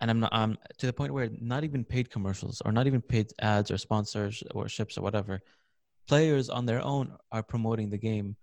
[0.00, 3.00] and i'm not um to the point where not even paid commercials or not even
[3.00, 5.40] paid ads or sponsors or ships or whatever
[6.08, 8.36] players on their own are promoting the game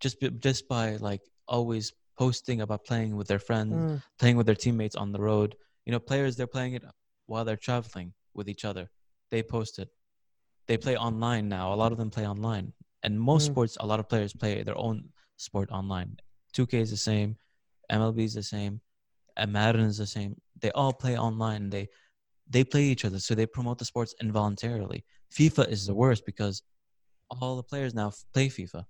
[0.00, 4.02] just just by like always posting about playing with their friends Mm.
[4.18, 5.56] playing with their teammates on the road.
[5.84, 6.84] You know, players they're playing it
[7.26, 8.90] while they're traveling with each other.
[9.30, 9.88] They post it.
[10.68, 11.72] They play online now.
[11.74, 12.72] A lot of them play online.
[13.02, 13.50] And most Mm.
[13.52, 16.16] sports, a lot of players play their own sport online.
[16.54, 17.36] 2K is the same,
[17.90, 18.80] MLB is the same,
[19.36, 20.36] and Madden is the same.
[20.60, 21.70] They all play online.
[21.70, 21.88] They
[22.48, 25.04] they play each other, so they promote the sports involuntarily.
[25.32, 26.62] FIFA is the worst because
[27.30, 28.84] all the players now play FIFA.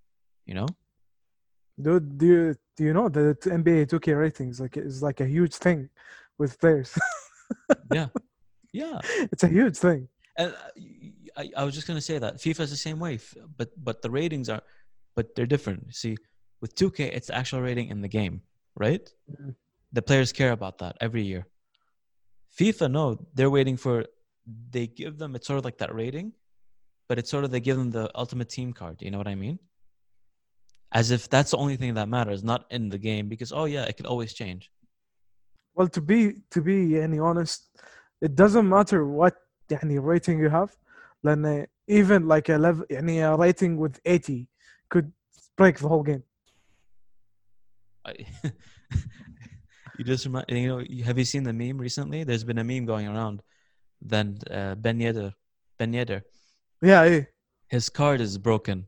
[0.47, 0.67] You know,
[1.81, 5.27] Dude, do you do you know that the NBA 2K ratings like is like a
[5.27, 5.89] huge thing
[6.39, 6.97] with players?
[7.93, 8.09] yeah,
[8.73, 9.01] yeah.
[9.33, 10.09] it's a huge thing.
[10.39, 10.81] And uh,
[11.37, 13.19] I, I was just gonna say that FIFA is the same way,
[13.57, 14.63] but but the ratings are,
[15.17, 15.95] but they're different.
[15.95, 16.17] See,
[16.61, 18.43] with 2K, it's the actual rating in the game,
[18.77, 19.09] right?
[19.31, 19.55] Mhm
[19.94, 21.48] The players care about that every year.
[22.58, 24.06] FIFA, no, they're waiting for.
[24.72, 26.34] They give them it's sort of like that rating,
[27.08, 29.02] but it's sort of they give them the ultimate team card.
[29.02, 29.60] You know what I mean?
[30.92, 33.84] As if that's the only thing that matters, not in the game, because oh yeah,
[33.84, 34.72] it could always change.
[35.76, 37.70] Well, to be to be any honest,
[38.22, 39.36] it doesn't matter what
[39.70, 40.76] يعني rating you have.
[41.24, 44.48] لأن even like a level يعني a rating with 80
[44.90, 45.12] could
[45.58, 46.24] break the whole game.
[49.99, 52.85] You just remind you know have you seen the meme recently there's been a meme
[52.85, 53.43] going around
[54.03, 55.33] then uh, ben yedder
[55.79, 56.23] ben yedder
[56.83, 57.21] Yeah, yeah,
[57.69, 58.87] his card is broken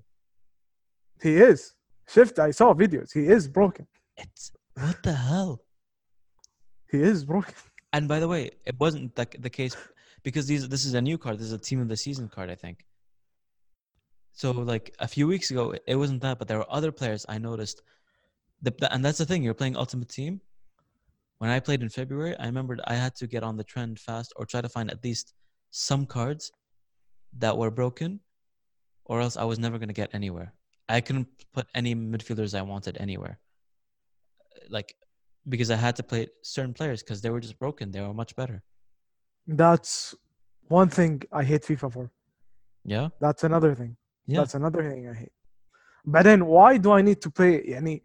[1.22, 1.72] he is.
[2.08, 3.10] Shift, I saw videos.
[3.12, 3.86] He is broken.
[4.16, 5.62] it's what the hell
[6.90, 7.54] He is broken.
[7.92, 9.74] and by the way it wasn't the, the case
[10.22, 12.50] because these this is a new card this is a team of the season card
[12.50, 12.78] i think
[14.42, 17.38] So like a few weeks ago, it- wasn't that, but there were other players I
[17.50, 17.78] noticed.
[18.64, 19.40] The- and that's the thing.
[19.42, 20.32] You're playing Ultimate Team.
[21.38, 24.32] When I played in February, I remembered I had to get on the trend fast
[24.36, 25.34] or try to find at least
[25.70, 26.50] some cards
[27.38, 28.20] that were broken,
[29.04, 30.54] or else I was never going to get anywhere.
[30.88, 33.38] I couldn't put any midfielders I wanted anywhere.
[34.70, 34.94] Like,
[35.48, 37.90] because I had to play certain players because they were just broken.
[37.90, 38.62] They were much better.
[39.46, 40.14] That's
[40.68, 42.10] one thing I hate FIFA for.
[42.84, 43.08] Yeah.
[43.20, 43.96] That's another thing.
[44.26, 44.38] Yeah.
[44.38, 45.32] That's another thing I hate.
[46.04, 48.02] But then why do I need to play any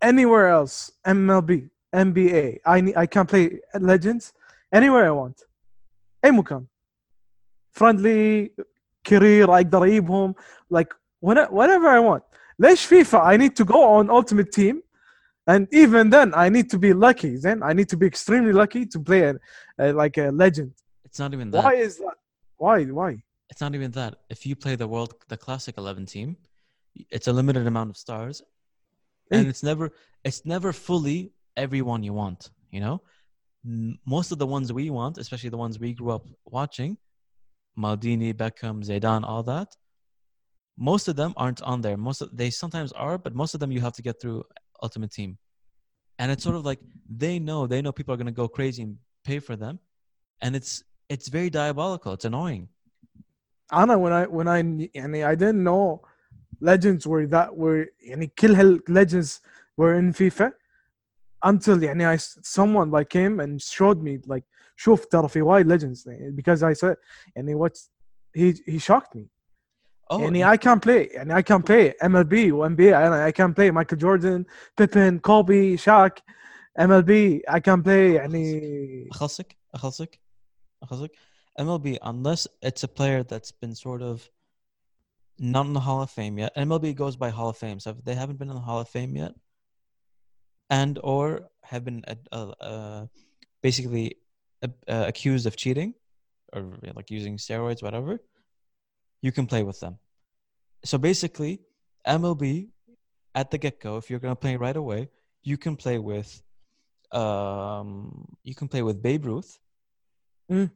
[0.00, 0.92] anywhere else?
[1.06, 2.59] MLB, NBA.
[2.65, 4.33] I need, I can play Legends
[4.73, 5.37] anywhere I want.
[6.25, 6.65] اي مكان.
[7.79, 8.49] Friendly
[9.03, 10.35] career اقدر اجيبهم
[10.73, 10.93] like
[11.25, 12.23] when- whenever I want.
[12.59, 14.81] ليش FIFA I need to go on Ultimate Team
[15.47, 17.33] and even then I need to be lucky.
[17.37, 19.33] Then I need to be extremely lucky to play a,
[19.83, 20.71] a, like a legend.
[21.05, 21.63] It's not even that.
[21.63, 22.17] Why is that?
[22.57, 22.77] Why?
[22.85, 23.11] Why?
[23.51, 24.13] it's not even that.
[24.35, 26.29] If you play the world, the classic eleven team,
[27.15, 28.35] it's a limited amount of stars,
[29.35, 29.49] and Eh.
[29.51, 29.85] it's never,
[30.27, 31.19] it's never fully
[31.58, 33.02] everyone you want, you know?
[34.06, 36.96] Most of the ones we want, especially the ones we grew up watching,
[37.78, 39.68] Maldini, Beckham, Zidane, all that,
[40.78, 41.96] most of them aren't on there.
[41.96, 44.44] Most of, they sometimes are, but most of them you have to get through
[44.82, 45.38] Ultimate Team.
[46.18, 48.82] And it's sort of like they know, they know people are going to go crazy
[48.82, 49.80] and pay for them.
[50.40, 52.12] And it's it's very diabolical.
[52.12, 52.68] It's annoying.
[53.72, 56.02] Anna, when I when I and I didn't know
[56.60, 59.40] legends were that were any kill legends
[59.76, 60.52] were in FIFA
[61.45, 64.43] until يعني I someone like came and showed me like
[64.75, 66.95] شوف ترى في وايد legends because I said
[67.35, 67.89] يعني what's
[68.37, 69.29] he he shocked me
[70.11, 73.53] Oh, يعني I can play يعني I can play MLB و NBA أنا I can
[73.53, 74.45] play Michael Jordan
[74.77, 76.19] Pippen Kobe Shaq
[76.79, 80.19] MLB I can play يعني أخلصك أخلصك
[80.83, 81.11] أخلصك
[81.59, 84.29] MLB unless it's a player that's been sort of
[85.39, 86.55] not in the Hall of Fame yet.
[86.55, 88.89] MLB goes by Hall of Fame, so if they haven't been in the Hall of
[88.89, 89.33] Fame yet,
[90.70, 93.06] and or have been uh, uh,
[93.62, 94.16] basically
[94.62, 95.94] uh, uh, accused of cheating
[96.52, 96.64] or
[96.94, 98.20] like using steroids, whatever,
[99.22, 99.98] you can play with them.
[100.84, 101.60] So basically,
[102.06, 102.68] MLB
[103.34, 105.08] at the get go, if you're gonna play right away,
[105.42, 106.42] you can play with
[107.12, 109.58] um you can play with Babe Ruth,
[110.50, 110.70] Mm.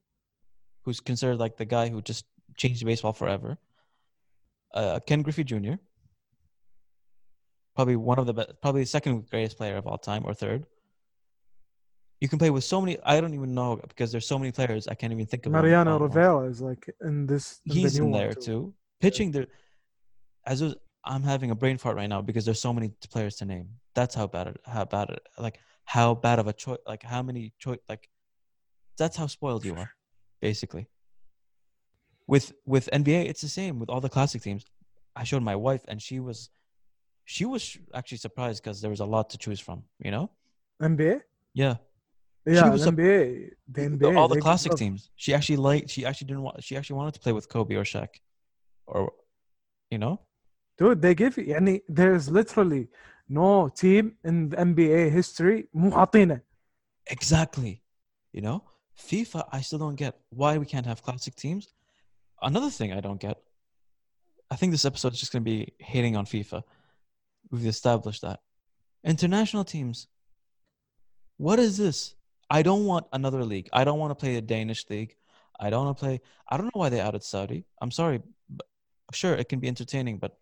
[0.84, 2.24] who's considered like the guy who just
[2.56, 3.58] changed baseball forever.
[4.74, 5.74] Uh, Ken Griffey Jr.
[7.74, 10.66] Probably one of the best, probably the second greatest player of all time or third.
[12.20, 12.98] You can play with so many.
[13.02, 15.52] I don't even know because there's so many players I can't even think of.
[15.52, 16.14] Mariano all at once.
[16.14, 18.74] Rivera is like in this in He's new in there too.
[19.00, 19.46] Pitching there,
[20.46, 23.44] as was, I'm having a brain fart right now because there's so many players to
[23.44, 23.68] name.
[23.94, 27.22] That's how bad it, how bad it, like how bad of a choice, like how
[27.22, 28.08] many choice, like
[28.96, 29.90] that's how spoiled you are,
[30.40, 30.86] basically.
[32.26, 34.64] With with NBA, it's the same with all the classic teams.
[35.16, 36.50] I showed my wife, and she was,
[37.24, 40.30] she was actually surprised because there was a lot to choose from, you know?
[40.80, 41.20] NBA?
[41.54, 41.76] Yeah.
[42.44, 43.48] Yeah, she was NBA.
[43.48, 44.16] A, the NBA.
[44.16, 45.10] All the classic teams.
[45.16, 47.84] She actually liked, she actually didn't want, she actually wanted to play with Kobe or
[47.84, 48.08] Shaq
[48.86, 49.12] or,
[49.90, 50.20] you know?
[50.78, 52.88] Dude, they give you, any there's literally
[53.28, 55.68] no team in the NBA history
[57.06, 57.82] Exactly.
[58.32, 58.64] You know?
[58.98, 61.68] FIFA, I still don't get why we can't have classic teams.
[62.40, 63.38] Another thing I don't get,
[64.50, 66.62] I think this episode is just going to be hating on FIFA.
[67.52, 68.40] We've established that.
[69.04, 70.08] International teams.
[71.36, 72.14] What is this?
[72.50, 73.68] I don't want another league.
[73.72, 75.14] I don't want to play a Danish league.
[75.60, 76.20] I don't want to play.
[76.50, 77.64] I don't know why they added Saudi.
[77.80, 78.20] I'm sorry.
[78.48, 78.66] But
[79.12, 80.38] sure, it can be entertaining, but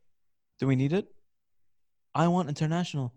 [0.60, 1.08] do we need it?
[2.14, 3.12] I want international.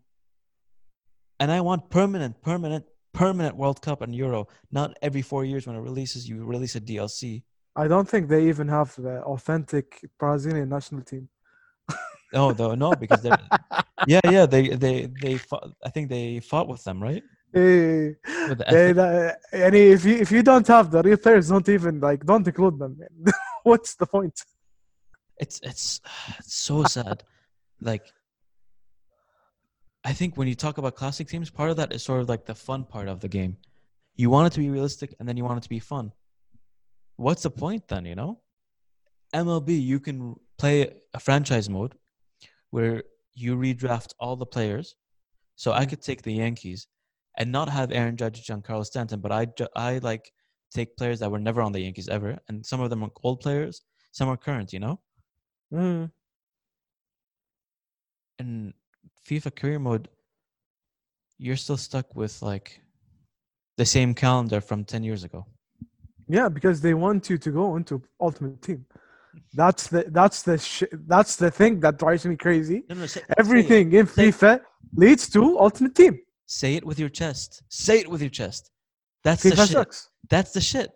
[1.39, 4.47] And I want permanent, permanent, permanent World Cup and Euro.
[4.71, 7.43] Not every four years when it releases, you release a DLC.
[7.75, 11.29] I don't think they even have the authentic Brazilian national team.
[12.33, 13.37] Oh, though no, because they're
[14.07, 14.45] yeah, yeah.
[14.45, 15.37] They they they.
[15.37, 17.23] Fought, I think they fought with them, right?
[17.55, 21.99] Any, the uh, and if you if you don't have the real players, don't even
[21.99, 22.99] like don't include them.
[23.63, 24.41] What's the point?
[25.37, 26.01] It's it's
[26.39, 27.23] it's so sad.
[27.79, 28.11] like,
[30.03, 32.45] I think when you talk about classic teams, part of that is sort of like
[32.45, 33.57] the fun part of the game.
[34.15, 36.11] You want it to be realistic, and then you want it to be fun.
[37.17, 38.05] What's the point then?
[38.05, 38.39] You know,
[39.35, 41.93] MLB you can play a franchise mode
[42.73, 43.03] where
[43.35, 44.95] you redraft all the players.
[45.55, 46.87] So I could take the Yankees
[47.37, 49.45] and not have Aaron Judge, and Giancarlo Stanton, but I
[49.75, 50.31] I like
[50.73, 53.41] take players that were never on the Yankees ever, and some of them are old
[53.41, 54.73] players, some are current.
[54.73, 54.99] You know.
[55.71, 56.11] Mm.
[58.39, 58.73] in
[59.27, 60.07] FIFA career mode,
[61.37, 62.81] you're still stuck with like
[63.77, 65.45] the same calendar from 10 years ago.
[66.27, 68.85] Yeah, because they want you to go into Ultimate Team.
[69.53, 72.83] That's the that's the sh- that's the thing that drives me crazy.
[72.89, 74.61] No, no, say, Everything in Say- FIFA
[74.95, 76.19] leads to Ultimate Team.
[76.45, 77.63] Say it with your chest.
[77.69, 78.71] Say it with your chest.
[79.23, 79.67] That's the FIFA shit.
[79.69, 80.09] sucks.
[80.29, 80.91] That's the shit.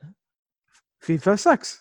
[1.06, 1.80] FIFA sucks.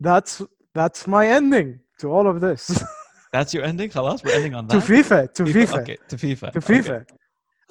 [0.00, 0.42] that's
[0.74, 2.82] that's my ending to all of this.
[3.32, 3.88] That's your ending.
[3.88, 4.74] Halas, we're ending on that.
[4.84, 4.92] to.
[4.92, 6.52] FIFA, to FIFA, Okay, to FIFA.
[6.52, 6.80] to okay.
[6.80, 7.06] FIFA.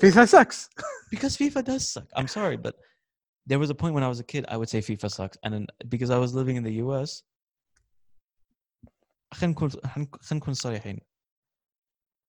[0.01, 0.67] FIFA sucks.
[1.11, 2.07] Because FIFA does suck.
[2.15, 2.73] I'm sorry, but
[3.46, 5.54] there was a point when I was a kid, I would say FIFA sucks, and
[5.54, 7.22] then because I was living in the US.
[9.34, 11.00] خلينا نكون خلينا نكون صريحين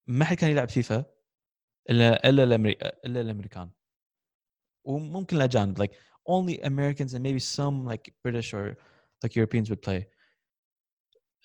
[0.06, 1.04] ما حد كان يلعب فيفا
[1.90, 2.72] الا الا الأمري...
[3.06, 3.70] الا الامريكان
[4.84, 5.92] وممكن الاجانب like
[6.28, 8.76] only Americans and maybe some like British or
[9.22, 10.06] like Europeans would play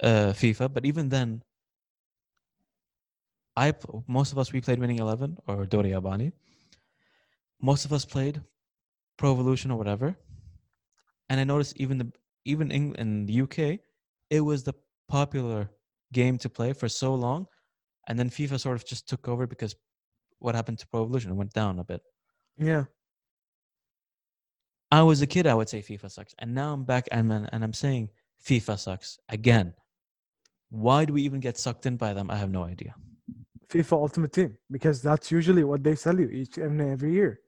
[0.03, 1.43] uh, FIFA but even then
[3.55, 6.31] I p- most of us we played Winning Eleven or Dori Abani
[7.61, 8.41] most of us played
[9.18, 10.16] Pro Evolution or whatever
[11.28, 12.12] and I noticed even the
[12.44, 13.80] even in, in the UK
[14.30, 14.74] it was the
[15.08, 15.70] popular
[16.12, 17.46] game to play for so long
[18.08, 19.76] and then FIFA sort of just took over because
[20.38, 21.30] what happened to Pro Evolution?
[21.30, 22.00] It went down a bit.
[22.56, 22.84] Yeah.
[24.90, 27.48] I was a kid, I would say FIFA sucks, and now I'm back and man,
[27.52, 28.08] and I'm saying
[28.46, 29.74] FIFA sucks again.
[30.70, 32.30] Why do we even get sucked in by them?
[32.30, 32.94] I have no idea.
[33.68, 37.40] FIFA Ultimate Team because that's usually what they sell you each and every year.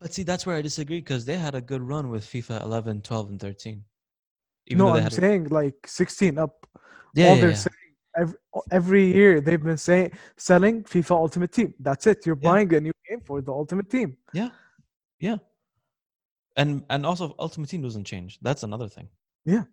[0.00, 3.02] But see, that's where I disagree because they had a good run with FIFA 11,
[3.02, 3.82] 12, and 13.
[4.68, 6.66] Even no, I'm had a- saying like 16 up.
[7.14, 7.56] yeah, all yeah, they're yeah.
[7.56, 8.34] saying every,
[8.70, 11.74] every year they've been saying selling FIFA Ultimate Team.
[11.80, 12.24] That's it.
[12.26, 12.50] You're Yeah.
[12.50, 14.16] buying a new game for the Ultimate Team.
[14.32, 14.50] Yeah,
[15.18, 15.38] yeah,
[16.56, 18.38] and and also Ultimate Team doesn't change.
[18.42, 19.08] That's another thing.
[19.44, 19.64] Yeah.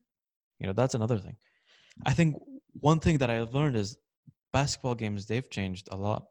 [0.60, 1.36] you know that's another thing.
[2.06, 2.36] I think
[2.80, 3.98] one thing that I've learned is
[4.54, 6.22] basketball games they've changed a lot,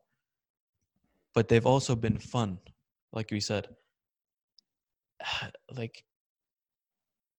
[1.34, 2.58] but they've also been fun,
[3.12, 3.68] like we said.
[5.74, 6.04] Like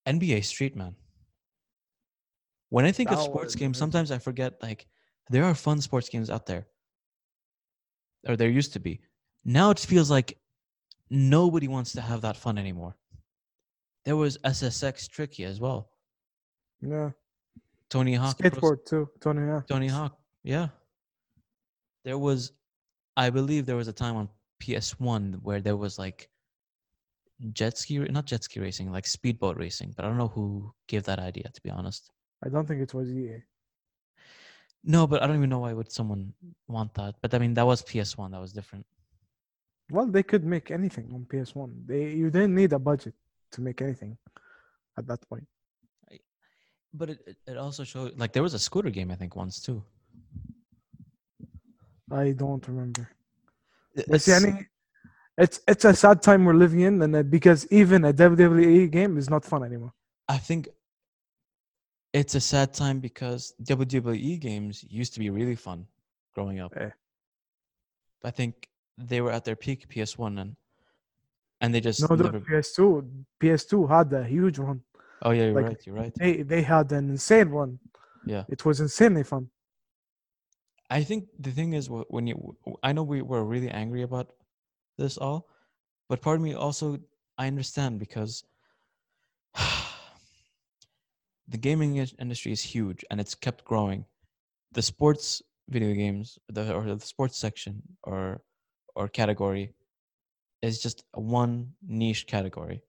[0.08, 0.96] NBA Street Man.
[2.70, 4.88] When I think of sports games, sometimes I forget like
[5.30, 6.68] there are fun sports games out there,
[8.28, 9.00] or there used to be.
[9.46, 10.38] Now it feels like
[11.10, 12.96] nobody wants to have that fun anymore.
[14.04, 15.90] There was SSX Tricky as well.
[16.82, 17.12] Yeah.
[17.90, 18.38] Tony Hawk.
[18.38, 19.10] Pro- Skateboard too.
[19.22, 19.62] Tony, yeah.
[19.68, 20.18] Tony Hawk.
[20.44, 20.68] Yeah.
[22.04, 22.52] There was,
[23.18, 24.30] I believe there was a time on
[24.62, 26.30] PS1 where there was like
[27.54, 29.94] jet ski, not jet ski racing, like speedboat racing.
[29.96, 32.12] But I don't know who gave that idea, to be honest.
[32.44, 33.44] I don't think it was EA.
[34.84, 36.34] No, but I don't even know why would someone
[36.68, 37.16] want that.
[37.22, 38.32] But I mean, that was PS One.
[38.32, 38.86] That was different.
[39.90, 41.74] Well, they could make anything on PS One.
[41.86, 43.16] They you didn't need a budget
[43.52, 44.18] to make anything
[44.98, 45.48] at that point.
[46.94, 49.84] But it it also showed like there was a scooter game I think once too.
[52.12, 53.10] I don't remember.
[53.98, 54.68] Uh, but see, I mean,
[55.38, 59.18] it's it's a sad time we're living in, and uh, because even a WWE game
[59.18, 59.94] is not fun anymore.
[60.30, 60.70] I think
[62.14, 65.86] it's a sad time because WWE games used to be really fun
[66.34, 66.74] growing up.
[66.78, 66.90] Eh.
[68.24, 70.56] I think they were at their peak PS1 and
[71.62, 72.40] and they just No, the never.
[72.40, 74.82] PS2, PS2 had a huge run.
[75.22, 75.86] Oh yeah, you're like- right.
[75.86, 76.14] You're right.
[76.16, 77.80] They they had an insane one.
[78.26, 78.44] Yeah.
[78.50, 79.50] It was insanely fun.
[80.90, 84.28] I think the thing is when you I know we were really angry about
[84.98, 85.48] this all,
[86.10, 87.00] but part of me also
[87.38, 88.44] I understand because
[91.48, 94.06] the gaming industry is huge and it's kept growing.
[94.74, 98.42] The sports video games, the or the sports section or
[98.96, 99.74] or category
[100.62, 102.82] is just one niche category.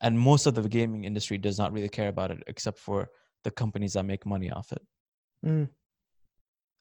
[0.00, 3.08] And most of the gaming industry does not really care about it except for
[3.44, 4.82] the companies that make money off it
[5.46, 5.68] Mm.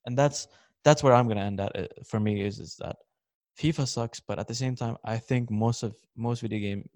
[0.05, 0.47] and that's
[0.83, 1.75] that's where I'm gonna end at.
[1.75, 2.95] uh, For me, is is that
[3.59, 6.89] FIFA sucks, but at the same time, I think most of most video game,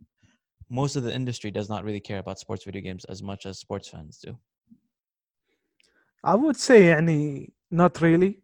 [0.70, 3.60] most of the industry does not really care about sports video games as much as
[3.60, 4.38] sports fans do.
[6.24, 8.44] I would say any not really.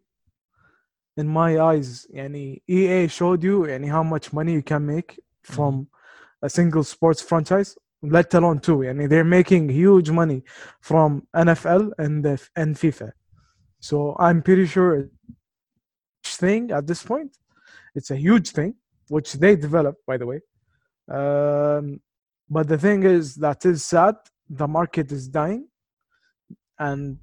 [1.16, 5.54] In my eyes, any EA showed you any how much money you can make mm-hmm.
[5.54, 5.88] from
[6.42, 8.88] a single sports franchise, let alone two.
[8.88, 10.42] I mean, they're making huge money
[10.80, 12.24] from NFL and
[12.56, 13.12] and FIFA.
[13.80, 15.08] So I'm pretty sure
[16.24, 17.36] thing at this point
[17.97, 18.75] It's a huge thing,
[19.07, 20.41] which they developed, by the way.
[21.09, 22.01] Um,
[22.49, 24.15] but the thing is that is sad.
[24.49, 25.67] The market is dying,
[26.79, 27.17] and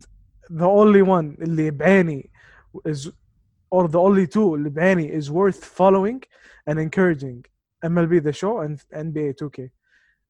[0.49, 2.31] the only one اللي بعيني
[2.85, 3.11] is
[3.71, 6.23] or the only two اللي بعيني is worth following
[6.67, 7.45] and encouraging
[7.85, 9.71] MLB the show and NBA 2K.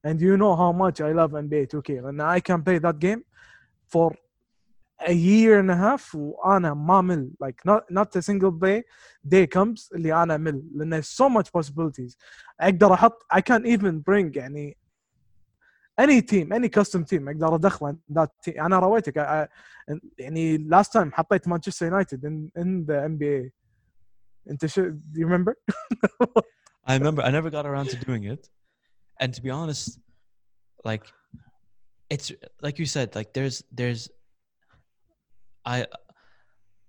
[0.04, 3.24] And you know how much I love NBA 2K and I can play that game
[3.86, 4.14] for
[5.02, 8.82] a year and a half وانا ما مل like not not a single day
[9.26, 12.16] day comes اللي انا مل لان there's so much possibilities
[12.60, 14.76] اقدر احط I can't even bring يعني
[16.00, 19.48] اني تيم اني كاستم تيم اقدر ادخله ذات تيم انا رويتك أ-
[19.92, 23.52] أ- يعني لاست تايم حطيت مانشستر يونايتد ان ان ذا ام بي اي
[24.50, 25.54] انت شو do you remember
[26.86, 28.42] I remember I never got around to doing it.
[29.20, 29.84] And to be honest,
[30.90, 31.04] like
[32.14, 32.32] it's
[32.66, 34.02] like you said, like there's there's
[35.65, 35.85] I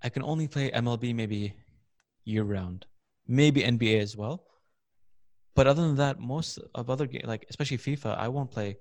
[0.02, 1.54] I can only play MLB maybe
[2.24, 2.86] year round.
[3.26, 4.44] Maybe NBA as well.
[5.54, 8.78] But other than that, most of other games like especially FIFA, I won't play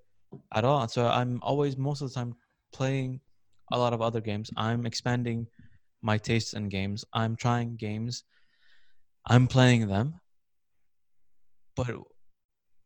[0.54, 0.88] at all.
[0.88, 2.36] So I'm always most of the time
[2.74, 3.22] playing
[3.72, 4.52] a lot of other games.
[4.58, 5.48] I'm expanding
[6.02, 7.06] my tastes in games.
[7.14, 8.24] I'm trying games.
[9.26, 10.20] I'm playing them
[11.76, 11.88] but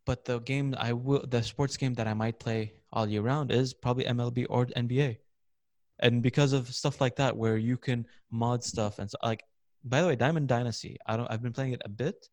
[0.06, 3.52] but the game I will the sports game that I might play all year round
[3.52, 5.18] is probably MLB or NBA.
[6.00, 9.44] And because of stuff like that where you can mod stuff and so, like
[9.84, 12.30] by the way Diamond Dynasty I don't I've been playing it a bit.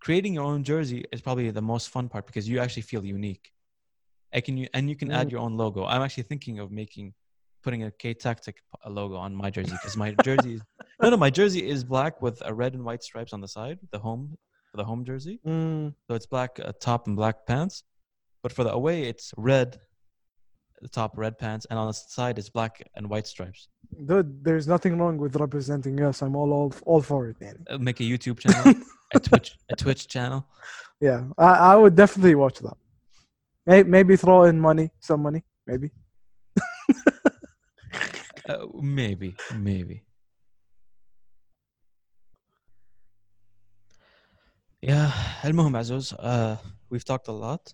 [0.00, 3.50] Creating your own jersey is probably the most fun part because you actually feel unique.
[4.34, 5.32] I can you and you can add Mm.
[5.32, 5.84] your own logo.
[5.86, 7.14] I'm actually thinking of making
[7.62, 8.56] putting a K Tactic
[8.86, 10.60] logo on my jersey because my jersey is
[11.02, 13.78] no no my jersey is black with a red and white stripes on the side,
[13.92, 14.36] the home
[14.74, 15.40] the home jersey.
[15.46, 17.84] Mm, So it's black uh, top and black pants.
[18.42, 19.78] But for the away, it's red
[20.83, 23.61] the top, red pants, and on the side it's black and white stripes.
[24.09, 27.61] dude there's nothing wrong with representing us i'm all all, all for it يعني.
[27.71, 28.63] Uh, make a YouTube channel,
[29.17, 30.39] a Twitch, a Twitch channel.
[31.07, 32.77] yeah I, I would definitely watch that
[33.69, 35.89] May- maybe throw in money some money maybe
[38.51, 39.29] Uh, maybe,
[39.69, 39.97] maybe.
[44.81, 45.11] Yeah,
[45.45, 46.55] المهم عزوز, uh,
[46.89, 47.73] we've talked a lot.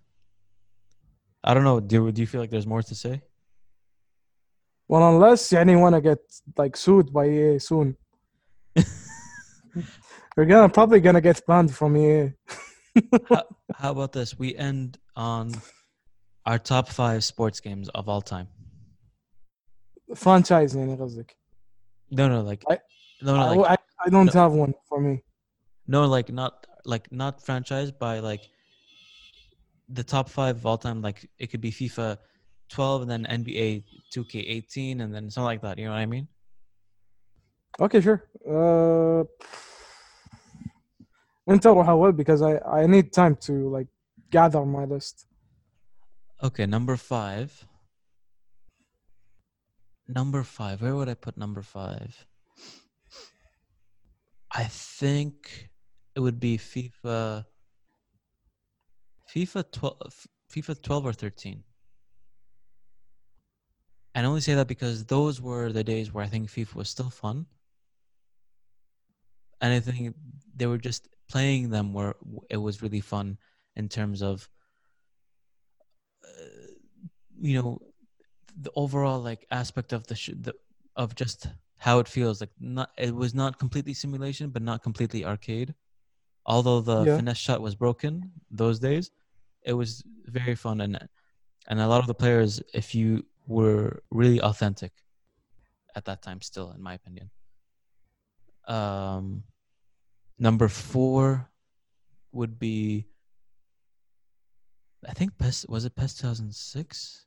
[1.43, 1.79] I don't know.
[1.79, 3.21] Do do you feel like there's more to say?
[4.87, 6.19] well unless يعني wanna get
[6.57, 7.97] like sued by EA soon
[10.35, 12.33] we're gonna probably gonna get banned from E EA
[13.81, 14.37] How about this?
[14.37, 15.51] We end on
[16.45, 18.47] our top five sports games of all time.
[20.15, 21.31] franchise يعني قصدك
[22.11, 22.79] No, no, like I-
[23.23, 25.23] no, no, like I, I, I don't have one for me
[25.87, 28.41] No, like not like not franchise by like
[29.92, 32.18] the top five of all time, like it could be FIFA
[32.70, 33.84] 12 and then NBA
[34.14, 35.78] 2K18 and then something like that.
[35.78, 36.28] You know what I mean?
[37.80, 38.24] Okay, sure.
[38.48, 39.24] Uh,
[41.46, 43.88] and tell how well because I, I need time to like
[44.30, 45.26] gather my list.
[46.42, 47.66] Okay, number five.
[50.08, 50.82] Number five.
[50.82, 52.26] Where would I put number five?
[54.52, 55.70] I think
[56.16, 57.44] it would be FIFA
[59.34, 61.64] FIFA 12, FIFA 12 or 13.
[64.14, 66.88] And I only say that because those were the days where I think FIFA was
[66.90, 67.46] still fun.
[69.60, 70.16] And I think
[70.56, 72.14] they were just playing them where
[72.48, 73.38] it was really fun
[73.76, 74.48] in terms of,
[76.24, 76.28] uh,
[77.40, 77.78] you know,
[78.60, 80.54] the overall like aspect of the, sh- the
[80.96, 82.40] of just how it feels.
[82.40, 85.74] Like not, it was not completely simulation, but not completely arcade.
[86.46, 87.16] Although the Yeah.
[87.16, 89.10] finesse shot was broken those days,
[89.64, 91.08] it was very fun and
[91.68, 94.92] and a lot of the players, if you were really authentic
[95.94, 97.30] at that time, still in my opinion.
[98.66, 99.44] Um,
[100.38, 101.48] number four
[102.32, 103.06] would be,
[105.06, 107.26] I think PES was it PES 2006.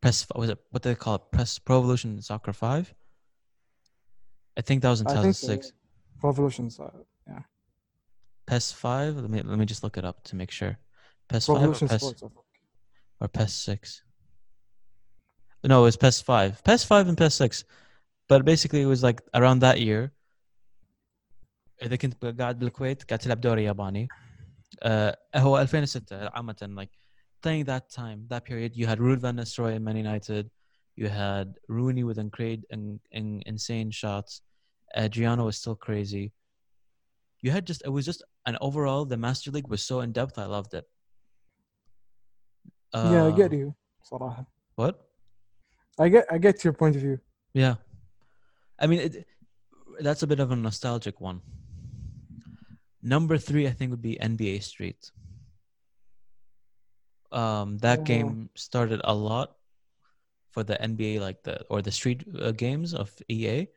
[0.00, 1.22] PES was it what do they call it?
[1.32, 2.94] PES Pro Evolution Soccer Five.
[4.56, 5.72] I think that was in I think so, 2006.
[6.22, 6.80] Revolutions.
[6.80, 7.40] Uh,
[8.46, 9.16] PES Five.
[9.16, 10.78] Let me let me just look it up to make sure.
[11.31, 12.23] PES Five or Revolution PES, Sports.
[12.23, 12.39] I think.
[13.21, 14.03] or PES Six.
[15.63, 16.63] No, it was PES Five.
[16.63, 17.63] PES Five and PES Six.
[18.29, 20.11] But basically it was like around that year.
[21.83, 24.07] إذا كنت قاعد بالكويت قاعد تلعب دوري ياباني
[24.85, 26.89] uh, هو 2006 عامة like
[27.41, 30.49] playing that time that period you had Ruud van Nistelrooy in Man United
[30.95, 34.41] you had Rooney with incredible in, in, insane shots
[34.97, 36.33] Adriano was still crazy
[37.41, 40.37] you had just it was just an overall the Master League was so in depth
[40.39, 40.85] I loved it
[42.93, 43.73] yeah, I Uh, get you.
[44.11, 44.45] صراحة.
[44.75, 44.99] what
[45.99, 47.19] I get I get your point of view.
[47.53, 47.75] Yeah.
[48.79, 49.25] I mean, it,
[49.99, 51.41] that's a bit of a nostalgic one.
[53.01, 55.11] Number three, I think, would be NBA Street.
[57.31, 58.03] Um, that Oh.
[58.03, 59.57] game started a lot
[60.51, 63.67] for the NBA, like the or the street uh, games of EA,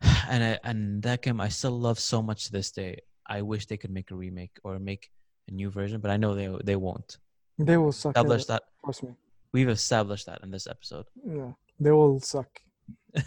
[0.29, 3.01] and I, and that game I still love so much to this day.
[3.27, 5.11] I wish they could make a remake or make
[5.49, 7.17] a new version, but I know they they won't.
[7.58, 8.16] They will suck.
[8.16, 9.10] Establish that Trust me.
[9.52, 11.06] we've established that in this episode.
[11.24, 12.60] Yeah, they will suck.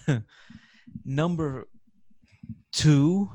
[1.06, 1.68] Number
[2.72, 3.30] two.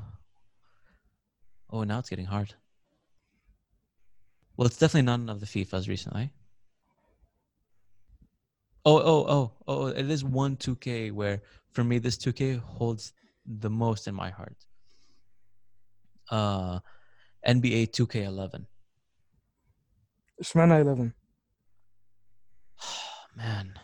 [1.69, 2.53] Oh, now it's getting hard.
[4.57, 6.31] Well, it's definitely none of the FIFAs recently.
[8.83, 9.87] Oh, oh, oh, oh!
[9.87, 11.41] It is one 2K where,
[11.71, 13.13] for me, this 2K holds
[13.45, 14.57] the most in my heart.
[16.29, 16.79] Uh,
[17.47, 18.65] NBA 2K11.
[20.40, 21.12] اشمعنى 11
[23.36, 23.74] Man,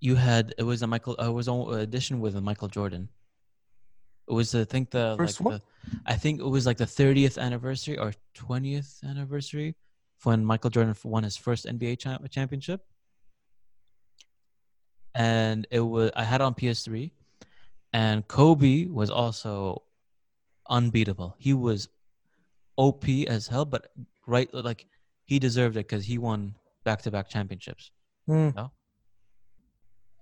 [0.00, 1.16] you had it was a Michael.
[1.18, 3.10] Uh, it was an edition with a Michael Jordan.
[4.28, 5.60] It was I think the First like one?
[5.60, 9.76] the, I think it was like the 30th anniversary or 20th anniversary
[10.22, 12.80] when Michael Jordan f- won his first NBA cha- championship.
[15.14, 17.12] And it was I had it on PS3,
[17.92, 19.82] and Kobe was also
[20.68, 21.36] unbeatable.
[21.38, 21.88] He was
[22.76, 23.92] OP as hell, but
[24.35, 24.85] right like
[25.25, 27.91] he deserved it because he won back-to-back championships
[28.27, 28.49] Hmm.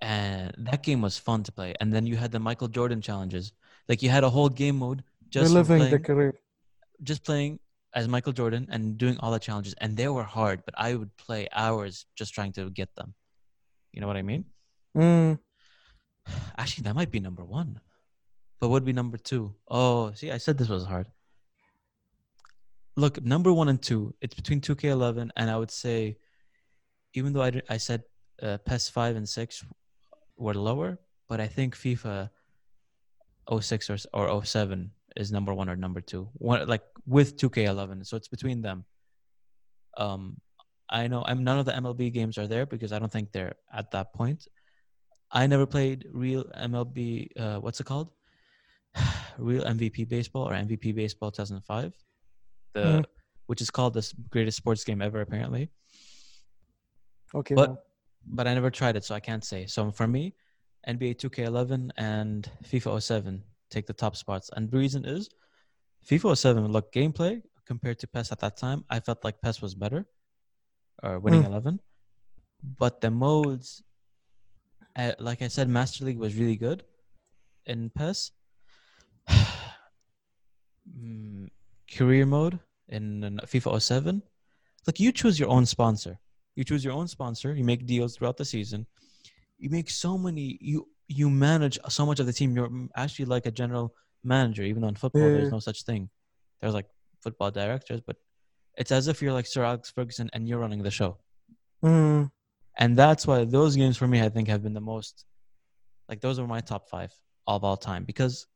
[0.02, 1.74] and that game was fun to play.
[1.80, 3.52] And then you had the Michael Jordan challenges.
[3.90, 6.34] Like you had a whole game mode just for reliving the playing, career
[7.04, 7.60] just playing
[7.94, 9.74] as Michael Jordan and doing all the challenges.
[9.82, 13.14] And they were hard, but I would play hours just trying to get them.
[13.92, 14.46] You know what I mean?
[14.96, 15.34] Hmm.
[16.58, 17.82] Actually, that might be number one.
[18.60, 19.54] But what would be number two?
[19.68, 21.08] Oh, see, I said this was hard.
[22.98, 26.18] Look, number one and two, it's between 2K11, and I would say,
[27.14, 28.03] even though I, I said
[28.41, 29.65] uh, PES 5 and 6
[30.36, 30.99] were lower,
[31.30, 32.30] but I think FIFA
[33.61, 36.28] 06 or, or 07 is number one or number two.
[36.34, 38.06] One, like with 2K11.
[38.06, 38.86] So it's between them.
[39.95, 40.38] Um,
[40.90, 43.56] I know I'm none of the MLB games are there because I don't think they're
[43.74, 44.48] at that point.
[45.32, 47.30] I never played real MLB.
[47.38, 48.10] Uh, what's it called?
[49.38, 51.94] real MVP baseball or MVP baseball 2005,
[52.78, 53.06] the Mhm.
[53.49, 55.70] which is called the greatest sports game ever apparently.
[57.40, 57.84] okay But well,
[58.38, 59.66] but I never tried it, so I can't say.
[59.68, 60.24] So for me,
[60.88, 62.40] NBA 2K11 and
[62.70, 65.30] FIFA 07 take the top spots, and the reason is
[66.10, 66.72] FIFA 07.
[66.76, 70.02] Look, gameplay compared to PES at that time, I felt like PES was better,
[71.04, 71.52] or winning Mm.
[71.52, 71.80] 11.
[72.64, 73.84] But the modes,
[74.95, 76.84] uh, like I said, Master League was really good
[77.66, 78.32] in PES.
[80.88, 81.49] Mm,
[81.91, 84.22] career mode in FIFA 07.
[84.85, 86.19] Like you choose your own sponsor.
[86.55, 87.53] You choose your own sponsor.
[87.53, 88.85] You make deals throughout the season.
[89.59, 90.57] You make so many.
[90.61, 92.55] You you manage so much of the team.
[92.55, 93.93] You're mm, actually like a general
[94.23, 94.64] manager.
[94.64, 95.38] Even though in football Yeah.
[95.38, 96.09] there's no such thing.
[96.61, 96.88] There's like
[97.22, 98.15] football directors, but
[98.77, 101.18] it's as if you're like Sir Alex Ferguson and you're running the show.
[101.81, 102.23] hmm.
[102.80, 105.26] And that's why those games for me, I think, have been the most.
[106.07, 107.11] Like those are my top five
[107.47, 108.47] of all time because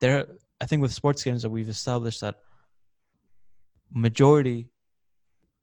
[0.00, 0.26] they're.
[0.60, 2.36] I think with sports games that we've established that
[3.92, 4.68] majority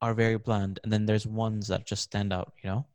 [0.01, 2.53] are very bland, and then there's ones that just stand out.
[2.63, 2.85] You know.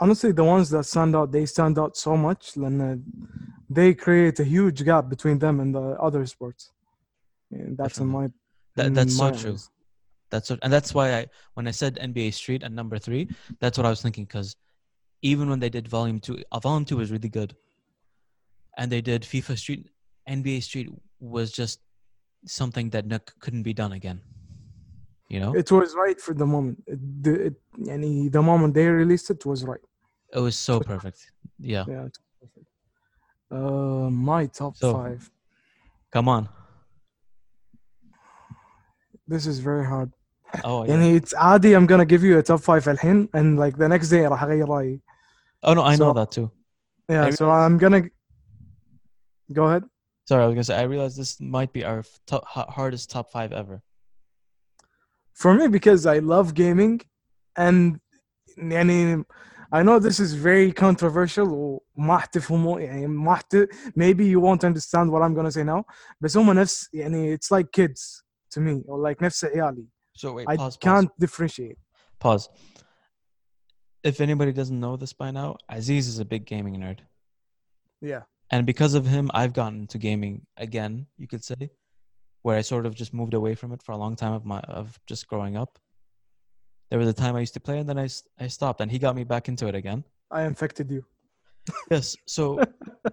[0.00, 3.04] honestly the ones that stand out they stand out so much and
[3.70, 6.72] they create a huge gap between them and the other sports
[7.50, 8.28] and that's in my
[8.76, 9.56] That, in that's so my true.
[10.30, 13.28] That's so, and that's why I when I said NBA Street at number three,
[13.60, 14.56] that's what I was thinking because
[15.22, 17.54] even when they did Volume Two, uh, Volume Two was really good,
[18.76, 19.90] and they did FIFA Street,
[20.28, 20.88] NBA Street
[21.20, 21.80] was just
[22.45, 24.19] something that n- couldn't be done again.
[25.33, 27.55] You know, it was right for the moment it, the, it,
[27.89, 29.85] يعني the moment they released it was right
[30.33, 31.19] it was so perfect.
[31.59, 32.67] Yeah, yeah it's perfect.
[33.51, 35.21] uh my top So- five
[36.15, 36.43] come on.
[39.27, 40.11] this is very hard
[40.63, 40.89] Oh, yeah.
[40.95, 44.09] يعني it's عادي I'm gonna give you a top five الحين and like the next
[44.09, 45.01] day راح اغير رايي
[45.63, 46.49] oh no, I know so- that too.
[47.09, 48.01] yeah I so I'm gonna
[49.53, 49.83] go ahead
[50.27, 53.09] Sorry, I was gonna say I realized this might be our f- top, ha- hardest
[53.09, 53.81] top five ever.
[55.33, 57.01] for me because I love gaming
[57.57, 57.99] and
[58.57, 59.23] يعني
[59.71, 61.47] I know this is very controversial
[61.97, 63.55] وما حتفهموا يعني ما حت
[63.95, 65.83] maybe you won't understand what I'm gonna say now
[66.21, 69.85] بس هم نفس يعني it's like kids to me or like نفس عيالي
[70.17, 70.79] So wait, I pause, pause.
[70.79, 71.77] can't differentiate
[72.19, 72.49] Pause.
[74.03, 76.99] If anybody doesn't know this by now, Aziz is a big gaming nerd.
[78.01, 78.23] yeah
[78.54, 81.72] And because of him, I've gotten into gaming again, you could say,
[82.42, 84.60] where I sort of just moved away from it for a long time of my
[84.60, 85.76] of just growing up.
[86.88, 88.08] There was a time I used to play and then i,
[88.38, 90.04] I stopped and he got me back into it again.
[90.30, 91.04] I infected you
[91.90, 92.14] Yes.
[92.28, 92.60] So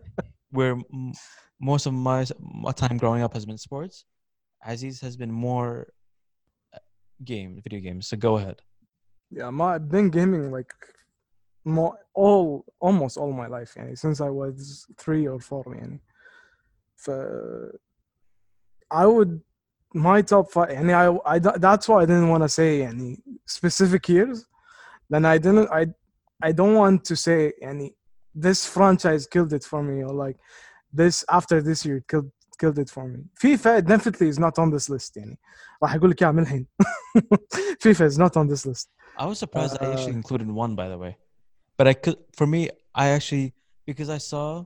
[0.51, 1.13] where m-
[1.59, 4.05] most of my, my time growing up has been sports,
[4.63, 5.87] Aziz has been more
[6.71, 6.77] uh,
[7.23, 8.07] game, video games.
[8.09, 8.61] So go ahead.
[9.31, 10.71] yeah my I've been gaming like
[11.64, 16.00] more all almost all my life يعني since I was three or four يعني
[16.96, 17.10] ف
[18.94, 19.40] I would
[19.94, 24.08] my top five يعني I, I that's why I didn't want to say يعني specific
[24.08, 24.46] years
[25.10, 25.86] then I didn't I
[26.42, 27.94] I don't want to say يعني
[28.34, 30.38] this franchise killed it for me or like
[30.92, 34.70] this after this year it killed killed it for me FIFA definitely is not on
[34.70, 35.38] this list يعني
[35.82, 36.66] راح اقول لك اياها من الحين
[37.84, 40.88] FIFA is not on this list I was surprised I actually Uh, included one, by
[40.92, 41.16] the way.
[41.80, 43.54] But I could, for me, I actually
[43.86, 44.64] because I saw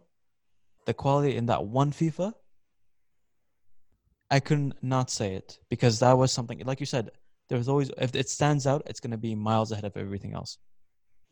[0.86, 2.32] the quality in that one FIFA.
[4.30, 7.10] I couldn't not say it because that was something like you said.
[7.48, 10.58] There's always if it stands out, it's gonna be miles ahead of everything else.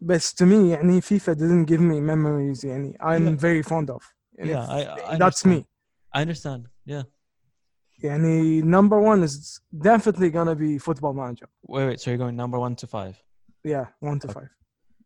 [0.00, 3.36] بس to me يعني FIFA didn't give me memories يعني I'm Yeah.
[3.36, 4.02] very fond of
[4.38, 4.80] يعني Yeah, I,
[5.12, 5.54] I that's understand.
[5.54, 5.66] me
[6.12, 6.66] I understand.
[6.84, 7.02] Yeah.
[8.02, 12.00] يعني number one is definitely gonna be football manager Wait, wait.
[12.00, 13.16] So you're going number one to five.
[13.64, 14.34] yeah one to Okay.
[14.40, 14.50] five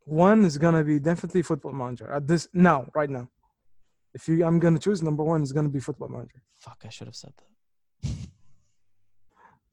[0.07, 3.29] one is gonna be definitely football manager at this now right now.
[4.13, 6.41] If you I'm gonna choose number one is gonna be football manager.
[6.55, 8.11] Fuck, I should have said that.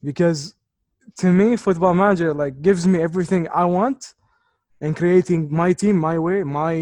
[0.03, 0.55] because
[1.19, 4.15] to me football manager like gives me everything i want
[4.81, 6.75] in creating my team my way my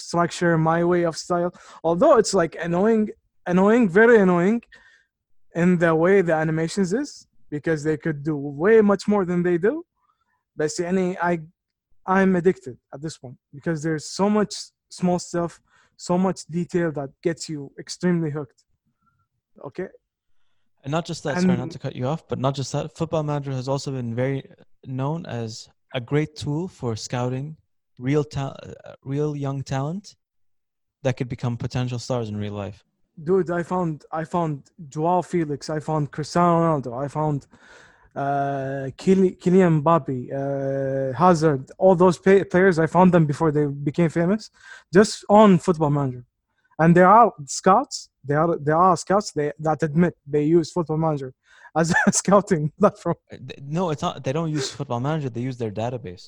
[0.00, 1.54] structure my way of style.
[1.84, 3.10] Although it's like annoying
[3.46, 4.62] annoying very annoying
[5.54, 9.58] in the way the animations is because they could do way much more than they
[9.58, 9.84] do.
[10.56, 11.40] But see, any i
[12.16, 14.52] i'm addicted at this point because there's so much
[15.00, 15.52] small stuff
[16.08, 18.60] so much detail that gets you extremely hooked
[19.68, 19.88] okay
[20.84, 22.84] And not just that, sorry, not to cut you off, but not just that.
[22.98, 24.40] Football Manager has also been very
[25.00, 25.50] known as
[25.98, 27.46] a great tool for scouting
[28.08, 30.04] real ta- uh, real young talent
[31.04, 32.78] that could become potential stars in real life.
[33.28, 34.54] dude i found i found
[34.94, 37.40] joao felix i found cristiano ronaldo i found
[38.16, 43.66] uh Kyli- Kylian Mbappe, uh hazard all those pay- players i found them before they
[43.66, 44.50] became famous
[44.92, 46.24] just on football manager
[46.80, 50.96] and there are scouts there are there are scouts they, that admit they use football
[50.96, 51.32] manager
[51.76, 53.36] as a scouting platform Uh,
[53.78, 54.24] No, it's not.
[54.24, 55.28] They don't use Football Manager.
[55.30, 56.24] They use their database.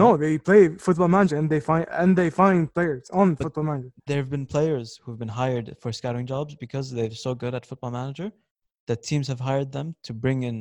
[0.00, 3.64] no they play football manager and they find and they find players on But- football
[3.70, 7.54] manager There have been players who've been hired for scouting jobs because they're so good
[7.58, 8.28] at Football Manager
[8.88, 10.56] that teams have hired them to bring in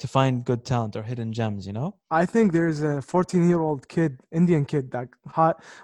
[0.00, 1.66] to find good talent or hidden gems.
[1.66, 1.94] You know.
[2.10, 5.08] I think there's a 14 year old kid, Indian kid, that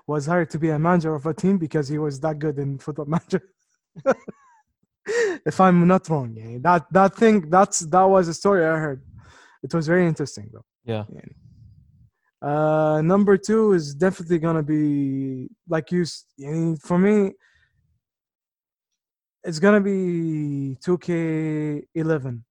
[0.06, 2.78] was hired to be a manager of a team because he was that good in
[2.84, 3.42] football manager.
[5.46, 9.02] if I'm not wrong, yeah, that that thing that's that was a story I heard.
[9.62, 10.64] It was very interesting though.
[10.84, 11.04] Yeah.
[12.42, 16.02] Uh, number two is definitely gonna be like you.
[16.02, 17.32] s- I mean, for me,
[19.42, 22.42] it's gonna be 2K11.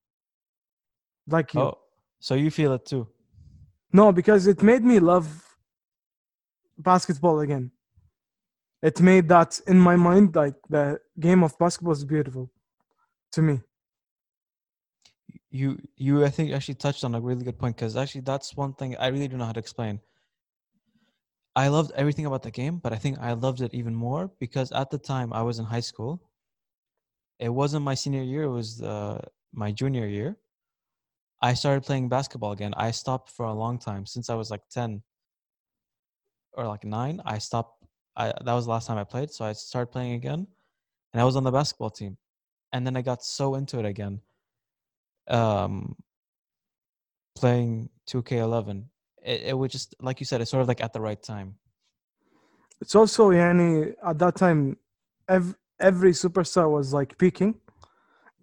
[1.27, 1.61] Like you.
[1.61, 1.77] Oh,
[2.19, 3.07] so you feel it too?
[3.91, 5.57] No, because it made me love
[6.77, 7.71] basketball again.
[8.81, 12.51] It made that in my mind, like the game of basketball is beautiful
[13.31, 13.61] to me.
[15.49, 18.73] you you i think actually touched on a really good point because actually that's one
[18.73, 19.99] thing i really don't know how to explain
[21.55, 24.71] i loved everything about the game but i think i loved it even more because
[24.71, 26.21] at the time i was in high school
[27.39, 29.19] it wasn't my senior year it was uh,
[29.53, 30.37] my junior year
[31.41, 32.73] i started playing basketball again.
[32.77, 35.01] I stopped for a long time since i was like 10
[36.53, 37.83] or like 9 i stopped
[38.15, 40.47] i that was the last time i played so i started playing again
[41.13, 42.17] and i was on the basketball team
[42.71, 44.21] and then i got so into it again
[45.27, 45.95] um
[47.35, 48.85] playing 2k11
[49.25, 51.55] it, it would just like you said it's sort of like at the right time.
[52.81, 54.77] It's also, yani, at that time,
[55.27, 57.55] ev- every superstar was like peaking.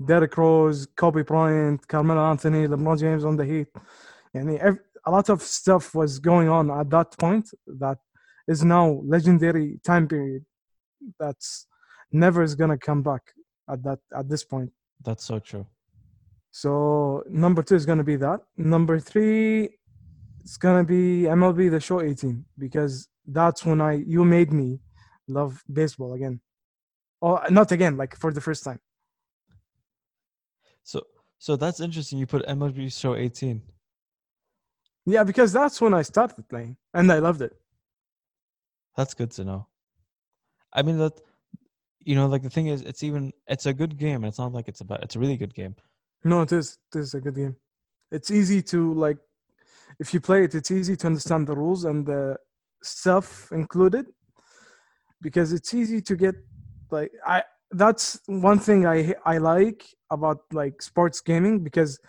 [0.05, 3.69] Derrick Rose, Kobe Bryant, Carmelo Anthony, LeBron James on the Heat.
[4.35, 7.99] And a lot of stuff was going on at that point that
[8.49, 10.45] is now legendary time period.
[11.19, 11.67] That's
[12.13, 13.23] never is gonna come back
[13.71, 14.71] at that at this point.
[15.05, 15.67] that's so true
[16.51, 18.41] So number two is gonna be that.
[18.57, 19.71] Number three,
[20.43, 24.81] it's gonna be MLB The Show 18 because that's when I you made me
[25.29, 26.41] love baseball again.
[27.23, 28.81] Oh, not again, like for the first time.
[30.85, 31.01] So
[31.39, 33.63] so that's interesting you put mlb show 18
[35.05, 37.53] Yeah, because that's when I started playing and I loved it.
[38.97, 39.67] that's good to know
[40.75, 41.15] i mean that
[42.09, 44.69] you know like the thing is it's even it's a good game it's not like
[44.69, 45.75] it's about it's a really good game
[46.25, 46.79] No, it is.
[46.95, 47.55] It is a good game.
[48.17, 49.19] It's easy to like,
[50.03, 52.23] if you play it, it's easy to understand the rules and the
[52.97, 53.29] stuff
[53.63, 54.07] included,
[55.27, 56.35] because it's easy to get
[56.97, 57.39] like I.
[57.83, 58.99] That's one thing I
[59.35, 59.81] I like
[60.12, 62.00] about like sports gaming because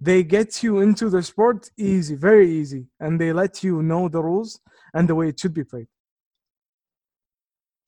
[0.00, 4.22] they get you into the sport easy, very easy, and they let you know the
[4.22, 4.60] rules
[4.94, 5.88] and the way it should be played.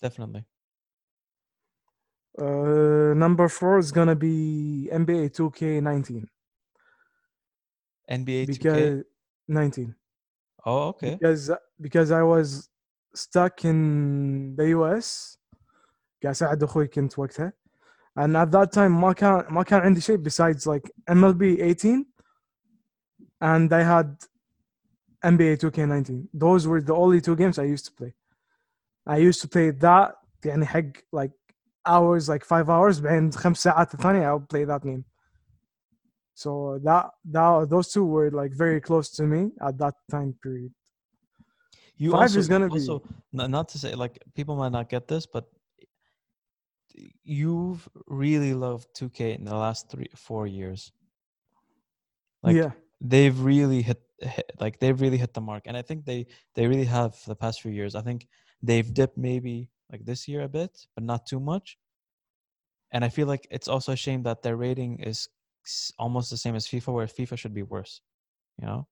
[0.02, 0.44] definitely
[2.36, 6.26] Uh, number four is gonna be NBA 2K19
[8.10, 9.05] nba 2k because
[9.48, 9.94] 19.
[10.66, 12.68] oh okay because because I was
[13.14, 15.38] stuck in the US
[16.22, 17.52] قاعد اساعد اخوي كنت وقتها
[18.16, 22.06] and at that time ما كان ما كان عندي شيء besides like MLB 18
[23.40, 24.16] and I had
[25.24, 28.14] NBA 2K19 those were the only two games I used to play
[29.06, 30.14] I used to play that
[30.44, 31.32] يعني حق like
[31.86, 35.05] hours like five hours بعدين خمس ساعات الثانية I'll play that game
[36.34, 40.72] so that that those two were like very close to me at that time period
[41.96, 43.02] You Five also, is gonna be- also
[43.38, 45.44] n- not to say like people might not get this, but
[47.23, 50.91] you've really loved 2K in the last three four years.
[52.43, 52.71] Like yeah.
[53.01, 56.67] they've really hit, hit like they've really hit the mark, and I think they they
[56.67, 57.95] really have the past few years.
[57.95, 58.27] I think
[58.61, 61.77] they've dipped maybe like this year a bit, but not too much.
[62.91, 65.29] And I feel like it's also a shame that their rating is
[65.99, 68.01] almost the same as FIFA, where FIFA should be worse.
[68.59, 68.87] You know.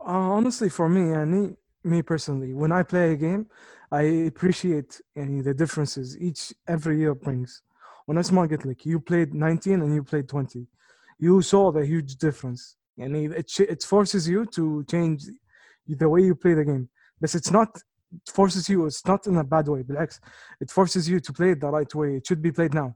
[0.00, 3.46] Uh, honestly, for me, I need me personally, when I play a game,
[3.91, 7.61] I appreciate يعني, the differences each every year brings.
[8.05, 10.67] When I small get like you played 19 and you played 20,
[11.19, 12.75] you saw the huge difference.
[12.97, 15.25] And it ch- it forces you to change
[15.87, 16.89] the way you play the game.
[17.19, 17.69] But it's not
[18.13, 18.85] it forces you.
[18.85, 19.83] It's not in a bad way.
[19.83, 20.19] بالعكس,
[20.61, 22.17] it forces you to play it the right way.
[22.17, 22.95] It should be played now.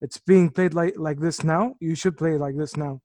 [0.00, 1.74] It's being played like like this now.
[1.80, 3.00] You should play like this now.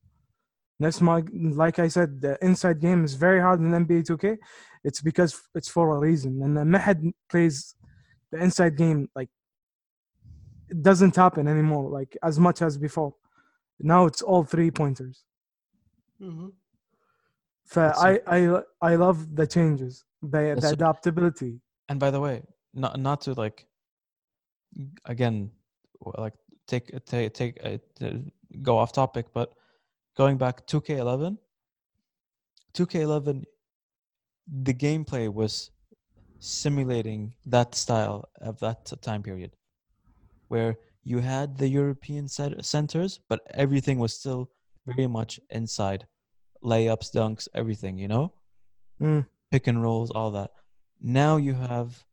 [0.80, 4.36] That's my like I said, the inside game is very hard in NBA 2K.
[4.82, 6.42] It's because it's for a reason.
[6.42, 7.74] And the Mahad plays
[8.32, 9.30] the inside game like
[10.68, 13.14] it doesn't happen anymore, like as much as before.
[13.78, 15.24] Now it's all three pointers.
[16.20, 16.52] Mhm.
[17.66, 21.60] So I, I I love the changes, the, the adaptability.
[21.88, 22.42] And by the way,
[22.74, 23.66] not not to like
[25.04, 25.50] again
[26.18, 26.34] like
[26.66, 27.78] take take take uh,
[28.62, 29.54] go off topic, but
[30.16, 31.38] going back 2K11,
[32.72, 33.44] 2K11,
[34.46, 35.70] the gameplay was
[36.38, 39.52] simulating that style of that time period,
[40.48, 44.50] where you had the European cent- centers, but everything was still
[44.86, 46.06] very much inside,
[46.62, 47.98] layups, dunks, everything.
[47.98, 48.32] You know
[49.00, 49.26] Mm.
[49.50, 50.50] pick and rolls, all that.
[51.00, 52.04] Now you have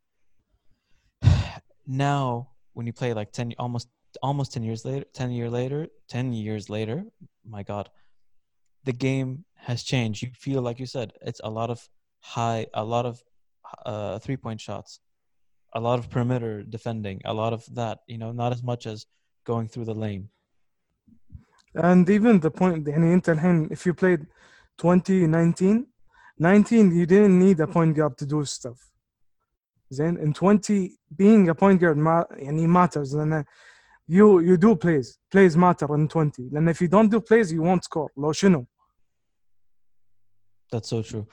[1.88, 3.88] now when you play like 10 almost
[4.23, 7.05] almost 10 years later 10 year later 10 years later
[7.45, 7.91] my god
[8.85, 11.89] the game has changed you feel like you said it's a lot of
[12.20, 13.23] high a lot of
[13.85, 15.01] uh, three point shots
[15.74, 19.07] a lot of perimeter defending a lot of that you know not as much as
[19.45, 20.28] going through the lane
[21.74, 24.27] And even the point يعني انت الحين if you played
[24.78, 25.87] 2019
[26.39, 28.93] 19 you didn't need a point guard to do stuff
[29.91, 33.45] زين in 20 being a point guard ma يعني matters لأن
[34.09, 37.62] you you do plays plays matter in 20 لأن if you don't do plays you
[37.62, 38.66] won't score لو شنو
[40.73, 41.27] that's so true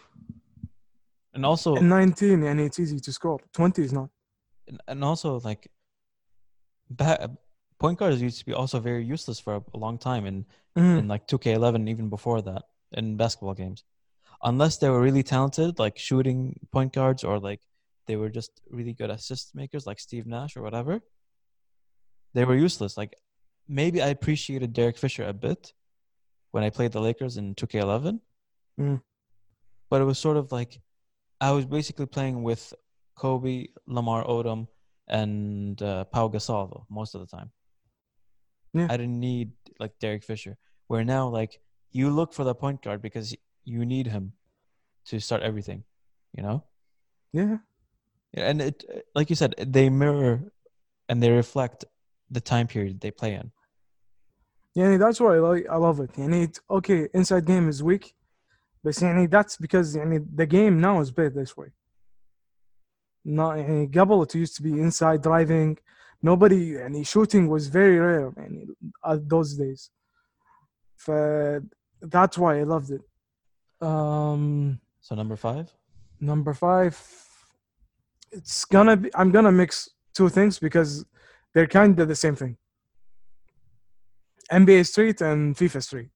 [1.34, 4.10] and also in 19 يعني it's easy to score 20 is not
[4.68, 5.68] and, and also like
[6.90, 7.30] ba-
[7.80, 10.46] point guards used to be also very useless for a, a long time in
[10.76, 10.98] Mm.
[11.00, 12.64] in like 2K11 even before that
[12.94, 13.84] in basketball games
[14.42, 16.40] unless they were really talented like shooting
[16.72, 17.62] point guards or like
[18.08, 20.94] they were just really good assist makers like Steve Nash or whatever
[22.39, 23.13] they were useless like
[23.81, 25.73] maybe I appreciated Derek Fisher a bit
[26.53, 28.21] when I played the Lakers in 2K11
[28.81, 29.01] Mm.
[29.91, 30.81] but it was sort of like
[31.41, 32.63] I was basically playing with
[33.17, 34.69] Kobe, Lamar Odom,
[35.09, 37.51] and uh, Pau Gasol though, most of the time.
[38.73, 38.87] Yeah.
[38.91, 40.57] I didn't need like Derek Fisher.
[40.89, 41.61] Where now, like
[41.91, 43.35] you look for the point guard because
[43.65, 44.33] you need him
[45.07, 45.83] to start everything.
[46.37, 46.59] You know,
[47.33, 47.57] yeah
[48.37, 48.85] Yeah, and it
[49.15, 50.53] like you said, they mirror
[51.09, 51.85] and they reflect
[52.31, 53.51] the time period they play in.
[54.75, 56.17] Yeah, that's why I like I love it.
[56.19, 58.15] And it's okay, inside game is weak,
[58.83, 61.73] but see, that's because yani, the game now is played this way.
[63.25, 65.79] Not yani, Gabal, it used to be inside driving.
[66.23, 68.69] Nobody any shooting was very rare yani,
[69.05, 69.91] at those days.
[70.97, 71.63] For,
[72.01, 73.03] that's why I loved it.
[73.81, 75.73] Um, so number five.
[76.21, 77.01] Number five.
[78.31, 79.11] It's gonna be.
[79.15, 81.05] I'm gonna mix two things because
[81.59, 82.57] they're kind of the same thing
[84.53, 86.11] NBA Street and FIFA Street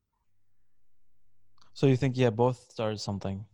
[1.75, 3.45] so you think yeah, both started something.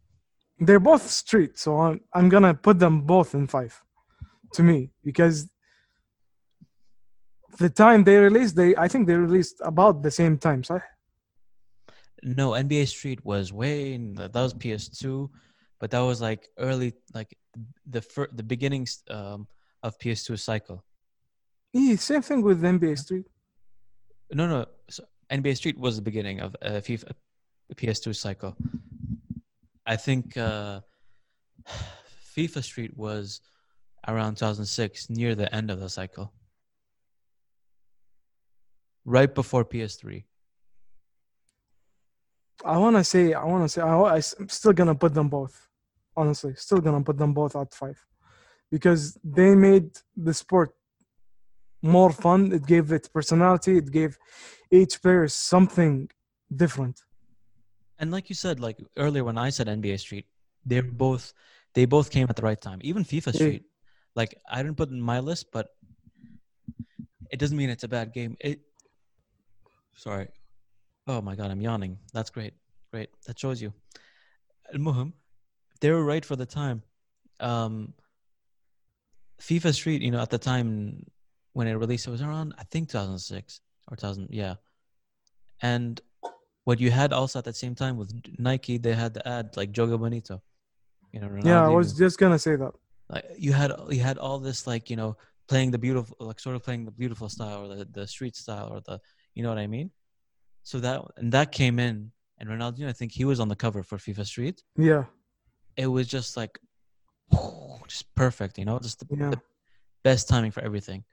[0.60, 3.81] they're both street so I'm, I'm gonna put them both in five
[4.52, 5.48] to me because
[7.59, 10.81] the time they released they I think they released about the same time so
[12.23, 15.31] No, NBA Street was way in the, that was PS2,
[15.81, 17.31] but that was like early, like
[17.89, 19.47] the fir- the beginnings um,
[19.86, 20.85] of PS2 cycle.
[21.72, 23.26] Yeah, same thing with NBA Street
[24.32, 27.12] No, no, so NBA Street was the beginning of uh, FIFA
[27.74, 28.56] PS2 cycle.
[29.86, 30.80] I think uh,
[32.36, 33.40] FIFA Street was
[34.06, 36.32] around 2006, near the end of the cycle.
[39.08, 40.24] right before PS3.
[42.64, 45.68] I want to say, I want to say, I, I'm still gonna put them both.
[46.16, 47.98] Honestly, still gonna put them both at five,
[48.70, 50.70] because they made the sport
[51.89, 52.52] more fun.
[52.52, 53.78] It gave it personality.
[53.78, 54.19] It gave
[54.70, 56.09] each player something
[56.55, 57.01] different.
[57.98, 60.27] And like you said, like earlier when I said NBA Street,
[60.65, 61.32] they were both
[61.74, 62.78] they both came at the right time.
[62.82, 63.40] Even FIFA Yeah.
[63.40, 63.65] Street,
[64.15, 65.66] like I didn't put in my list, but
[67.31, 68.36] it doesn't mean it's a bad game.
[68.40, 68.60] It.
[69.97, 70.28] Sorry.
[71.06, 71.98] Oh my god, I'm yawning.
[72.12, 72.55] That's great.
[72.93, 73.10] Great.
[73.27, 73.73] That shows you.
[74.74, 75.12] Muhim,
[75.81, 76.82] they were right for the time.
[77.40, 77.94] Um,
[79.40, 81.06] FIFA Street, you know, at the time
[81.52, 83.60] when it released, it was around I think 2006
[83.90, 84.28] or 2000.
[84.30, 84.54] Yeah.
[85.62, 86.00] And
[86.64, 89.72] what you had also at the same time with Nike, they had the ad like
[89.72, 90.42] Jogo Bonito.
[91.12, 92.72] You know, Yeah, I was just gonna say that.
[93.08, 95.16] like you had you had all this like you know
[95.48, 98.68] playing the beautiful like sort of playing the beautiful style or the, the street style
[98.72, 99.00] or the
[99.34, 99.90] you know what I mean.
[100.62, 103.82] So that and that came in and Ronaldinho, I think he was on the cover
[103.82, 104.62] for FIFA Street.
[104.76, 105.04] Yeah,
[105.76, 106.58] It was just like
[107.88, 109.30] just perfect, you know, just the, yeah.
[109.30, 109.40] the
[110.04, 111.04] best timing for everything.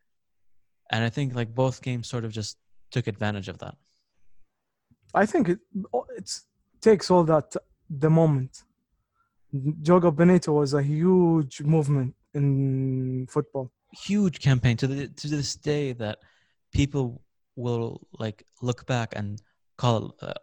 [0.91, 2.57] And I think like both games sort of just
[2.91, 3.75] took advantage of that.
[5.13, 5.59] I think it
[6.17, 6.45] it's
[6.81, 7.55] takes all that
[7.89, 8.63] the moment.
[9.53, 13.71] Jogo Bonito was a huge movement in football.
[13.93, 16.19] huge campaign to the to this day that
[16.73, 17.21] people
[17.55, 19.41] will like look back and
[19.77, 20.33] call uh,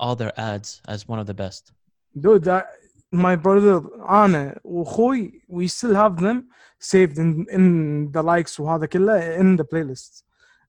[0.00, 1.72] all their ads as one of the best.
[2.18, 2.68] Dude, that,
[3.14, 6.44] my brother انا واخوي we still have them
[6.80, 10.22] saved in, in the likes وهذا Killa in the playlist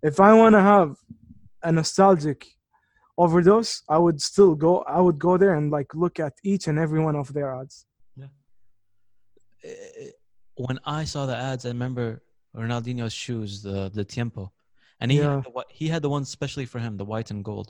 [0.03, 0.97] if I want to have
[1.63, 2.45] a nostalgic
[3.17, 6.77] overdose I would still go I would go there and like look at each and
[6.77, 7.85] every one of their ads.
[9.63, 10.11] Eh, eh,
[10.65, 12.21] when I saw the ads I remember
[12.55, 14.51] Ronaldinho's shoes the the Tiempo.
[15.01, 15.35] And he yeah.
[15.35, 17.69] had the, he had the one specially for him the white and gold.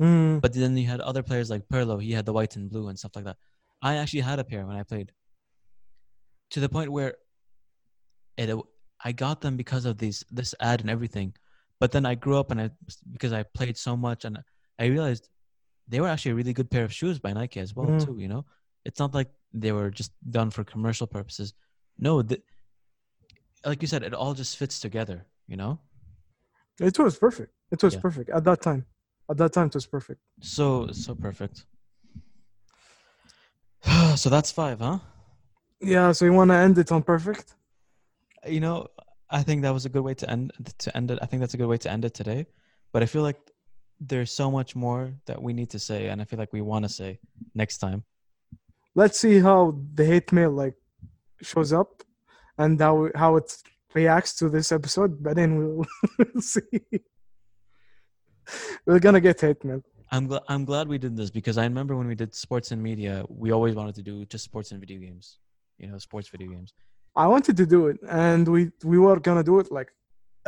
[0.00, 0.40] Mm.
[0.40, 2.98] but then he had other players like Pirlo he had the white and blue and
[2.98, 3.36] stuff like that.
[3.82, 5.12] I actually had a pair when I played.
[6.50, 7.14] To the point where
[8.36, 8.54] it,
[9.04, 11.34] I got them because of these this ad and everything.
[11.80, 12.70] But then I grew up and I
[13.12, 14.38] because I played so much and
[14.78, 15.28] I realized
[15.88, 18.04] they were actually a really good pair of shoes by Nike as well Mm.
[18.04, 18.18] too.
[18.18, 18.44] You know,
[18.84, 21.54] it's not like they were just done for commercial purposes.
[21.98, 22.40] No, the,
[23.64, 25.26] like you said, it all just fits together.
[25.48, 25.80] You know,
[26.80, 27.52] it was perfect.
[27.70, 28.00] It was Yeah.
[28.00, 28.86] perfect at that time.
[29.30, 30.20] At that time, it was perfect.
[30.40, 31.66] so so perfect.
[34.16, 34.98] so that's five, huh?
[35.80, 36.12] Yeah.
[36.12, 37.54] So you want to end it on perfect?
[38.46, 38.88] you know
[39.30, 41.54] i think that was a good way to end to end it i think that's
[41.54, 42.44] a good way to end it today
[42.92, 43.38] but i feel like
[44.00, 46.84] there's so much more that we need to say and i feel like we want
[46.84, 47.20] to say
[47.54, 48.02] next time
[48.94, 50.74] Let's see how the hate mail like
[51.40, 52.02] shows up,
[52.58, 53.56] and how how it
[53.94, 55.22] reacts to this episode.
[55.22, 55.86] But then we'll
[56.40, 56.60] see.
[58.84, 59.82] We're gonna get hate mail.
[60.12, 62.80] I'm glad i'm glad we did this because i remember when we did sports and
[62.90, 65.38] media we always wanted to do just sports and video games
[65.78, 66.72] you know sports video games
[67.14, 68.62] I wanted to do it, and we
[68.92, 69.90] we were gonna do it like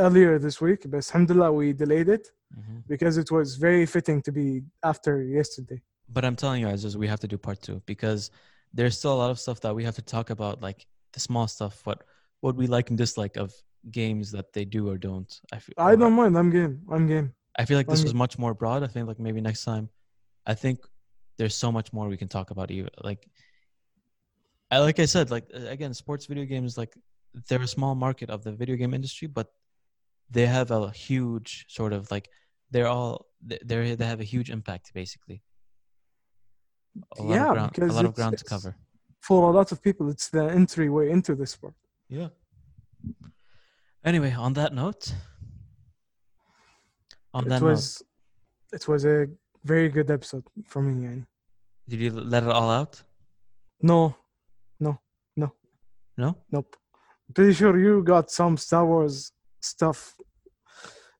[0.04, 2.24] earlier this week, but alhamdulillah we delayed it
[2.58, 2.76] Mhm.
[2.92, 4.46] because it was very fitting to be
[4.92, 5.80] after yesterday.
[6.16, 8.20] but i'm telling you guys we have to do part two because
[8.78, 10.80] there's still a lot of stuff that we have to talk about like
[11.14, 11.98] the small stuff what
[12.44, 13.48] what we like and dislike of
[14.00, 16.32] games that they do or don't i feel I don't mind.
[16.40, 16.74] I'm game.
[16.94, 17.28] I'm game.
[17.58, 18.82] I feel like this was much more broad.
[18.82, 19.88] I think like maybe next time,
[20.46, 20.80] I think
[21.38, 22.70] there's so much more we can talk about.
[22.70, 23.28] You like,
[24.70, 26.94] I like I said, like again, sports video games like
[27.48, 29.48] they're a small market of the video game industry, but
[30.30, 32.28] they have a huge sort of like
[32.70, 33.58] they're all they
[33.94, 35.42] they have a huge impact basically.
[37.18, 38.76] A lot Yeah, of ground, a lot of ground to cover.
[39.20, 41.74] For a lot of people, it's the entryway into the sport.
[42.08, 42.28] Yeah.
[44.04, 45.14] Anyway, on that note,
[47.33, 48.01] on it that was
[48.73, 49.27] it was a
[49.63, 50.93] very good episode for me.
[51.05, 51.17] Yani.
[51.17, 51.25] note,
[51.89, 53.01] did you let it all out?
[53.81, 54.15] No,
[56.17, 56.35] No.
[56.51, 56.75] nope.
[57.33, 59.31] Pretty sure you got some Star Wars
[59.61, 60.15] stuff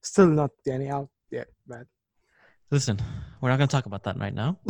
[0.02, 1.86] still not yani, out yet, but
[2.70, 3.00] Listen,
[3.40, 4.60] we're not going to talk about that right now.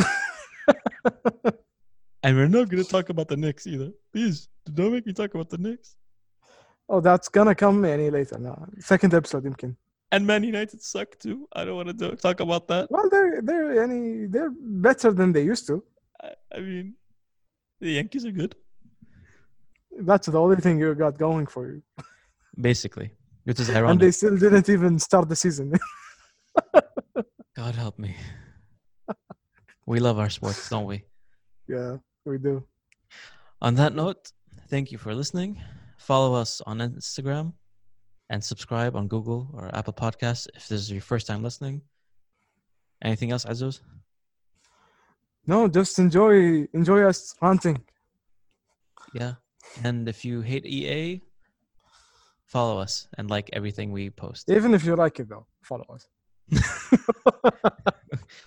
[2.23, 3.89] and we're not going to talk about the Knicks either.
[4.13, 5.95] Please, don't make me talk about the Knicks.
[6.89, 8.37] oh, that's gonna come any later.
[8.37, 9.75] No, second episode يمكن.
[10.14, 11.48] and Man United suck too.
[11.52, 12.88] I don't want to talk about that.
[12.88, 14.52] Well, they're they're yani, they're
[14.86, 15.82] better than they used to.
[16.22, 16.94] I, I mean,
[17.80, 18.54] the Yankees are good.
[20.10, 21.82] That's the only thing you got going for you,
[22.68, 23.08] Basically,
[23.42, 25.72] which is and they still didn't even start the season.
[27.60, 28.14] God help me.
[29.86, 31.02] we love our sports, don't we?
[31.68, 32.62] yeah, we do.
[33.60, 34.30] On that note,
[34.68, 35.60] thank you for listening.
[35.98, 37.54] Follow us on Instagram
[38.30, 41.82] and subscribe on Google or Apple Podcasts if this is your first time listening.
[43.02, 43.80] Anything else, Azuz?
[45.46, 47.82] No, just enjoy enjoy us ranting.
[49.12, 49.34] Yeah.
[49.82, 51.20] And if you hate EA,
[52.46, 54.50] follow us and like everything we post.
[54.50, 56.08] Even if you like it though, follow us.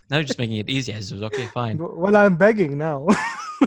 [0.09, 0.93] Now you're just making it easy.
[0.93, 1.77] Okay, fine.
[1.77, 3.07] Well, I'm begging now.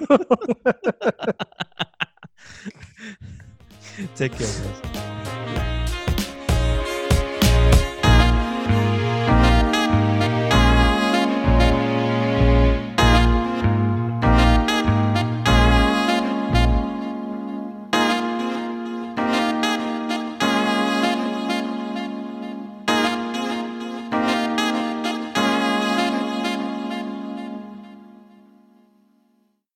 [4.17, 4.81] Take care, guys.